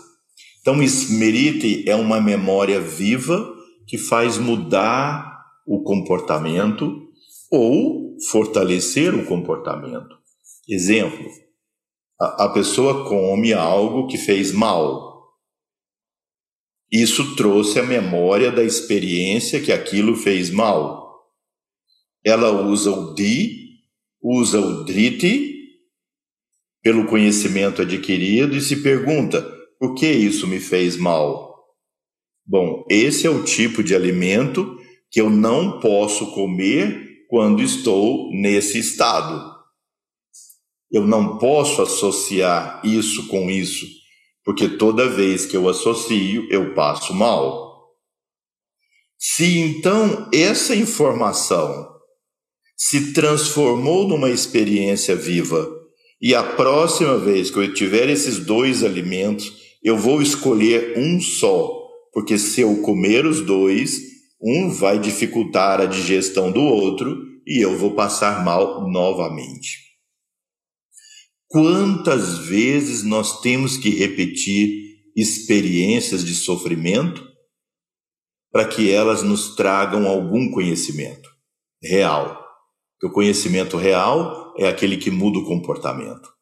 Então, 0.62 0.82
smriti 0.82 1.86
é 1.86 1.94
uma 1.94 2.18
memória 2.18 2.80
viva 2.80 3.54
que 3.86 3.98
faz 3.98 4.38
mudar 4.38 5.38
o 5.66 5.82
comportamento 5.82 7.10
ou 7.50 8.16
fortalecer 8.30 9.14
o 9.14 9.26
comportamento. 9.26 10.16
Exemplo: 10.66 11.28
a, 12.18 12.44
a 12.44 12.48
pessoa 12.48 13.06
come 13.06 13.52
algo 13.52 14.06
que 14.06 14.16
fez 14.16 14.50
mal. 14.50 15.12
Isso 16.90 17.36
trouxe 17.36 17.78
a 17.78 17.82
memória 17.82 18.50
da 18.50 18.62
experiência 18.62 19.60
que 19.60 19.72
aquilo 19.72 20.16
fez 20.16 20.48
mal. 20.48 21.01
Ela 22.24 22.50
usa 22.50 22.90
o 22.90 23.14
di, 23.14 23.78
usa 24.22 24.60
o 24.60 24.84
driti, 24.84 25.52
pelo 26.82 27.06
conhecimento 27.06 27.82
adquirido, 27.82 28.56
e 28.56 28.60
se 28.60 28.82
pergunta: 28.82 29.42
por 29.78 29.94
que 29.94 30.10
isso 30.10 30.46
me 30.46 30.60
fez 30.60 30.96
mal? 30.96 31.52
Bom, 32.44 32.84
esse 32.88 33.26
é 33.26 33.30
o 33.30 33.44
tipo 33.44 33.82
de 33.82 33.94
alimento 33.94 34.76
que 35.10 35.20
eu 35.20 35.30
não 35.30 35.80
posso 35.80 36.32
comer 36.34 37.26
quando 37.28 37.62
estou 37.62 38.30
nesse 38.32 38.78
estado. 38.78 39.52
Eu 40.90 41.06
não 41.06 41.38
posso 41.38 41.80
associar 41.80 42.80
isso 42.84 43.26
com 43.28 43.50
isso, 43.50 43.86
porque 44.44 44.68
toda 44.68 45.08
vez 45.08 45.46
que 45.46 45.56
eu 45.56 45.68
associo, 45.68 46.46
eu 46.50 46.74
passo 46.74 47.14
mal. 47.14 47.72
Se 49.18 49.58
então 49.58 50.28
essa 50.34 50.74
informação 50.74 51.91
se 52.84 53.12
transformou 53.12 54.08
numa 54.08 54.28
experiência 54.28 55.14
viva 55.14 55.70
e 56.20 56.34
a 56.34 56.42
próxima 56.42 57.16
vez 57.16 57.48
que 57.48 57.56
eu 57.56 57.72
tiver 57.72 58.08
esses 58.08 58.40
dois 58.40 58.82
alimentos, 58.82 59.52
eu 59.84 59.96
vou 59.96 60.20
escolher 60.20 60.98
um 60.98 61.20
só, 61.20 61.80
porque 62.12 62.36
se 62.36 62.60
eu 62.60 62.82
comer 62.82 63.24
os 63.24 63.40
dois, 63.40 64.00
um 64.42 64.68
vai 64.68 64.98
dificultar 64.98 65.80
a 65.80 65.86
digestão 65.86 66.50
do 66.50 66.60
outro 66.60 67.24
e 67.46 67.64
eu 67.64 67.78
vou 67.78 67.94
passar 67.94 68.44
mal 68.44 68.90
novamente. 68.90 69.78
Quantas 71.46 72.38
vezes 72.38 73.04
nós 73.04 73.40
temos 73.42 73.76
que 73.76 73.90
repetir 73.90 74.96
experiências 75.16 76.24
de 76.24 76.34
sofrimento 76.34 77.24
para 78.50 78.66
que 78.66 78.90
elas 78.90 79.22
nos 79.22 79.54
tragam 79.54 80.08
algum 80.08 80.50
conhecimento 80.50 81.30
real? 81.80 82.41
Porque 83.02 83.06
o 83.06 83.12
conhecimento 83.12 83.76
real 83.76 84.54
é 84.56 84.68
aquele 84.68 84.96
que 84.96 85.10
muda 85.10 85.40
o 85.40 85.44
comportamento. 85.44 86.32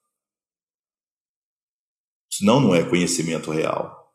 Senão 2.30 2.60
não 2.60 2.74
é 2.74 2.86
conhecimento 2.86 3.50
real. 3.50 4.12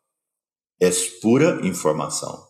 É 0.79 0.91
pura 1.23 1.65
informação. 1.67 2.47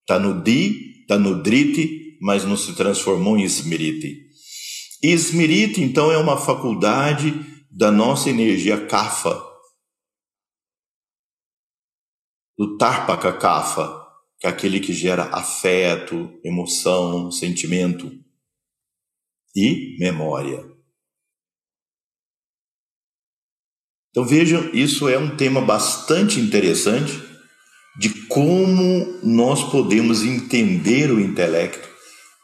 Está 0.00 0.18
no 0.18 0.42
di, 0.42 1.02
está 1.02 1.16
no 1.16 1.40
driti, 1.40 2.18
mas 2.20 2.44
não 2.44 2.56
se 2.56 2.74
transformou 2.74 3.38
em 3.38 3.44
smriti. 3.44 4.26
Smriti, 5.00 5.80
então, 5.80 6.10
é 6.10 6.18
uma 6.18 6.36
faculdade 6.36 7.32
da 7.70 7.92
nossa 7.92 8.28
energia 8.28 8.84
kafa, 8.84 9.40
do 12.58 12.76
Tarpaka 12.76 13.32
kafa, 13.32 14.08
que 14.40 14.46
é 14.48 14.50
aquele 14.50 14.80
que 14.80 14.92
gera 14.92 15.26
afeto, 15.26 16.40
emoção, 16.42 17.30
sentimento 17.30 18.10
e 19.58 19.96
memória. 19.98 20.64
Então 24.10 24.24
vejam, 24.24 24.70
isso 24.72 25.08
é 25.08 25.18
um 25.18 25.36
tema 25.36 25.60
bastante 25.60 26.40
interessante 26.40 27.22
de 27.98 28.10
como 28.26 29.18
nós 29.22 29.70
podemos 29.70 30.22
entender 30.22 31.10
o 31.10 31.20
intelecto 31.20 31.88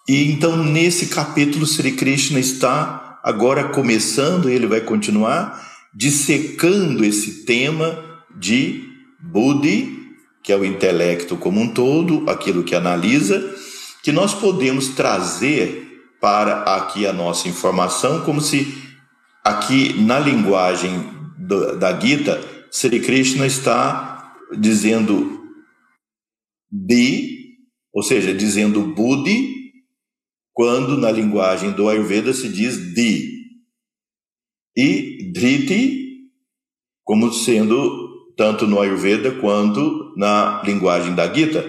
e 0.07 0.31
então, 0.31 0.63
nesse 0.63 1.07
capítulo, 1.07 1.67
Sri 1.67 1.93
Krishna 1.93 2.39
está 2.39 3.19
agora 3.25 3.71
começando, 3.71 4.51
ele 4.51 4.67
vai 4.67 4.83
continuar 4.83 5.73
dissecando 5.95 7.03
esse 7.03 7.47
tema 7.47 8.05
de 8.39 8.85
Buddhi, 9.19 9.97
que 10.43 10.53
é 10.53 10.57
o 10.59 10.65
intelecto 10.65 11.39
como 11.39 11.59
um 11.59 11.69
todo, 11.69 12.29
aquilo 12.29 12.65
que 12.65 12.75
analisa, 12.75 13.55
que 14.03 14.13
nós 14.13 14.35
podemos 14.35 14.89
trazer 14.89 15.94
para 16.25 16.63
aqui 16.63 17.07
a 17.07 17.13
nossa 17.13 17.51
informação, 17.51 18.25
como 18.25 18.41
se 18.41 18.83
aqui 19.45 19.93
na 20.01 20.19
linguagem 20.19 20.91
do, 21.37 21.79
da 21.79 22.01
Gita, 22.01 22.41
Sri 22.71 22.99
Krishna 22.99 23.47
está 23.47 24.35
dizendo 24.59 25.45
Di, 26.73 27.59
ou 27.93 28.03
seja, 28.03 28.33
dizendo 28.33 28.95
Buddhi, 28.95 29.53
quando 30.55 30.97
na 30.97 31.11
linguagem 31.11 31.73
do 31.73 31.91
Ayurveda 31.91 32.33
se 32.33 32.49
diz 32.49 32.95
di. 32.95 33.31
E 34.75 35.31
driti, 35.31 36.31
como 37.05 37.35
sendo 37.35 38.33
tanto 38.35 38.67
no 38.67 38.81
Ayurveda 38.81 39.31
quanto 39.43 40.15
na 40.17 40.63
linguagem 40.65 41.15
da 41.15 41.31
Gita, 41.31 41.63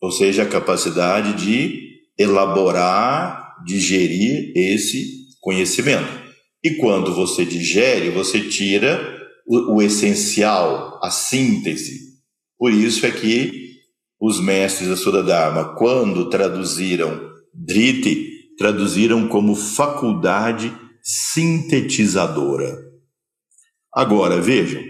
ou 0.00 0.10
seja, 0.10 0.44
a 0.44 0.48
capacidade 0.48 1.34
de 1.34 2.00
elaborar, 2.18 3.43
digerir 3.64 4.52
esse 4.56 5.28
conhecimento. 5.40 6.24
E 6.62 6.76
quando 6.76 7.14
você 7.14 7.44
digere, 7.44 8.10
você 8.10 8.40
tira 8.40 9.22
o, 9.46 9.76
o 9.76 9.82
essencial, 9.82 10.98
a 11.02 11.10
síntese. 11.10 12.14
Por 12.58 12.72
isso 12.72 13.04
é 13.04 13.10
que 13.10 13.74
os 14.20 14.40
mestres 14.40 14.88
da 14.88 14.96
Sura 14.96 15.22
Dharma, 15.22 15.74
quando 15.76 16.30
traduziram 16.30 17.32
Driti 17.52 18.32
traduziram 18.56 19.28
como 19.28 19.54
faculdade 19.54 20.72
sintetizadora. 21.02 22.76
Agora, 23.92 24.40
vejam, 24.40 24.82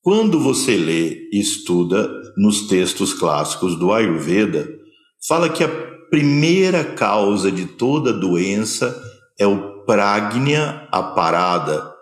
Quando 0.00 0.40
você 0.40 0.74
lê 0.76 1.28
e 1.30 1.38
estuda 1.38 2.08
nos 2.36 2.66
textos 2.66 3.12
clássicos 3.12 3.78
do 3.78 3.92
Ayurveda, 3.92 4.66
fala 5.26 5.48
que 5.48 5.64
a 5.64 5.88
primeira 6.10 6.84
causa 6.94 7.50
de 7.50 7.66
toda 7.66 8.12
doença 8.12 8.96
é 9.38 9.46
o 9.46 9.84
pragnya 9.84 10.86
aparada, 10.92 11.94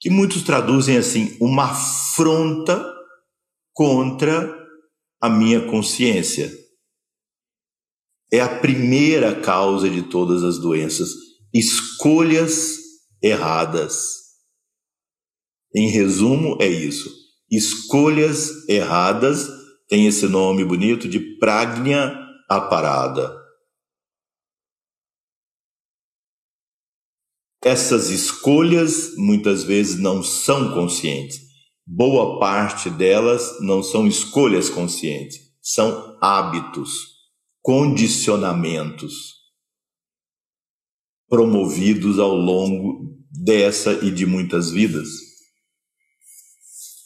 que 0.00 0.10
muitos 0.10 0.42
traduzem 0.42 0.96
assim, 0.96 1.36
uma 1.40 1.70
afronta 1.70 2.84
contra 3.72 4.54
a 5.20 5.28
minha 5.30 5.66
consciência. 5.66 6.52
É 8.30 8.40
a 8.40 8.58
primeira 8.58 9.40
causa 9.40 9.88
de 9.88 10.02
todas 10.02 10.42
as 10.42 10.58
doenças, 10.58 11.10
escolhas 11.52 12.78
erradas. 13.22 14.24
Em 15.74 15.88
resumo, 15.88 16.58
é 16.60 16.68
isso. 16.68 17.10
Escolhas 17.50 18.68
erradas 18.68 19.48
tem 19.88 20.06
esse 20.06 20.26
nome 20.26 20.64
bonito 20.64 21.08
de 21.08 21.20
pragnya 21.38 22.23
a 22.48 22.60
parada. 22.60 23.34
Essas 27.62 28.10
escolhas 28.10 29.14
muitas 29.16 29.64
vezes 29.64 29.98
não 29.98 30.22
são 30.22 30.74
conscientes. 30.74 31.40
Boa 31.86 32.38
parte 32.38 32.90
delas 32.90 33.60
não 33.60 33.82
são 33.82 34.06
escolhas 34.06 34.68
conscientes, 34.68 35.40
são 35.62 36.18
hábitos, 36.20 36.90
condicionamentos 37.62 39.44
promovidos 41.28 42.18
ao 42.18 42.34
longo 42.34 43.18
dessa 43.30 43.92
e 44.04 44.10
de 44.10 44.24
muitas 44.24 44.70
vidas. 44.70 45.08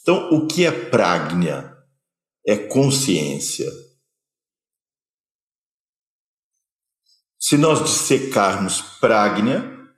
Então, 0.01 0.29
o 0.31 0.47
que 0.47 0.65
é 0.65 0.71
pragna? 0.71 1.75
É 2.45 2.55
consciência. 2.55 3.69
Se 7.49 7.57
nós 7.57 7.83
dissecarmos 7.83 8.79
pragna, 8.99 9.91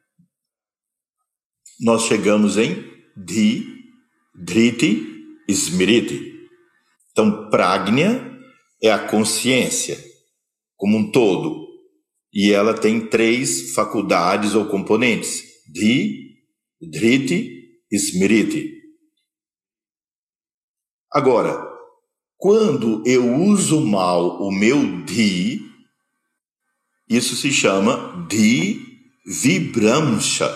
nós 1.82 2.04
chegamos 2.04 2.58
em 2.58 2.82
Dhi, 3.14 3.66
Driti, 4.34 5.44
Smriti. 5.50 6.48
Então, 7.12 7.50
pragna 7.50 8.40
é 8.82 8.90
a 8.90 9.06
consciência 9.06 10.02
como 10.78 10.98
um 10.98 11.12
todo. 11.12 11.68
E 12.32 12.54
ela 12.54 12.74
tem 12.74 13.06
três 13.10 13.74
faculdades 13.74 14.56
ou 14.56 14.68
componentes: 14.68 15.44
Dhi, 15.68 16.38
Driti, 16.82 17.82
Smriti. 17.92 18.78
Agora, 21.12 21.62
quando 22.38 23.06
eu 23.06 23.36
uso 23.36 23.82
mal 23.82 24.42
o 24.42 24.54
meu 24.54 25.04
Dhi, 25.04 25.70
isso 27.16 27.36
se 27.36 27.52
chama 27.52 28.26
di 28.30 28.80
vibramsha. 29.26 30.50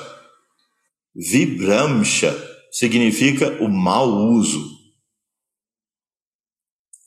Vibramsha 1.14 2.34
significa 2.72 3.62
o 3.62 3.68
mau 3.68 4.32
uso. 4.32 4.74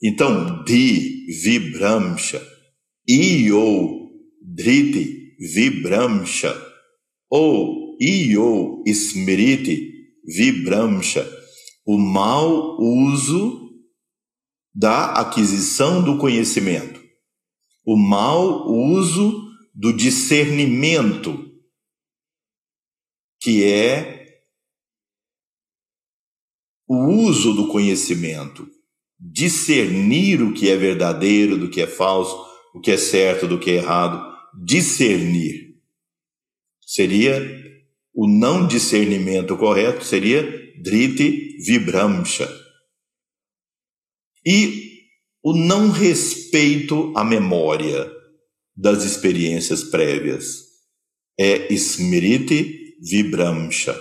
Então, 0.03 0.63
di 0.65 1.27
vibramsha, 1.43 2.41
io 3.07 4.11
driti 4.41 5.35
vibramsha, 5.41 6.55
ou 7.31 7.97
io 8.01 8.83
smriti 8.87 9.91
vibramsha, 10.25 11.27
o 11.87 11.99
mau 11.99 12.79
uso 12.81 13.67
da 14.75 15.13
aquisição 15.13 16.05
do 16.05 16.19
conhecimento 16.19 16.98
o 17.91 17.97
mau 17.97 18.71
uso 18.71 19.51
do 19.75 19.95
discernimento, 19.95 21.51
que 23.41 23.65
é 23.65 24.43
o 26.87 27.07
uso 27.07 27.55
do 27.55 27.69
conhecimento, 27.69 28.69
discernir 29.19 30.43
o 30.43 30.53
que 30.53 30.69
é 30.69 30.77
verdadeiro 30.77 31.57
do 31.57 31.71
que 31.71 31.81
é 31.81 31.87
falso, 31.87 32.37
o 32.75 32.81
que 32.81 32.91
é 32.91 32.99
certo 32.99 33.49
do 33.49 33.59
que 33.59 33.71
é 33.71 33.77
errado, 33.77 34.37
discernir. 34.63 35.75
Seria 36.83 37.41
o 38.13 38.29
não 38.29 38.67
discernimento 38.67 39.57
correto, 39.57 40.05
seria 40.05 40.43
driti 40.83 41.57
vibramsha. 41.65 42.47
E 44.45 44.88
o 45.43 45.55
não 45.55 45.91
respeito 45.91 47.13
à 47.17 47.25
memória 47.25 48.11
das 48.77 49.05
experiências 49.05 49.85
prévias. 49.85 50.67
É 51.39 51.73
Smriti 51.73 52.97
Vibramsha. 53.01 53.97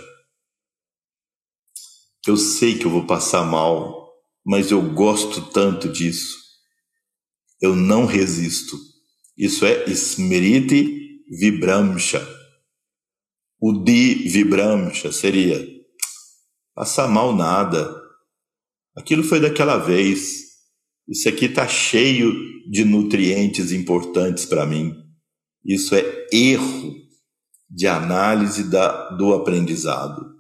Eu 2.25 2.35
sei 2.35 2.77
que 2.77 2.85
eu 2.85 2.91
vou 2.91 3.05
passar 3.05 3.43
mal, 3.45 4.11
mas 4.45 4.71
eu 4.71 4.81
gosto 4.93 5.49
tanto 5.51 5.87
disso. 5.89 6.37
Eu 7.61 7.75
não 7.75 8.05
resisto. 8.05 8.77
Isso 9.37 9.65
é 9.65 9.85
Smriti 9.89 11.23
Vibramsha. 11.29 12.25
O 13.59 13.83
Di 13.83 14.27
Vibramsha 14.27 15.11
seria 15.11 15.65
passar 16.73 17.07
mal 17.07 17.35
nada. 17.35 17.95
Aquilo 18.95 19.23
foi 19.23 19.39
daquela 19.39 19.77
vez 19.77 20.46
isso 21.07 21.29
aqui 21.29 21.45
está 21.45 21.67
cheio 21.67 22.33
de 22.69 22.83
nutrientes 22.83 23.71
importantes 23.71 24.45
para 24.45 24.65
mim. 24.65 24.93
Isso 25.63 25.95
é 25.95 26.27
erro 26.31 26.95
de 27.69 27.87
análise 27.87 28.69
da, 28.69 29.11
do 29.11 29.33
aprendizado, 29.33 30.35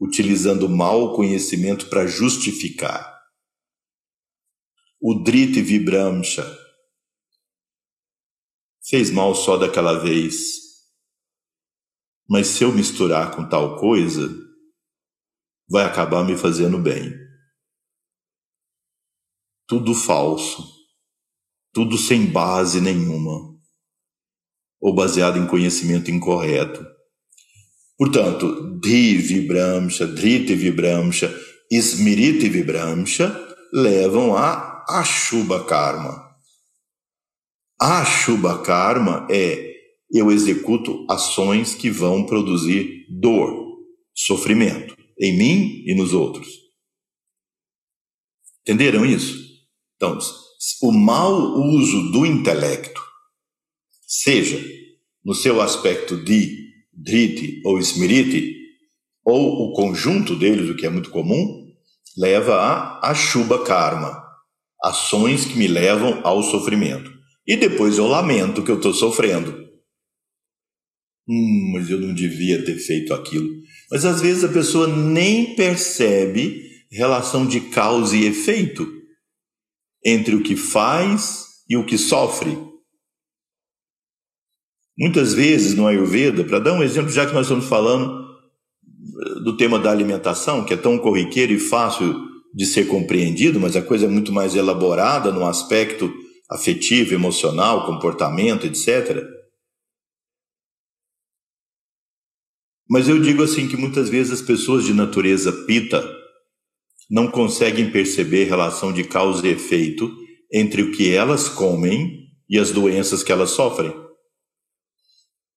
utilizando 0.00 0.68
mal 0.68 1.04
o 1.04 1.14
conhecimento 1.14 1.88
para 1.88 2.06
justificar. 2.06 3.16
O 5.00 5.14
Driti 5.14 5.62
Vibramsha 5.62 6.44
fez 8.88 9.10
mal 9.10 9.34
só 9.34 9.56
daquela 9.56 10.00
vez, 10.00 10.58
mas 12.28 12.48
se 12.48 12.64
eu 12.64 12.72
misturar 12.72 13.36
com 13.36 13.48
tal 13.48 13.78
coisa, 13.78 14.28
vai 15.68 15.84
acabar 15.84 16.24
me 16.24 16.36
fazendo 16.36 16.78
bem 16.78 17.27
tudo 19.68 19.94
falso, 19.94 20.66
tudo 21.74 21.98
sem 21.98 22.24
base 22.24 22.80
nenhuma, 22.80 23.54
ou 24.80 24.94
baseado 24.94 25.38
em 25.38 25.46
conhecimento 25.46 26.10
incorreto. 26.10 26.84
Portanto, 27.98 28.78
Dhi 28.80 29.18
Vibramsha, 29.18 30.06
Driti 30.06 30.54
Vibramsha, 30.54 31.32
Smriti 31.70 32.48
Vibramsha 32.48 33.30
levam 33.72 34.34
a 34.34 34.84
Ashubha 34.88 35.62
Karma. 35.64 36.26
Ashubha 37.78 38.62
Karma 38.62 39.26
é 39.30 39.68
eu 40.10 40.30
executo 40.30 41.04
ações 41.10 41.74
que 41.74 41.90
vão 41.90 42.24
produzir 42.24 43.06
dor, 43.20 43.76
sofrimento, 44.14 44.96
em 45.20 45.36
mim 45.36 45.82
e 45.84 45.94
nos 45.94 46.14
outros. 46.14 46.48
Entenderam 48.62 49.04
isso? 49.04 49.47
Então, 49.98 50.16
o 50.82 50.92
mau 50.92 51.58
uso 51.58 52.12
do 52.12 52.24
intelecto, 52.24 53.02
seja 54.06 54.64
no 55.24 55.34
seu 55.34 55.60
aspecto 55.60 56.16
de 56.16 56.56
driti 56.92 57.60
ou 57.64 57.80
smriti, 57.80 58.56
ou 59.24 59.68
o 59.68 59.72
conjunto 59.72 60.36
deles, 60.36 60.70
o 60.70 60.76
que 60.76 60.86
é 60.86 60.88
muito 60.88 61.10
comum, 61.10 61.66
leva 62.16 62.54
a 62.54 63.10
ashuba 63.10 63.64
karma, 63.64 64.24
ações 64.82 65.44
que 65.44 65.58
me 65.58 65.66
levam 65.66 66.20
ao 66.24 66.44
sofrimento. 66.44 67.12
E 67.44 67.56
depois 67.56 67.98
eu 67.98 68.06
lamento 68.06 68.62
que 68.62 68.70
eu 68.70 68.76
estou 68.76 68.94
sofrendo. 68.94 69.66
Hum, 71.28 71.72
mas 71.74 71.90
eu 71.90 72.00
não 72.00 72.14
devia 72.14 72.64
ter 72.64 72.76
feito 72.76 73.12
aquilo. 73.12 73.48
Mas 73.90 74.04
às 74.04 74.20
vezes 74.20 74.44
a 74.44 74.48
pessoa 74.48 74.86
nem 74.86 75.56
percebe 75.56 76.68
relação 76.90 77.46
de 77.46 77.60
causa 77.60 78.16
e 78.16 78.24
efeito 78.24 78.97
entre 80.04 80.34
o 80.34 80.42
que 80.42 80.56
faz 80.56 81.46
e 81.68 81.76
o 81.76 81.84
que 81.84 81.98
sofre. 81.98 82.56
Muitas 84.98 85.32
vezes 85.32 85.74
no 85.74 85.86
Ayurveda, 85.86 86.44
para 86.44 86.58
dar 86.58 86.72
um 86.72 86.82
exemplo, 86.82 87.10
já 87.10 87.24
que 87.24 87.32
nós 87.32 87.46
estamos 87.46 87.66
falando 87.66 88.26
eh, 88.84 89.40
do 89.44 89.56
tema 89.56 89.78
da 89.78 89.90
alimentação, 89.90 90.64
que 90.64 90.74
é 90.74 90.76
tão 90.76 90.98
corriqueiro 90.98 91.52
e 91.52 91.60
fácil 91.60 92.26
de 92.52 92.66
ser 92.66 92.86
compreendido, 92.88 93.60
mas 93.60 93.76
a 93.76 93.82
coisa 93.82 94.06
é 94.06 94.08
muito 94.08 94.32
mais 94.32 94.56
elaborada 94.56 95.30
no 95.30 95.46
aspecto 95.46 96.12
afetivo, 96.50 97.14
emocional, 97.14 97.86
comportamento, 97.86 98.66
etc. 98.66 99.22
Mas 102.88 103.08
eu 103.08 103.20
digo 103.20 103.42
assim 103.42 103.68
que 103.68 103.76
muitas 103.76 104.08
vezes 104.08 104.32
as 104.32 104.42
pessoas 104.42 104.84
de 104.84 104.94
natureza 104.94 105.52
pita 105.66 106.02
não 107.08 107.30
conseguem 107.30 107.90
perceber 107.90 108.44
relação 108.44 108.92
de 108.92 109.04
causa 109.04 109.46
e 109.46 109.50
efeito 109.50 110.10
entre 110.52 110.82
o 110.82 110.92
que 110.92 111.14
elas 111.14 111.48
comem 111.48 112.28
e 112.48 112.58
as 112.58 112.70
doenças 112.70 113.22
que 113.22 113.32
elas 113.32 113.50
sofrem. 113.50 113.94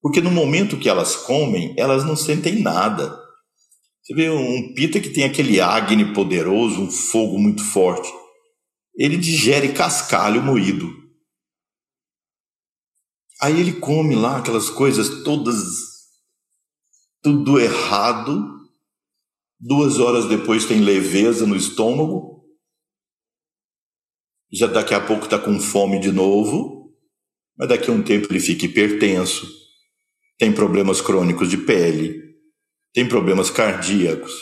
Porque 0.02 0.20
no 0.20 0.32
momento 0.32 0.78
que 0.78 0.90
elas 0.90 1.16
comem, 1.16 1.76
elas 1.78 2.04
não 2.04 2.16
sentem 2.16 2.60
nada. 2.62 3.18
Você 4.02 4.16
vê 4.16 4.30
um 4.30 4.74
pita 4.74 5.00
que 5.00 5.10
tem 5.10 5.24
aquele 5.24 5.62
agne 5.62 6.14
poderoso, 6.14 6.82
um 6.82 6.90
fogo 6.90 7.38
muito 7.38 7.64
forte. 7.64 8.12
Ele 8.96 9.16
digere 9.16 9.74
cascalho 9.74 10.42
moído. 10.42 10.92
Aí 13.42 13.60
ele 13.60 13.74
come 13.74 14.16
lá 14.16 14.38
aquelas 14.38 14.70
coisas 14.70 15.24
todas, 15.24 15.56
tudo 17.22 17.60
errado. 17.60 18.61
Duas 19.64 20.00
horas 20.00 20.28
depois 20.28 20.66
tem 20.66 20.82
leveza 20.82 21.46
no 21.46 21.56
estômago. 21.56 22.44
Já 24.52 24.66
daqui 24.66 24.96
a 24.96 25.00
pouco 25.00 25.26
está 25.26 25.38
com 25.38 25.60
fome 25.60 26.00
de 26.00 26.12
novo. 26.12 26.92
Mas 27.56 27.70
daqui 27.70 27.92
a 27.92 27.94
um 27.94 28.02
tempo 28.02 28.28
ele 28.32 28.40
fica 28.40 28.66
hipertenso. 28.66 29.48
Tem 30.40 30.52
problemas 30.52 31.00
crônicos 31.00 31.48
de 31.48 31.58
pele. 31.58 32.20
Tem 32.92 33.08
problemas 33.08 33.52
cardíacos. 33.52 34.34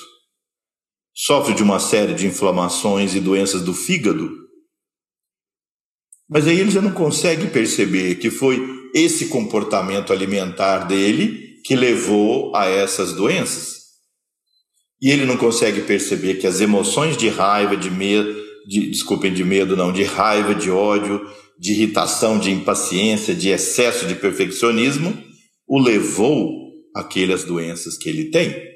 Sofre 1.14 1.54
de 1.54 1.64
uma 1.64 1.80
série 1.80 2.14
de 2.14 2.26
inflamações 2.26 3.14
e 3.14 3.20
doenças 3.20 3.62
do 3.62 3.74
fígado. 3.74 4.32
Mas 6.30 6.48
aí 6.48 6.58
ele 6.58 6.72
já 6.72 6.82
não 6.82 6.94
consegue 6.94 7.48
perceber 7.48 8.16
que 8.16 8.32
foi 8.32 8.58
esse 8.96 9.28
comportamento 9.28 10.14
alimentar 10.14 10.86
dele 10.86 11.60
que 11.66 11.76
levou 11.76 12.56
a 12.56 12.68
essas 12.68 13.12
doenças. 13.12 13.79
E 15.02 15.10
ele 15.10 15.26
não 15.26 15.38
consegue 15.38 15.82
perceber 15.82 16.36
que 16.36 16.48
as 16.48 16.60
emoções 16.60 17.16
de 17.16 17.30
raiva, 17.30 17.78
de 17.78 17.90
medo, 17.90 18.36
de, 18.68 18.90
desculpem, 18.90 19.34
de 19.34 19.44
medo 19.44 19.76
não, 19.76 19.94
de 19.94 20.04
raiva, 20.04 20.54
de 20.54 20.70
ódio, 20.70 21.22
de 21.58 21.72
irritação, 21.72 22.40
de 22.40 22.52
impaciência, 22.52 23.34
de 23.34 23.50
excesso 23.50 24.08
de 24.08 24.16
perfeccionismo, 24.16 25.14
o 25.68 25.80
levou 25.80 26.50
àquelas 26.96 27.44
doenças 27.44 27.98
que 27.98 28.10
ele 28.10 28.32
tem. 28.32 28.70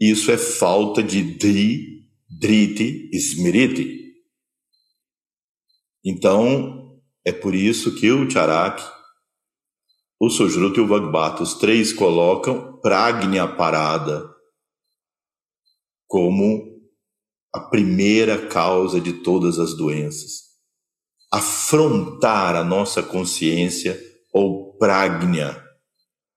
Isso 0.00 0.30
é 0.30 0.38
falta 0.38 1.02
de 1.02 1.22
dri, 1.22 2.06
driti, 2.28 3.10
smriti. 3.14 4.14
Então, 6.04 7.00
é 7.24 7.32
por 7.32 7.54
isso 7.54 7.94
que 7.96 8.10
o 8.10 8.30
Charak, 8.30 8.82
o 10.20 10.28
Sujruta 10.28 10.80
e 10.80 10.82
o 10.82 10.86
Vagbata, 10.86 11.42
os 11.42 11.54
três 11.54 11.92
colocam 11.92 12.80
Pragnya 12.80 13.46
Parada 13.46 14.28
como 16.06 16.78
a 17.54 17.60
primeira 17.60 18.48
causa 18.48 19.00
de 19.00 19.12
todas 19.12 19.58
as 19.58 19.76
doenças. 19.76 20.48
Afrontar 21.30 22.56
a 22.56 22.64
nossa 22.64 23.02
consciência 23.02 24.00
ou 24.32 24.76
Pragnya, 24.78 25.62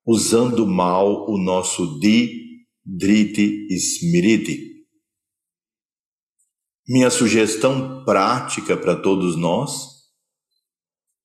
usando 0.05 0.67
mal 0.67 1.29
o 1.29 1.37
nosso 1.37 1.99
Di, 1.99 2.65
Driti 2.85 3.67
e 3.69 3.75
Smriti 3.75 4.71
minha 6.87 7.09
sugestão 7.09 8.03
prática 8.03 8.75
para 8.75 8.97
todos 8.97 9.37
nós 9.37 9.87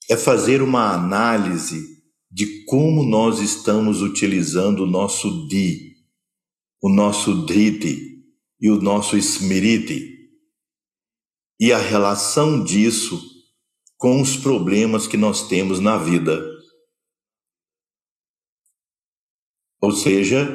é 0.09 0.17
fazer 0.17 0.63
uma 0.63 0.93
análise 0.93 1.96
de 2.37 2.67
como 2.67 3.03
nós 3.03 3.41
estamos 3.41 4.03
utilizando 4.03 4.81
o 4.81 4.87
nosso 4.87 5.49
di, 5.49 5.97
o 6.83 6.91
nosso 6.91 7.47
driti 7.47 8.27
e 8.61 8.69
o 8.69 8.79
nosso 8.79 9.17
smriti 9.17 10.29
e 11.59 11.73
a 11.73 11.79
relação 11.79 12.63
disso 12.63 13.19
com 13.97 14.21
os 14.21 14.37
problemas 14.37 15.07
que 15.07 15.17
nós 15.17 15.49
temos 15.49 15.81
na 15.81 15.97
vida. 15.97 16.47
Ou 19.81 19.93
seja, 19.93 20.47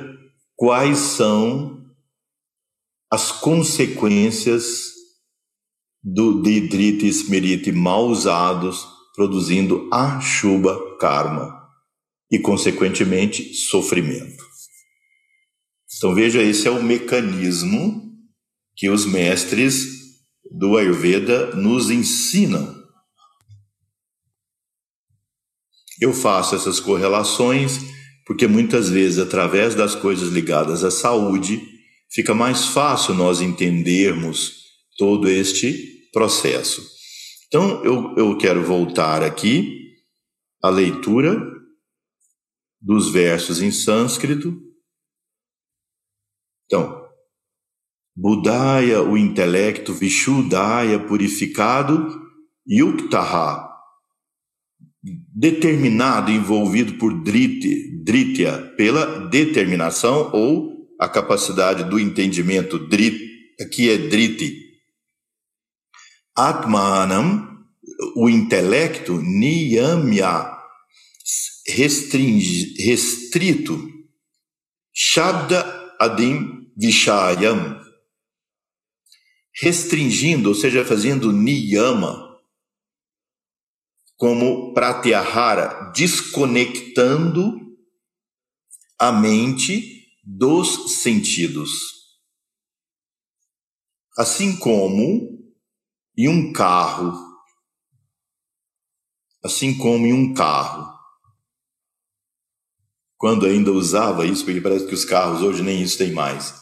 quais 0.55 0.99
são 0.99 1.83
as 3.11 3.31
consequências 3.31 4.91
do 6.03 6.43
Didrita 6.43 7.05
e 7.05 7.09
Smriti 7.09 7.71
mal 7.71 8.05
usados, 8.05 8.85
produzindo 9.15 9.89
Ashuba 9.91 10.97
Karma 10.99 11.60
e, 12.31 12.39
consequentemente, 12.39 13.53
sofrimento. 13.53 14.43
Então 15.97 16.15
veja, 16.15 16.41
esse 16.41 16.67
é 16.67 16.71
o 16.71 16.81
mecanismo 16.81 18.11
que 18.75 18.89
os 18.89 19.05
mestres 19.05 19.85
do 20.49 20.77
Ayurveda 20.77 21.55
nos 21.55 21.91
ensinam. 21.91 22.81
Eu 25.99 26.13
faço 26.13 26.55
essas 26.55 26.79
correlações 26.79 27.79
porque 28.25 28.47
muitas 28.47 28.89
vezes, 28.89 29.19
através 29.19 29.75
das 29.75 29.93
coisas 29.93 30.29
ligadas 30.29 30.83
à 30.83 30.89
saúde, 30.89 31.61
fica 32.09 32.33
mais 32.33 32.65
fácil 32.67 33.13
nós 33.13 33.41
entendermos 33.41 34.61
todo 34.97 35.29
este 35.29 36.07
processo. 36.13 36.81
Então, 37.47 37.83
eu, 37.83 38.15
eu 38.15 38.37
quero 38.37 38.63
voltar 38.63 39.21
aqui 39.21 39.95
à 40.63 40.69
leitura 40.69 41.60
dos 42.81 43.11
versos 43.11 43.61
em 43.61 43.71
sânscrito. 43.71 44.59
Então, 46.65 47.01
Budaya, 48.15 49.01
o 49.01 49.17
intelecto, 49.17 49.93
Vishuddhaya, 49.93 50.99
purificado, 50.99 52.21
Yuktaha, 52.67 53.69
determinado, 55.33 56.31
envolvido 56.31 56.97
por 56.97 57.23
Driti, 57.23 58.03
Dritya, 58.03 58.73
pela 58.75 59.27
determinação 59.27 60.31
ou 60.33 60.87
a 60.99 61.07
capacidade 61.07 61.83
do 61.83 61.99
entendimento, 61.99 62.77
Drit, 62.87 63.19
aqui 63.59 63.89
é 63.89 63.97
Driti, 63.97 64.61
Atmanam, 66.35 67.49
o 68.15 68.29
intelecto, 68.29 69.21
niyamya, 69.21 70.60
restrito, 71.67 73.89
Shabda 74.93 75.95
Adim 75.99 76.71
Vishayam, 76.77 77.81
restringindo, 79.53 80.49
ou 80.49 80.55
seja, 80.55 80.83
fazendo 80.83 81.31
niyama, 81.31 82.29
como 84.17 84.73
pratyahara, 84.73 85.91
desconectando 85.95 87.59
a 88.99 89.11
mente 89.11 90.07
dos 90.23 91.01
sentidos. 91.01 91.69
Assim 94.17 94.57
como 94.57 95.39
em 96.17 96.27
um 96.27 96.53
carro, 96.53 97.13
assim 99.43 99.77
como 99.77 100.05
em 100.05 100.13
um 100.13 100.33
carro, 100.33 101.00
quando 103.21 103.45
ainda 103.45 103.71
usava 103.71 104.25
isso, 104.25 104.43
porque 104.43 104.59
parece 104.59 104.87
que 104.87 104.95
os 104.95 105.05
carros 105.05 105.43
hoje 105.43 105.61
nem 105.61 105.79
isso 105.79 105.95
tem 105.95 106.11
mais. 106.11 106.55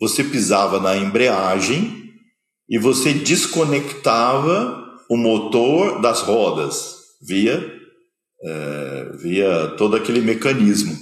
Você 0.00 0.22
pisava 0.22 0.78
na 0.78 0.96
embreagem 0.96 2.12
e 2.70 2.78
você 2.78 3.12
desconectava 3.12 4.86
o 5.10 5.16
motor 5.16 6.00
das 6.00 6.20
rodas 6.20 6.94
via 7.26 7.74
é, 8.40 9.10
via 9.16 9.74
todo 9.76 9.96
aquele 9.96 10.20
mecanismo. 10.20 10.96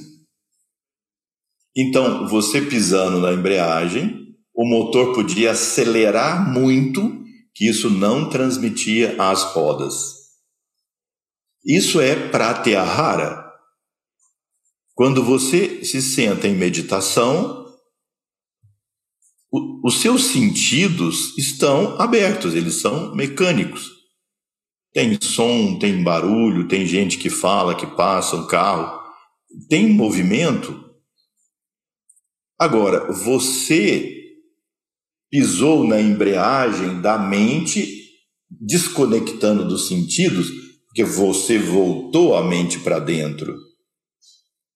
Então, 1.77 2.27
você 2.27 2.63
pisando 2.63 3.21
na 3.21 3.35
embreagem, 3.35 4.25
o 4.55 4.67
motor 4.67 5.15
podia 5.15 5.51
acelerar 5.51 6.51
muito 6.51 7.23
que 7.55 7.69
isso 7.69 7.91
não 7.91 8.31
transmitia 8.31 9.17
às 9.19 9.43
rodas. 9.43 10.15
Isso 11.63 12.01
é 12.01 12.15
pratyahara. 12.31 13.44
Quando 14.95 15.25
você 15.25 15.85
se 15.85 16.01
senta 16.01 16.47
em 16.47 16.55
meditação, 16.55 17.67
o, 19.51 19.89
os 19.89 20.01
seus 20.01 20.27
sentidos 20.27 21.37
estão 21.37 22.01
abertos, 22.01 22.55
eles 22.55 22.81
são 22.81 23.15
mecânicos. 23.15 23.91
Tem 24.93 25.19
som, 25.21 25.77
tem 25.79 26.03
barulho, 26.03 26.69
tem 26.69 26.87
gente 26.87 27.19
que 27.19 27.29
fala, 27.29 27.75
que 27.75 27.87
passa 27.87 28.37
um 28.37 28.47
carro, 28.47 29.01
tem 29.69 29.89
movimento. 29.89 30.81
Agora, 32.57 33.13
você 33.13 34.15
pisou 35.29 35.85
na 35.85 36.01
embreagem 36.01 37.01
da 37.01 37.19
mente, 37.19 38.13
desconectando 38.49 39.67
dos 39.67 39.89
sentidos, 39.89 40.49
porque 40.87 41.03
você 41.03 41.59
voltou 41.59 42.37
a 42.37 42.45
mente 42.45 42.79
para 42.79 43.01
dentro. 43.01 43.74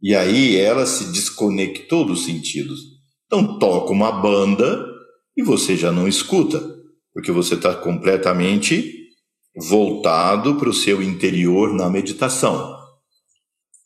E 0.03 0.15
aí 0.15 0.57
ela 0.57 0.87
se 0.87 1.12
desconectou 1.12 2.05
dos 2.05 2.25
sentidos. 2.25 2.81
Então 3.27 3.59
toca 3.59 3.93
uma 3.93 4.12
banda 4.12 4.85
e 5.37 5.43
você 5.43 5.77
já 5.77 5.93
não 5.93 6.09
escuta, 6.09 6.62
porque 7.12 7.31
você 7.31 7.55
está 7.55 7.75
completamente 7.75 8.95
voltado 9.57 10.57
para 10.57 10.69
o 10.69 10.75
seu 10.75 11.03
interior 11.03 11.75
na 11.75 11.91
meditação. 11.91 12.77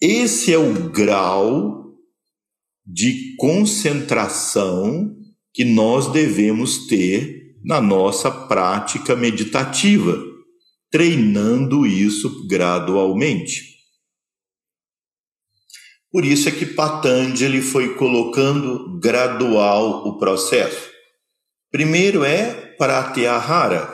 Esse 0.01 0.53
é 0.53 0.59
o 0.59 0.91
grau 0.91 1.95
de 2.85 3.37
concentração 3.37 5.15
que 5.55 5.65
nós 5.65 6.11
devemos 6.11 6.87
ter 6.87 7.57
na 7.65 7.81
nossa 7.81 8.31
prática 8.31 9.15
meditativa, 9.15 10.21
treinando 10.91 11.87
isso 11.87 12.47
gradualmente. 12.49 13.72
Por 16.13 16.27
isso 16.27 16.47
é 16.47 16.53
que 16.53 16.67
Patanjali 16.67 17.63
foi 17.63 17.95
colocando 17.95 18.99
gradual 19.01 20.07
o 20.07 20.19
processo. 20.19 20.91
Primeiro 21.71 22.23
é 22.23 22.53
pratyahara. 22.77 23.89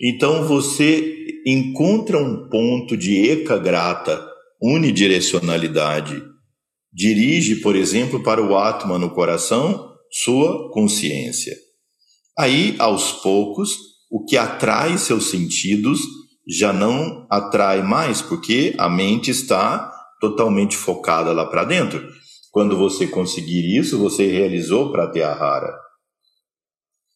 Então 0.00 0.46
você 0.46 1.26
encontra 1.44 2.18
um 2.18 2.48
ponto 2.48 2.96
de 2.96 3.16
ekagrata, 3.28 4.24
unidirecionalidade. 4.62 6.22
Dirige, 6.92 7.56
por 7.56 7.74
exemplo, 7.74 8.22
para 8.22 8.40
o 8.40 8.56
Atma 8.56 8.96
no 8.96 9.10
coração, 9.10 9.92
sua 10.08 10.70
consciência. 10.70 11.56
Aí, 12.38 12.76
aos 12.78 13.10
poucos, 13.10 13.76
o 14.08 14.24
que 14.24 14.36
atrai 14.36 14.96
seus 14.98 15.30
sentidos 15.30 16.00
já 16.46 16.72
não 16.72 17.26
atrai 17.28 17.82
mais, 17.82 18.22
porque 18.22 18.74
a 18.78 18.88
mente 18.88 19.32
está 19.32 19.93
totalmente 20.30 20.76
focada 20.76 21.32
lá 21.32 21.44
para 21.44 21.64
dentro. 21.64 22.08
Quando 22.50 22.76
você 22.76 23.06
conseguir 23.06 23.76
isso, 23.76 23.98
você 23.98 24.26
realizou 24.26 24.90
Pratyahara. 24.90 25.76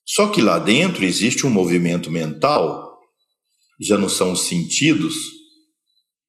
Só 0.07 0.29
que 0.29 0.43
lá 0.43 0.59
dentro 0.59 1.05
existe 1.05 1.47
um 1.47 1.51
movimento 1.51 2.11
mental, 2.11 2.99
já 3.81 3.97
não 3.97 4.09
são 4.09 4.33
os 4.33 4.43
sentidos, 4.43 5.15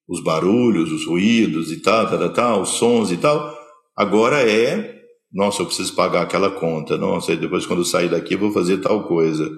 os 0.07 0.23
barulhos, 0.23 0.91
os 0.91 1.05
ruídos 1.05 1.71
e 1.71 1.81
tal, 1.81 2.09
tal, 2.09 2.33
tal, 2.33 2.61
os 2.61 2.69
sons 2.69 3.11
e 3.11 3.17
tal. 3.17 3.57
Agora 3.95 4.49
é, 4.49 4.99
nossa, 5.33 5.61
eu 5.61 5.65
preciso 5.65 5.95
pagar 5.95 6.21
aquela 6.21 6.51
conta. 6.51 6.97
Nossa, 6.97 7.35
depois 7.35 7.65
quando 7.65 7.79
eu 7.79 7.85
sair 7.85 8.09
daqui 8.09 8.35
eu 8.35 8.39
vou 8.39 8.51
fazer 8.51 8.77
tal 8.77 9.07
coisa. 9.07 9.49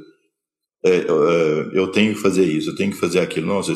É, 0.84 0.98
é, 0.98 1.70
eu 1.74 1.88
tenho 1.92 2.16
que 2.16 2.22
fazer 2.22 2.46
isso, 2.46 2.72
eu 2.72 2.76
tenho 2.76 2.92
que 2.92 2.98
fazer 2.98 3.20
aquilo. 3.20 3.48
Nossa, 3.48 3.74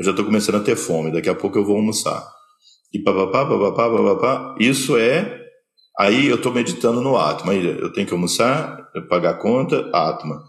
eu 0.00 0.04
já 0.04 0.12
estou 0.12 0.24
começando 0.24 0.54
a 0.54 0.60
ter 0.60 0.76
fome, 0.76 1.12
daqui 1.12 1.28
a 1.28 1.34
pouco 1.34 1.58
eu 1.58 1.64
vou 1.64 1.76
almoçar. 1.76 2.26
E 2.90 2.98
papapá, 2.98 3.44
papapá, 3.44 3.90
papapá, 3.90 4.56
isso 4.58 4.96
é. 4.96 5.38
Aí 5.98 6.26
eu 6.26 6.36
estou 6.36 6.50
meditando 6.54 7.02
no 7.02 7.18
Atma. 7.18 7.52
Eu 7.52 7.92
tenho 7.92 8.06
que 8.06 8.14
almoçar, 8.14 8.88
pagar 9.10 9.34
conta, 9.34 9.90
Atma. 9.92 10.42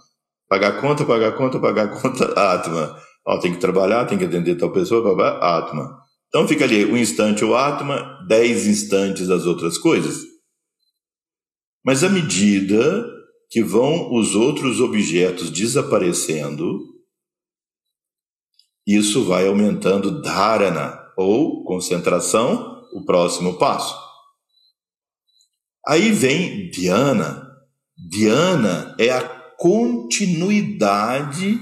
Pagar 0.47 0.79
conta, 0.79 1.03
pagar 1.03 1.33
conta, 1.33 1.59
pagar 1.59 1.89
conta, 2.01 2.31
Atma. 2.31 2.95
Ó, 3.27 3.39
tem 3.39 3.51
que 3.51 3.59
trabalhar, 3.59 4.05
tem 4.05 4.17
que 4.17 4.23
atender 4.23 4.55
tal 4.55 4.71
pessoa, 4.71 5.03
papá, 5.03 5.57
Atma. 5.57 5.99
Então 6.29 6.47
fica 6.47 6.63
ali 6.63 6.85
um 6.85 6.95
instante 6.95 7.43
o 7.43 7.53
Atma, 7.53 8.25
dez 8.29 8.65
instantes 8.65 9.29
as 9.29 9.45
outras 9.45 9.77
coisas. 9.77 10.21
Mas 11.83 12.05
à 12.05 12.09
medida 12.09 13.05
que 13.49 13.61
vão 13.61 14.13
os 14.13 14.33
outros 14.33 14.79
objetos 14.79 15.49
desaparecendo, 15.49 16.79
isso 18.85 19.25
vai 19.25 19.47
aumentando 19.47 20.21
dharana, 20.21 20.99
ou 21.15 21.63
concentração, 21.63 22.83
o 22.93 23.05
próximo 23.05 23.57
passo. 23.57 23.95
Aí 25.87 26.11
vem 26.11 26.69
dhyana. 26.69 27.47
Dhyana 28.09 28.95
é 28.99 29.09
a 29.09 29.23
continuidade 29.57 31.59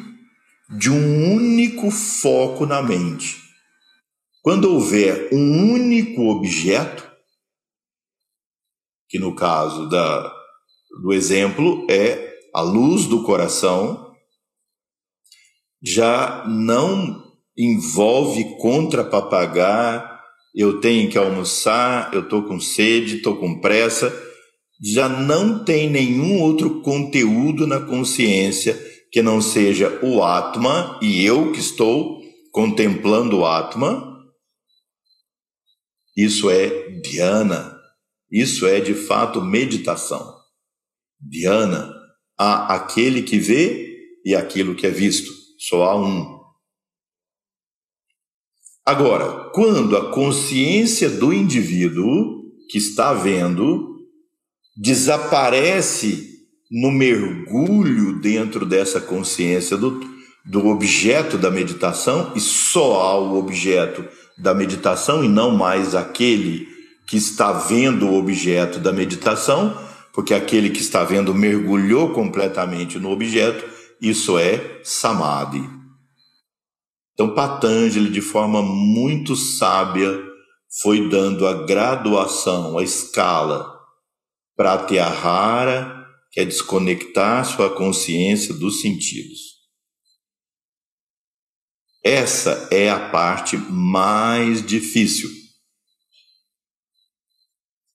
de 0.77 0.89
um 0.89 1.35
único 1.35 1.91
foco 1.91 2.65
na 2.65 2.81
mente. 2.81 3.37
Quando 4.41 4.73
houver 4.73 5.29
um 5.33 5.73
único 5.73 6.29
objeto, 6.29 7.09
que 9.09 9.19
no 9.19 9.35
caso 9.35 9.89
da, 9.89 10.33
do 11.01 11.11
exemplo 11.11 11.85
é 11.89 12.37
a 12.53 12.61
luz 12.61 13.05
do 13.05 13.23
coração, 13.23 14.08
já 15.81 16.45
não 16.47 17.29
envolve 17.57 18.57
contra 18.57 19.03
papagar, 19.03 20.19
eu 20.55 20.79
tenho 20.79 21.09
que 21.09 21.17
almoçar, 21.17 22.13
eu 22.13 22.21
estou 22.21 22.43
com 22.43 22.59
sede, 22.59 23.17
estou 23.17 23.37
com 23.37 23.59
pressa, 23.59 24.13
já 24.81 25.09
não 25.09 25.63
tem 25.63 25.89
nenhum 25.89 26.41
outro 26.41 26.81
conteúdo 26.81 27.67
na 27.67 27.81
consciência 27.81 28.79
que 29.11 29.21
não 29.21 29.41
seja 29.41 29.99
o 30.01 30.23
Atma 30.23 30.97
e 31.01 31.25
eu 31.25 31.51
que 31.51 31.59
estou 31.59 32.21
contemplando 32.51 33.39
o 33.39 33.45
Atma. 33.45 34.07
Isso 36.15 36.49
é 36.49 36.89
dhyana, 37.01 37.77
isso 38.31 38.65
é 38.65 38.79
de 38.79 38.93
fato 38.93 39.41
meditação. 39.41 40.33
Dhyana, 41.19 41.93
há 42.37 42.73
aquele 42.73 43.21
que 43.21 43.37
vê 43.37 43.97
e 44.25 44.33
aquilo 44.35 44.75
que 44.75 44.87
é 44.87 44.91
visto 44.91 45.38
só 45.59 45.83
há 45.83 45.95
um. 46.01 46.39
Agora, 48.85 49.49
quando 49.53 49.97
a 49.97 50.11
consciência 50.11 51.09
do 51.09 51.33
indivíduo 51.33 52.39
que 52.69 52.77
está 52.77 53.13
vendo 53.13 53.99
desaparece 54.75 56.29
no 56.71 56.89
mergulho 56.89 58.19
dentro 58.21 58.65
dessa 58.65 59.01
consciência 59.01 59.75
do, 59.75 59.99
do 60.45 60.67
objeto 60.67 61.37
da 61.37 61.51
meditação 61.51 62.31
e 62.35 62.39
só 62.39 63.01
há 63.01 63.19
o 63.19 63.37
objeto 63.37 64.05
da 64.37 64.53
meditação 64.53 65.23
e 65.23 65.27
não 65.27 65.51
mais 65.51 65.93
aquele 65.93 66.67
que 67.05 67.17
está 67.17 67.51
vendo 67.51 68.07
o 68.07 68.17
objeto 68.17 68.79
da 68.79 68.93
meditação, 68.93 69.77
porque 70.13 70.33
aquele 70.33 70.69
que 70.69 70.79
está 70.79 71.03
vendo 71.03 71.33
mergulhou 71.33 72.11
completamente 72.11 72.97
no 72.97 73.09
objeto, 73.09 73.78
isso 74.01 74.37
é 74.37 74.81
samadhi. 74.83 75.61
Então, 77.13 77.33
Patanjali, 77.35 78.09
de 78.09 78.21
forma 78.21 78.61
muito 78.61 79.35
sábia, 79.35 80.09
foi 80.81 81.09
dando 81.09 81.45
a 81.45 81.65
graduação, 81.65 82.77
a 82.77 82.83
escala, 82.83 83.77
Pratyahara, 84.55 86.05
que 86.31 86.39
é 86.39 86.45
desconectar 86.45 87.43
sua 87.45 87.75
consciência 87.75 88.53
dos 88.53 88.81
sentidos. 88.81 89.59
Essa 92.03 92.69
é 92.71 92.89
a 92.89 93.09
parte 93.09 93.57
mais 93.57 94.65
difícil. 94.65 95.29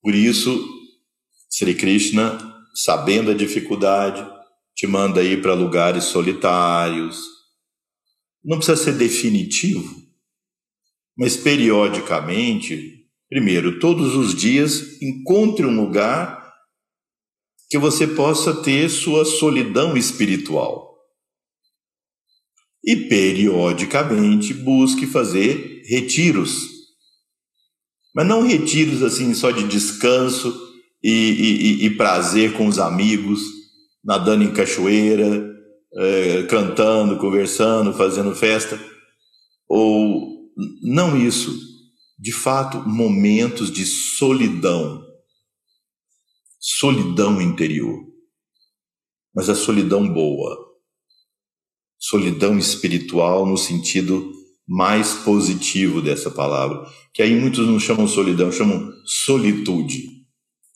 Por 0.03 0.15
isso, 0.15 0.69
Sri 1.49 1.75
Krishna, 1.75 2.39
sabendo 2.75 3.31
a 3.31 3.35
dificuldade, 3.35 4.34
te 4.75 4.87
manda 4.87 5.23
ir 5.23 5.41
para 5.41 5.55
lugares 5.55 6.05
solitários. 6.05 7.29
Não 8.45 8.59
precisa 8.59 8.77
ser 8.77 8.93
definitivo, 8.99 10.03
mas 11.17 11.37
periodicamente, 11.37 13.07
primeiro, 13.29 13.79
todos 13.79 14.15
os 14.15 14.35
dias, 14.35 15.01
encontre 15.01 15.65
um 15.65 15.75
lugar 15.75 16.53
que 17.71 17.79
você 17.79 18.07
possa 18.07 18.63
ter 18.63 18.91
sua 18.91 19.25
solidão 19.25 19.97
espiritual. 19.97 20.93
E 22.85 22.97
periodicamente 22.97 24.53
busque 24.53 25.07
fazer 25.07 25.83
retiros. 25.87 26.69
Mas 28.15 28.27
não 28.27 28.47
retiros 28.47 29.03
assim 29.03 29.33
só 29.33 29.51
de 29.51 29.67
descanso 29.67 30.55
e, 31.03 31.11
e, 31.11 31.87
e 31.87 31.97
prazer 31.97 32.53
com 32.53 32.67
os 32.67 32.79
amigos 32.79 33.64
nadando 34.05 34.45
em 34.45 34.53
cachoeira, 34.53 35.55
é, 35.97 36.43
cantando, 36.45 37.19
conversando, 37.19 37.93
fazendo 37.93 38.35
festa, 38.35 38.79
ou 39.69 40.53
não 40.83 41.17
isso, 41.17 41.53
de 42.19 42.33
fato, 42.33 42.79
momentos 42.89 43.71
de 43.71 43.85
solidão, 43.87 45.05
solidão 46.61 47.41
interior, 47.41 47.99
mas 49.35 49.49
a 49.49 49.55
solidão 49.55 50.07
boa, 50.13 50.57
solidão 51.99 52.59
espiritual 52.59 53.47
no 53.47 53.57
sentido 53.57 54.33
mais 54.67 55.15
positivo 55.15 56.01
dessa 56.01 56.31
palavra, 56.31 56.85
que 57.13 57.23
aí 57.23 57.35
muitos 57.35 57.67
não 57.67 57.79
chamam 57.79 58.07
solidão, 58.07 58.51
chamam 58.51 58.91
solitude. 59.05 60.25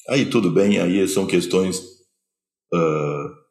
Aí 0.09 0.27
tudo 0.27 0.51
bem, 0.51 0.79
aí 0.79 1.07
são 1.09 1.27
questões 1.27 1.98
uh, 2.73 3.49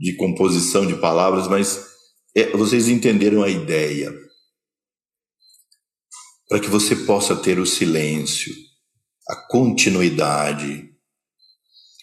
de 0.00 0.16
composição 0.16 0.86
de 0.86 0.96
palavras, 0.96 1.48
mas 1.48 1.94
é, 2.36 2.50
vocês 2.56 2.88
entenderam 2.88 3.42
a 3.42 3.48
ideia. 3.48 4.12
Para 6.48 6.60
que 6.60 6.68
você 6.68 6.94
possa 6.96 7.36
ter 7.36 7.58
o 7.58 7.66
silêncio, 7.66 8.52
a 9.28 9.36
continuidade. 9.48 10.90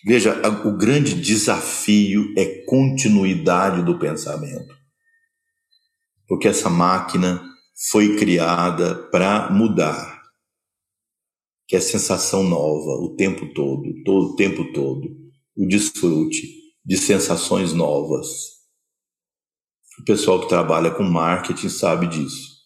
Veja, 0.06 0.36
o 0.66 0.76
grande 0.76 1.14
desafio 1.14 2.34
é 2.38 2.64
continuidade 2.66 3.84
do 3.84 4.00
pensamento. 4.00 4.76
Porque 6.28 6.48
essa 6.48 6.70
máquina 6.70 7.44
foi 7.90 8.16
criada 8.16 8.96
para 9.10 9.52
mudar. 9.52 10.22
Que 11.68 11.76
é 11.76 11.80
sensação 11.80 12.44
nova 12.44 13.00
o 13.04 13.16
tempo 13.16 13.54
todo, 13.54 13.84
todo 14.04 14.32
o 14.32 14.36
tempo 14.36 14.72
todo. 14.74 15.21
O 15.62 15.68
desfrute 15.68 16.74
de 16.84 16.98
sensações 16.98 17.72
novas. 17.72 18.28
O 20.00 20.04
pessoal 20.04 20.42
que 20.42 20.50
trabalha 20.50 20.90
com 20.90 21.04
marketing 21.04 21.70
sabe 21.70 22.08
disso. 22.08 22.62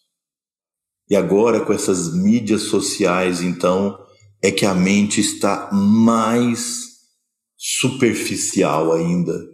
E 1.06 1.14
agora, 1.14 1.62
com 1.62 1.74
essas 1.74 2.14
mídias 2.14 2.62
sociais, 2.62 3.42
então, 3.42 4.02
é 4.42 4.50
que 4.50 4.64
a 4.64 4.74
mente 4.74 5.20
está 5.20 5.70
mais 5.70 6.86
superficial 7.54 8.90
ainda. 8.94 9.46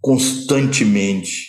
Constantemente 0.00 1.48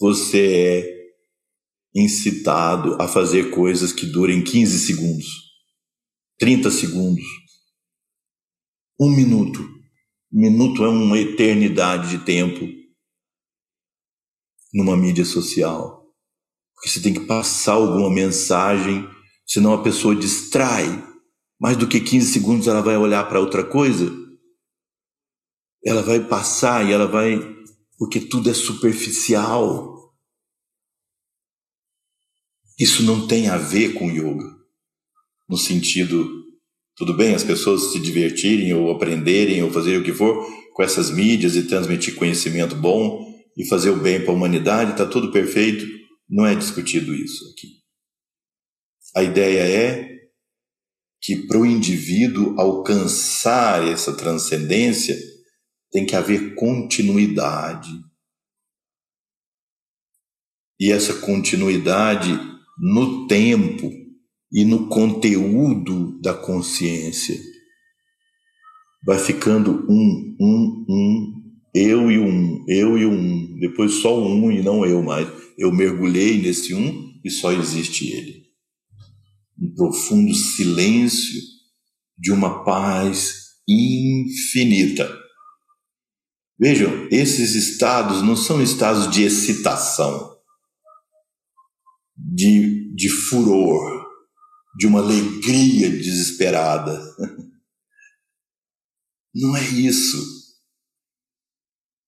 você 0.00 0.46
é 0.46 2.00
incitado 2.00 2.96
a 2.98 3.06
fazer 3.06 3.50
coisas 3.50 3.92
que 3.92 4.06
durem 4.06 4.42
15 4.42 4.78
segundos, 4.78 5.26
30 6.38 6.70
segundos, 6.70 7.43
um 8.98 9.10
minuto. 9.10 9.62
Um 10.32 10.40
minuto 10.40 10.84
é 10.84 10.88
uma 10.88 11.18
eternidade 11.18 12.10
de 12.10 12.24
tempo 12.24 12.66
numa 14.72 14.96
mídia 14.96 15.24
social. 15.24 16.04
Porque 16.74 16.88
você 16.88 17.00
tem 17.00 17.14
que 17.14 17.26
passar 17.26 17.74
alguma 17.74 18.10
mensagem, 18.10 19.08
senão 19.46 19.72
a 19.72 19.82
pessoa 19.82 20.14
distrai 20.14 20.86
mais 21.60 21.76
do 21.76 21.88
que 21.88 22.00
15 22.00 22.32
segundos 22.32 22.66
ela 22.66 22.82
vai 22.82 22.96
olhar 22.96 23.26
para 23.28 23.40
outra 23.40 23.64
coisa, 23.64 24.12
ela 25.84 26.02
vai 26.02 26.20
passar 26.20 26.86
e 26.86 26.92
ela 26.92 27.06
vai. 27.06 27.38
Porque 27.96 28.20
tudo 28.20 28.50
é 28.50 28.54
superficial. 28.54 30.14
Isso 32.78 33.04
não 33.04 33.26
tem 33.28 33.48
a 33.48 33.56
ver 33.56 33.94
com 33.94 34.10
yoga. 34.10 34.52
No 35.48 35.56
sentido, 35.56 36.43
tudo 36.96 37.14
bem, 37.14 37.34
as 37.34 37.42
pessoas 37.42 37.92
se 37.92 38.00
divertirem 38.00 38.72
ou 38.72 38.90
aprenderem 38.90 39.62
ou 39.62 39.70
fazer 39.70 39.98
o 39.98 40.04
que 40.04 40.12
for 40.12 40.46
com 40.72 40.82
essas 40.82 41.10
mídias 41.10 41.56
e 41.56 41.66
transmitir 41.66 42.14
conhecimento 42.14 42.74
bom 42.76 43.32
e 43.56 43.66
fazer 43.66 43.90
o 43.90 44.00
bem 44.00 44.20
para 44.20 44.32
a 44.32 44.34
humanidade, 44.34 44.92
está 44.92 45.06
tudo 45.06 45.32
perfeito. 45.32 45.86
Não 46.28 46.46
é 46.46 46.54
discutido 46.54 47.14
isso 47.14 47.44
aqui. 47.50 47.68
A 49.16 49.22
ideia 49.22 49.60
é 49.60 50.14
que 51.20 51.46
para 51.46 51.58
o 51.58 51.66
indivíduo 51.66 52.58
alcançar 52.60 53.86
essa 53.86 54.16
transcendência 54.16 55.16
tem 55.90 56.04
que 56.04 56.16
haver 56.16 56.54
continuidade. 56.54 57.90
E 60.78 60.90
essa 60.90 61.14
continuidade 61.14 62.30
no 62.78 63.26
tempo 63.28 64.03
e 64.54 64.64
no 64.64 64.88
conteúdo 64.88 66.18
da 66.22 66.32
consciência. 66.32 67.38
Vai 69.04 69.18
ficando 69.18 69.84
um, 69.90 70.36
um, 70.40 70.86
um, 70.88 71.42
eu 71.74 72.10
e 72.10 72.18
um, 72.18 72.64
eu 72.66 72.96
e 72.96 73.04
um, 73.04 73.58
depois 73.58 73.94
só 73.94 74.18
um 74.18 74.50
e 74.50 74.62
não 74.62 74.86
eu 74.86 75.02
mais. 75.02 75.28
Eu 75.58 75.70
mergulhei 75.70 76.40
nesse 76.40 76.72
um 76.72 77.12
e 77.22 77.30
só 77.30 77.52
existe 77.52 78.10
ele 78.10 78.44
um 79.58 79.74
profundo 79.74 80.34
silêncio 80.34 81.40
de 82.18 82.32
uma 82.32 82.64
paz 82.64 83.54
infinita. 83.68 85.10
Vejam, 86.58 87.08
esses 87.10 87.54
estados 87.54 88.22
não 88.22 88.36
são 88.36 88.62
estados 88.62 89.10
de 89.10 89.22
excitação, 89.22 90.36
de, 92.16 92.94
de 92.94 93.08
furor, 93.08 94.03
de 94.76 94.86
uma 94.86 95.00
alegria 95.00 95.90
desesperada. 95.90 97.00
Não 99.34 99.56
é 99.56 99.68
isso. 99.68 100.44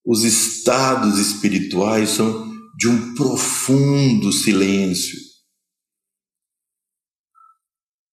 Os 0.05 0.23
estados 0.23 1.19
espirituais 1.19 2.11
são 2.11 2.47
de 2.77 2.87
um 2.87 3.15
profundo 3.15 4.31
silêncio, 4.31 5.19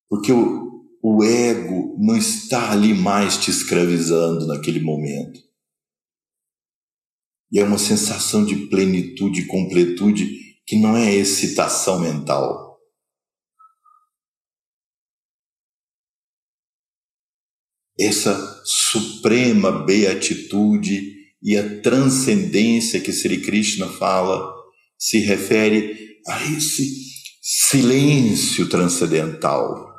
porque 0.09 0.31
o, 0.31 0.83
o 1.01 1.23
ego 1.23 1.95
não 1.99 2.17
está 2.17 2.71
ali 2.71 2.93
mais 2.93 3.37
te 3.37 3.49
escravizando 3.49 4.47
naquele 4.47 4.81
momento. 4.81 5.39
E 7.51 7.59
é 7.59 7.63
uma 7.63 7.77
sensação 7.77 8.43
de 8.43 8.67
plenitude 8.67 9.45
completude 9.45 10.61
que 10.65 10.75
não 10.77 10.97
é 10.97 11.13
excitação 11.13 11.99
mental. 11.99 12.64
Essa 17.97 18.63
suprema 18.65 19.85
beatitude 19.85 21.15
e 21.41 21.57
a 21.57 21.81
transcendência 21.81 22.99
que 22.99 23.13
Sri 23.13 23.41
Krishna 23.41 23.87
fala 23.87 24.53
se 24.97 25.19
refere 25.19 26.17
a 26.27 26.43
esse 26.51 26.87
silêncio 27.41 28.67
transcendental 28.67 29.95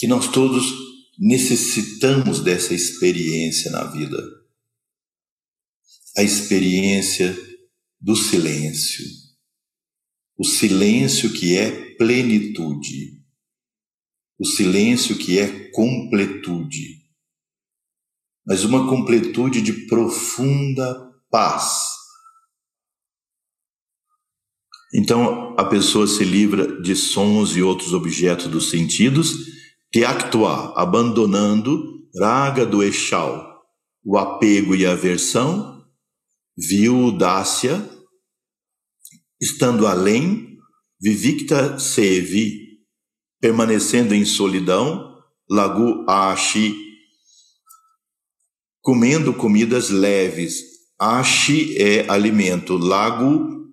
que 0.00 0.06
nós 0.06 0.28
todos 0.28 0.64
necessitamos 1.18 2.40
dessa 2.40 2.72
experiência 2.72 3.70
na 3.70 3.84
vida. 3.84 4.16
A 6.16 6.22
experiência 6.22 7.36
do 8.00 8.16
silêncio. 8.16 9.04
O 10.38 10.42
silêncio 10.42 11.30
que 11.34 11.54
é 11.54 11.94
plenitude. 11.96 13.19
O 14.40 14.46
silêncio 14.46 15.16
que 15.18 15.38
é 15.38 15.70
completude. 15.70 17.00
Mas 18.46 18.64
uma 18.64 18.88
completude 18.88 19.60
de 19.60 19.86
profunda 19.86 21.12
paz. 21.30 21.84
Então 24.92 25.54
a 25.56 25.64
pessoa 25.64 26.06
se 26.06 26.24
livra 26.24 26.80
de 26.80 26.96
sons 26.96 27.54
e 27.54 27.62
outros 27.62 27.92
objetos 27.92 28.48
dos 28.48 28.70
sentidos 28.70 29.60
Teactua, 29.92 30.72
abandonando 30.80 32.08
raga 32.20 32.64
do 32.64 32.80
Echal, 32.80 33.60
o 34.04 34.16
apego 34.16 34.74
e 34.76 34.86
a 34.86 34.92
aversão, 34.92 35.84
viu 36.56 37.10
Dácia, 37.10 37.88
estando 39.40 39.88
além, 39.88 40.58
Vivicta 41.00 41.78
Sevi, 41.78 42.59
permanecendo 43.40 44.14
em 44.14 44.24
solidão, 44.24 45.18
Lagu 45.48 46.04
Ashi, 46.08 46.76
comendo 48.80 49.34
comidas 49.34 49.90
leves. 49.90 50.62
Ashi 50.98 51.76
é 51.78 52.08
alimento, 52.10 52.76
lago 52.76 53.66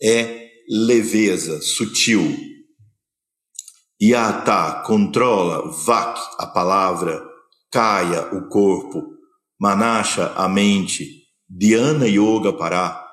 é 0.00 0.48
leveza, 0.68 1.60
sutil. 1.60 2.36
Yata 4.00 4.82
controla, 4.86 5.70
Vak 5.70 6.20
a 6.38 6.46
palavra, 6.46 7.22
Kaya 7.70 8.34
o 8.34 8.48
corpo, 8.48 9.02
Manasha 9.58 10.32
a 10.34 10.48
mente, 10.48 11.24
Dhyana 11.48 12.06
Yoga 12.06 12.52
Pará, 12.52 13.04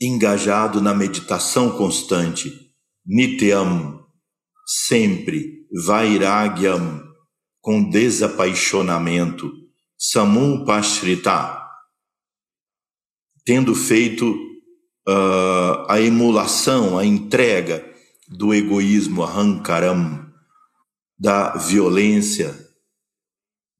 engajado 0.00 0.80
na 0.80 0.94
meditação 0.94 1.76
constante, 1.76 2.52
Nityam, 3.12 4.06
sempre, 4.64 5.66
Vairagyam, 5.84 7.02
com 7.60 7.90
desapaixonamento, 7.90 9.50
Samu 9.98 10.64
Pashrita, 10.64 11.60
tendo 13.44 13.74
feito 13.74 14.30
uh, 15.08 15.86
a 15.88 16.00
emulação, 16.00 16.96
a 16.96 17.04
entrega 17.04 17.84
do 18.28 18.54
egoísmo 18.54 19.24
arrancaram, 19.24 20.30
da 21.18 21.56
violência, 21.56 22.56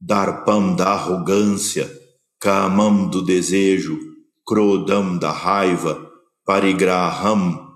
darpam 0.01 0.75
da 0.75 0.89
arrogância, 0.89 1.89
kamam 2.41 3.09
do 3.09 3.23
desejo, 3.23 3.97
krodam 4.45 5.17
da 5.17 5.31
raiva, 5.31 6.11
parigraham 6.45 7.70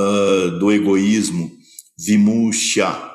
uh, 0.00 0.58
do 0.58 0.72
egoísmo, 0.72 1.50
vimusha, 1.98 3.10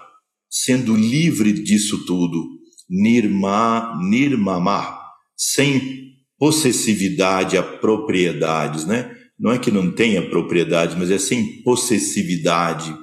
sendo 0.49 0.95
livre 0.95 1.51
disso 1.51 2.05
tudo, 2.05 2.45
nirma, 2.89 3.97
nirmama, 4.01 4.99
sem 5.35 6.05
possessividade 6.37 7.57
a 7.57 7.63
propriedades, 7.63 8.85
né? 8.85 9.15
não 9.37 9.51
é 9.51 9.59
que 9.59 9.69
não 9.69 9.91
tenha 9.91 10.29
propriedade, 10.29 10.95
mas 10.97 11.11
é 11.11 11.17
sem 11.17 11.61
possessividade. 11.61 12.95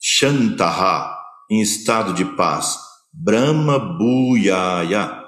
Shantaha, 0.00 1.16
em 1.50 1.60
estado 1.60 2.12
de 2.12 2.24
paz. 2.36 2.76
Brahma 3.12 3.78
Bhuyaya, 3.78 5.24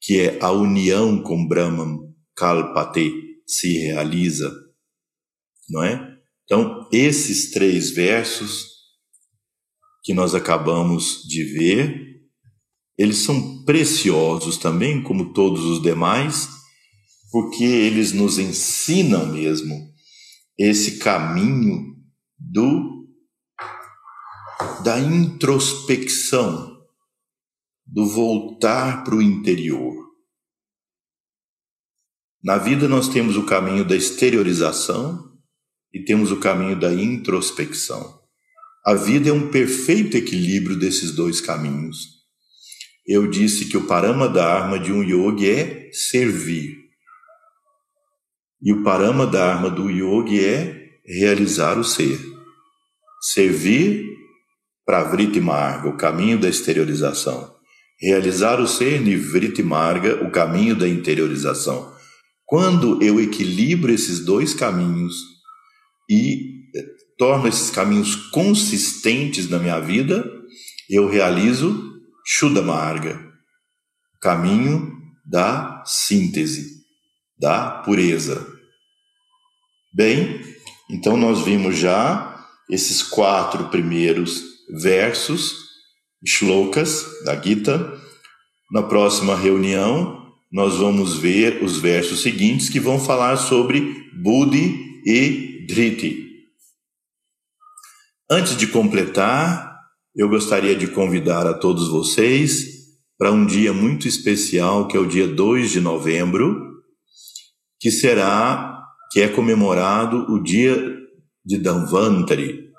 que 0.00 0.20
é 0.20 0.38
a 0.40 0.52
união 0.52 1.20
com 1.20 1.46
Brahman 1.46 1.98
Kalpate, 2.36 3.12
se 3.46 3.78
realiza. 3.78 4.52
Não 5.68 5.82
é? 5.82 6.15
Então, 6.46 6.88
esses 6.92 7.50
três 7.50 7.90
versos 7.90 8.76
que 10.04 10.14
nós 10.14 10.32
acabamos 10.32 11.22
de 11.26 11.42
ver, 11.42 12.22
eles 12.96 13.18
são 13.18 13.64
preciosos 13.64 14.56
também, 14.56 15.02
como 15.02 15.32
todos 15.32 15.64
os 15.64 15.82
demais, 15.82 16.48
porque 17.32 17.64
eles 17.64 18.12
nos 18.12 18.38
ensinam 18.38 19.26
mesmo 19.26 19.74
esse 20.56 20.98
caminho 20.98 21.96
do 22.38 22.94
da 24.82 25.00
introspecção, 25.00 26.80
do 27.84 28.06
voltar 28.06 29.02
para 29.02 29.16
o 29.16 29.22
interior. 29.22 29.92
Na 32.42 32.56
vida 32.56 32.86
nós 32.86 33.08
temos 33.08 33.36
o 33.36 33.44
caminho 33.44 33.84
da 33.84 33.96
exteriorização 33.96 35.25
e 35.96 36.04
temos 36.04 36.30
o 36.30 36.36
caminho 36.36 36.78
da 36.78 36.92
introspecção. 36.92 38.20
A 38.84 38.92
vida 38.92 39.30
é 39.30 39.32
um 39.32 39.48
perfeito 39.48 40.14
equilíbrio 40.14 40.76
desses 40.76 41.12
dois 41.12 41.40
caminhos. 41.40 42.16
Eu 43.06 43.26
disse 43.26 43.64
que 43.64 43.78
o 43.78 43.86
parama 43.86 44.28
dharma 44.28 44.78
de 44.78 44.92
um 44.92 45.02
yogi 45.02 45.48
é 45.48 45.88
servir. 45.92 46.76
E 48.60 48.74
o 48.74 48.82
parama 48.82 49.26
dharma 49.26 49.70
do 49.70 49.88
yogi 49.88 50.44
é 50.44 50.98
realizar 51.02 51.78
o 51.78 51.84
ser. 51.84 52.20
Servir 53.32 54.04
para 54.84 55.02
Vritti 55.04 55.40
Marga, 55.40 55.88
o 55.88 55.96
caminho 55.96 56.38
da 56.38 56.50
exteriorização. 56.50 57.54
Realizar 57.98 58.60
o 58.60 58.68
ser 58.68 59.00
Nivritti 59.00 59.62
Marga, 59.62 60.22
o 60.22 60.30
caminho 60.30 60.76
da 60.76 60.86
interiorização. 60.86 61.90
Quando 62.44 63.02
eu 63.02 63.18
equilibro 63.18 63.90
esses 63.90 64.20
dois 64.20 64.52
caminhos 64.52 65.35
e 66.08 66.70
eh, 66.74 66.84
torno 67.18 67.48
esses 67.48 67.70
caminhos 67.70 68.14
consistentes 68.30 69.48
na 69.48 69.58
minha 69.58 69.80
vida, 69.80 70.24
eu 70.88 71.08
realizo 71.08 72.00
Shuddha 72.24 72.62
Marga, 72.62 73.20
caminho 74.20 74.92
da 75.24 75.82
síntese, 75.84 76.84
da 77.38 77.82
pureza. 77.82 78.46
Bem, 79.92 80.40
então 80.90 81.16
nós 81.16 81.40
vimos 81.44 81.76
já 81.78 82.46
esses 82.70 83.02
quatro 83.02 83.68
primeiros 83.68 84.42
versos, 84.80 85.66
shlokas 86.24 87.04
da 87.24 87.40
Gita. 87.40 87.92
Na 88.72 88.82
próxima 88.82 89.36
reunião, 89.36 90.26
nós 90.50 90.76
vamos 90.76 91.16
ver 91.18 91.62
os 91.62 91.78
versos 91.78 92.22
seguintes 92.22 92.68
que 92.68 92.80
vão 92.80 92.98
falar 92.98 93.36
sobre 93.36 94.10
Buddhi 94.14 95.02
e 95.06 95.55
Driti. 95.66 96.24
Antes 98.30 98.56
de 98.56 98.68
completar, 98.68 99.80
eu 100.14 100.28
gostaria 100.28 100.76
de 100.76 100.86
convidar 100.86 101.46
a 101.46 101.54
todos 101.54 101.88
vocês 101.88 102.64
para 103.18 103.32
um 103.32 103.44
dia 103.44 103.72
muito 103.72 104.06
especial, 104.06 104.86
que 104.86 104.96
é 104.96 105.00
o 105.00 105.06
dia 105.06 105.26
2 105.26 105.70
de 105.70 105.80
novembro, 105.80 106.56
que 107.80 107.90
será 107.90 108.80
que 109.10 109.20
é 109.20 109.28
comemorado 109.28 110.32
o 110.32 110.40
dia 110.40 110.76
de 111.44 111.58
Danvantari. 111.58 112.70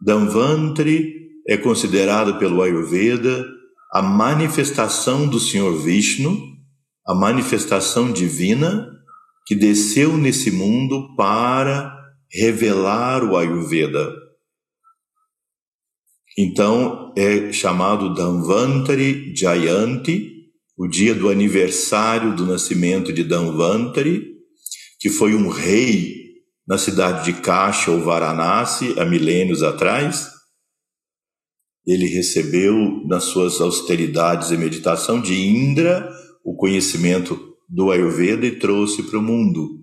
Danvantari 0.00 1.14
é 1.48 1.56
considerado 1.56 2.38
pelo 2.38 2.60
Ayurveda 2.60 3.46
a 3.92 4.02
manifestação 4.02 5.26
do 5.26 5.40
Senhor 5.40 5.74
Vishnu, 5.78 6.36
a 7.06 7.14
manifestação 7.14 8.12
divina 8.12 8.90
que 9.46 9.54
desceu 9.54 10.18
nesse 10.18 10.50
mundo 10.50 11.14
para 11.16 11.95
revelar 12.36 13.24
o 13.24 13.36
Ayurveda. 13.36 14.14
Então 16.38 17.14
é 17.16 17.52
chamado 17.52 18.14
Danvantari 18.14 19.34
Jayanti, 19.34 20.32
o 20.76 20.86
dia 20.86 21.14
do 21.14 21.28
aniversário 21.28 22.36
do 22.36 22.44
nascimento 22.44 23.12
de 23.12 23.24
Danvantari, 23.24 24.22
que 25.00 25.08
foi 25.08 25.34
um 25.34 25.48
rei 25.48 26.14
na 26.68 26.76
cidade 26.76 27.24
de 27.24 27.40
Kasha 27.40 27.90
ou 27.90 28.02
Varanasi 28.02 28.98
há 28.98 29.04
milênios 29.04 29.62
atrás 29.62 30.36
ele 31.86 32.06
recebeu 32.06 32.74
nas 33.06 33.24
suas 33.24 33.60
austeridades 33.60 34.50
e 34.50 34.56
meditação 34.56 35.20
de 35.20 35.34
Indra 35.34 36.10
o 36.44 36.56
conhecimento 36.56 37.38
do 37.68 37.92
Ayurveda 37.92 38.44
e 38.44 38.58
trouxe 38.58 39.04
para 39.04 39.18
o 39.18 39.22
mundo. 39.22 39.80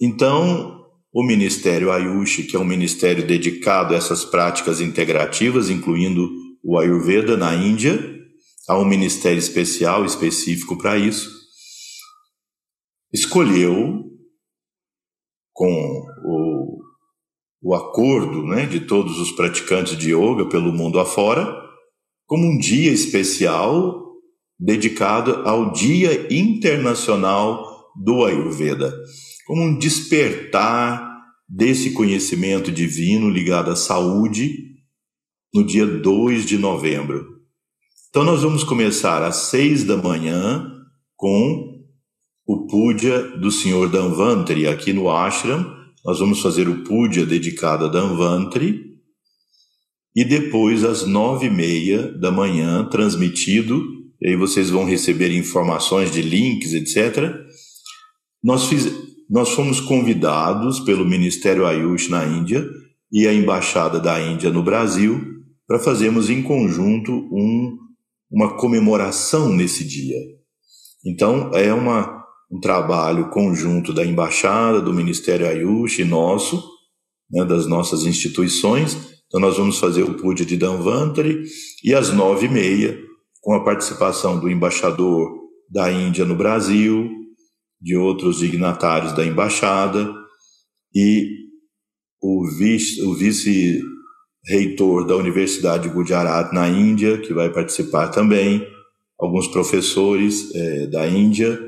Então, 0.00 0.85
o 1.16 1.22
Ministério 1.22 1.90
Ayush, 1.90 2.42
que 2.42 2.54
é 2.54 2.58
um 2.58 2.64
ministério 2.64 3.26
dedicado 3.26 3.94
a 3.94 3.96
essas 3.96 4.22
práticas 4.22 4.82
integrativas, 4.82 5.70
incluindo 5.70 6.28
o 6.62 6.78
Ayurveda 6.78 7.38
na 7.38 7.54
Índia, 7.54 7.98
há 8.68 8.78
um 8.78 8.84
ministério 8.84 9.38
especial 9.38 10.04
específico 10.04 10.76
para 10.76 10.98
isso, 10.98 11.30
escolheu 13.14 14.04
com 15.54 16.04
o 16.26 16.56
o 17.62 17.74
acordo 17.74 18.44
né, 18.44 18.66
de 18.66 18.80
todos 18.80 19.18
os 19.18 19.32
praticantes 19.32 19.96
de 19.96 20.12
yoga 20.14 20.48
pelo 20.48 20.72
mundo 20.72 21.00
afora, 21.00 21.52
como 22.24 22.46
um 22.46 22.58
dia 22.58 22.92
especial 22.92 24.04
dedicado 24.56 25.42
ao 25.48 25.72
Dia 25.72 26.32
Internacional 26.32 27.90
do 27.96 28.24
Ayurveda, 28.24 28.94
como 29.46 29.62
um 29.62 29.78
despertar 29.78 31.06
desse 31.48 31.92
conhecimento 31.92 32.72
divino 32.72 33.30
ligado 33.30 33.70
à 33.70 33.76
saúde 33.76 34.74
no 35.54 35.64
dia 35.64 35.86
2 35.86 36.44
de 36.44 36.58
novembro. 36.58 37.24
Então, 38.10 38.24
nós 38.24 38.42
vamos 38.42 38.64
começar 38.64 39.22
às 39.22 39.36
seis 39.36 39.84
da 39.84 39.96
manhã 39.96 40.66
com 41.14 41.76
o 42.46 42.66
puja 42.66 43.22
do 43.38 43.50
Senhor 43.50 43.88
Danvantari 43.88 44.66
aqui 44.66 44.92
no 44.92 45.10
ashram, 45.10 45.74
nós 46.04 46.18
vamos 46.18 46.40
fazer 46.40 46.68
o 46.68 46.84
puja 46.84 47.24
dedicado 47.24 47.84
a 47.84 47.88
Danvantri 47.88 48.96
e 50.14 50.24
depois 50.24 50.84
às 50.84 51.06
nove 51.06 51.46
e 51.46 51.50
meia 51.50 52.12
da 52.12 52.30
manhã 52.30 52.88
transmitido 52.88 53.82
e 54.20 54.28
aí 54.28 54.36
vocês 54.36 54.70
vão 54.70 54.84
receber 54.84 55.36
informações 55.36 56.12
de 56.12 56.22
links 56.22 56.72
etc 56.72 57.34
nós 58.42 58.66
fiz, 58.66 58.86
nós 59.28 59.50
fomos 59.50 59.80
convidados 59.80 60.80
pelo 60.80 61.04
Ministério 61.04 61.66
Ayush 61.66 62.08
na 62.08 62.24
Índia 62.24 62.66
e 63.12 63.26
a 63.26 63.34
embaixada 63.34 63.98
da 64.00 64.20
Índia 64.20 64.50
no 64.50 64.62
Brasil 64.62 65.20
para 65.66 65.78
fazermos 65.78 66.30
em 66.30 66.42
conjunto 66.42 67.12
um, 67.12 67.76
uma 68.30 68.56
comemoração 68.56 69.52
nesse 69.52 69.84
dia 69.84 70.16
então 71.04 71.50
é 71.54 71.72
uma 71.72 72.16
um 72.50 72.60
trabalho 72.60 73.28
conjunto 73.30 73.92
da 73.92 74.04
Embaixada, 74.04 74.80
do 74.80 74.92
Ministério 74.92 75.48
Ayush 75.48 76.00
e 76.00 76.04
nosso, 76.04 76.62
né, 77.30 77.44
das 77.44 77.66
nossas 77.66 78.04
instituições. 78.04 78.96
Então, 79.26 79.40
nós 79.40 79.56
vamos 79.56 79.78
fazer 79.78 80.04
o 80.04 80.14
Puja 80.14 80.44
de 80.44 80.56
Danvantari 80.56 81.42
e 81.82 81.94
às 81.94 82.12
nove 82.12 82.46
e 82.46 82.48
meia, 82.48 82.96
com 83.40 83.52
a 83.54 83.64
participação 83.64 84.38
do 84.38 84.48
embaixador 84.48 85.28
da 85.68 85.90
Índia 85.90 86.24
no 86.24 86.36
Brasil, 86.36 87.10
de 87.80 87.96
outros 87.96 88.38
dignatários 88.38 89.12
da 89.12 89.24
Embaixada 89.24 90.12
e 90.94 91.46
o 92.22 92.48
vice, 92.58 93.02
o 93.02 93.14
vice-reitor 93.14 95.06
da 95.06 95.16
Universidade 95.16 95.88
de 95.88 95.94
Gujarat 95.94 96.52
na 96.52 96.68
Índia, 96.68 97.18
que 97.18 97.32
vai 97.32 97.52
participar 97.52 98.08
também, 98.08 98.66
alguns 99.18 99.48
professores 99.48 100.54
é, 100.54 100.86
da 100.86 101.06
Índia 101.08 101.58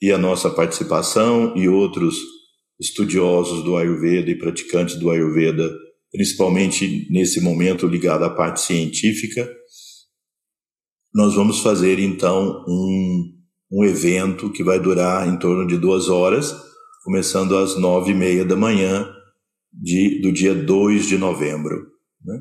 e 0.00 0.12
a 0.12 0.18
nossa 0.18 0.50
participação 0.50 1.56
e 1.56 1.68
outros 1.68 2.16
estudiosos 2.78 3.62
do 3.64 3.76
Ayurveda 3.76 4.30
e 4.30 4.38
praticantes 4.38 4.96
do 4.96 5.10
Ayurveda, 5.10 5.68
principalmente 6.12 7.06
nesse 7.10 7.40
momento 7.40 7.86
ligado 7.86 8.24
à 8.24 8.30
parte 8.30 8.60
científica, 8.60 9.50
nós 11.14 11.34
vamos 11.34 11.60
fazer 11.60 11.98
então 11.98 12.62
um, 12.68 13.35
um 13.70 13.84
evento 13.84 14.50
que 14.52 14.62
vai 14.62 14.78
durar 14.78 15.28
em 15.28 15.38
torno 15.38 15.66
de 15.66 15.76
duas 15.76 16.08
horas, 16.08 16.54
começando 17.04 17.56
às 17.56 17.78
nove 17.78 18.12
e 18.12 18.14
meia 18.14 18.44
da 18.44 18.56
manhã 18.56 19.08
de, 19.72 20.20
do 20.20 20.32
dia 20.32 20.54
2 20.54 21.06
de 21.06 21.18
novembro. 21.18 21.74
Né? 22.24 22.40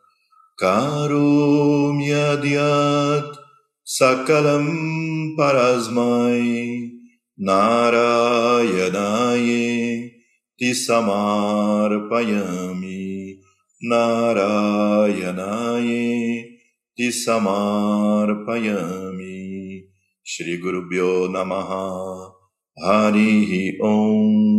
कारोम्यद्यात् 0.58 3.36
सकलं 3.84 5.34
परस्मै 5.34 6.90
नारायणाये 7.40 10.10
ति 10.58 10.74
समार्पयामि। 10.74 13.38
नारायणाये 13.84 16.53
narayanaye 16.96 17.10
tisamarpayami 18.36 19.84
Shri 20.22 20.56
Guru 20.58 20.88
Byo 20.88 21.28
Namaha 21.28 22.32
Harihi 22.78 23.78
Om 23.82 24.54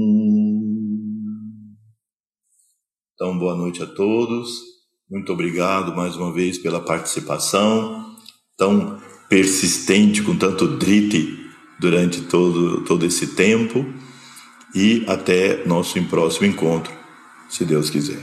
Então, 3.15 3.39
boa 3.39 3.55
noite 3.55 3.81
a 3.81 3.85
todos. 3.85 4.49
Muito 5.09 5.31
obrigado 5.31 5.95
mais 5.95 6.17
uma 6.17 6.33
vez 6.33 6.57
pela 6.57 6.81
participação 6.81 8.13
tão 8.57 8.99
persistente, 9.29 10.21
com 10.21 10.35
tanto 10.35 10.67
drite 10.67 11.39
durante 11.79 12.23
todo, 12.23 12.83
todo 12.83 13.05
esse 13.05 13.27
tempo. 13.27 13.85
E 14.75 15.05
até 15.07 15.65
nosso 15.65 16.03
próximo 16.03 16.47
encontro, 16.47 16.91
se 17.47 17.63
Deus 17.63 17.89
quiser. 17.89 18.19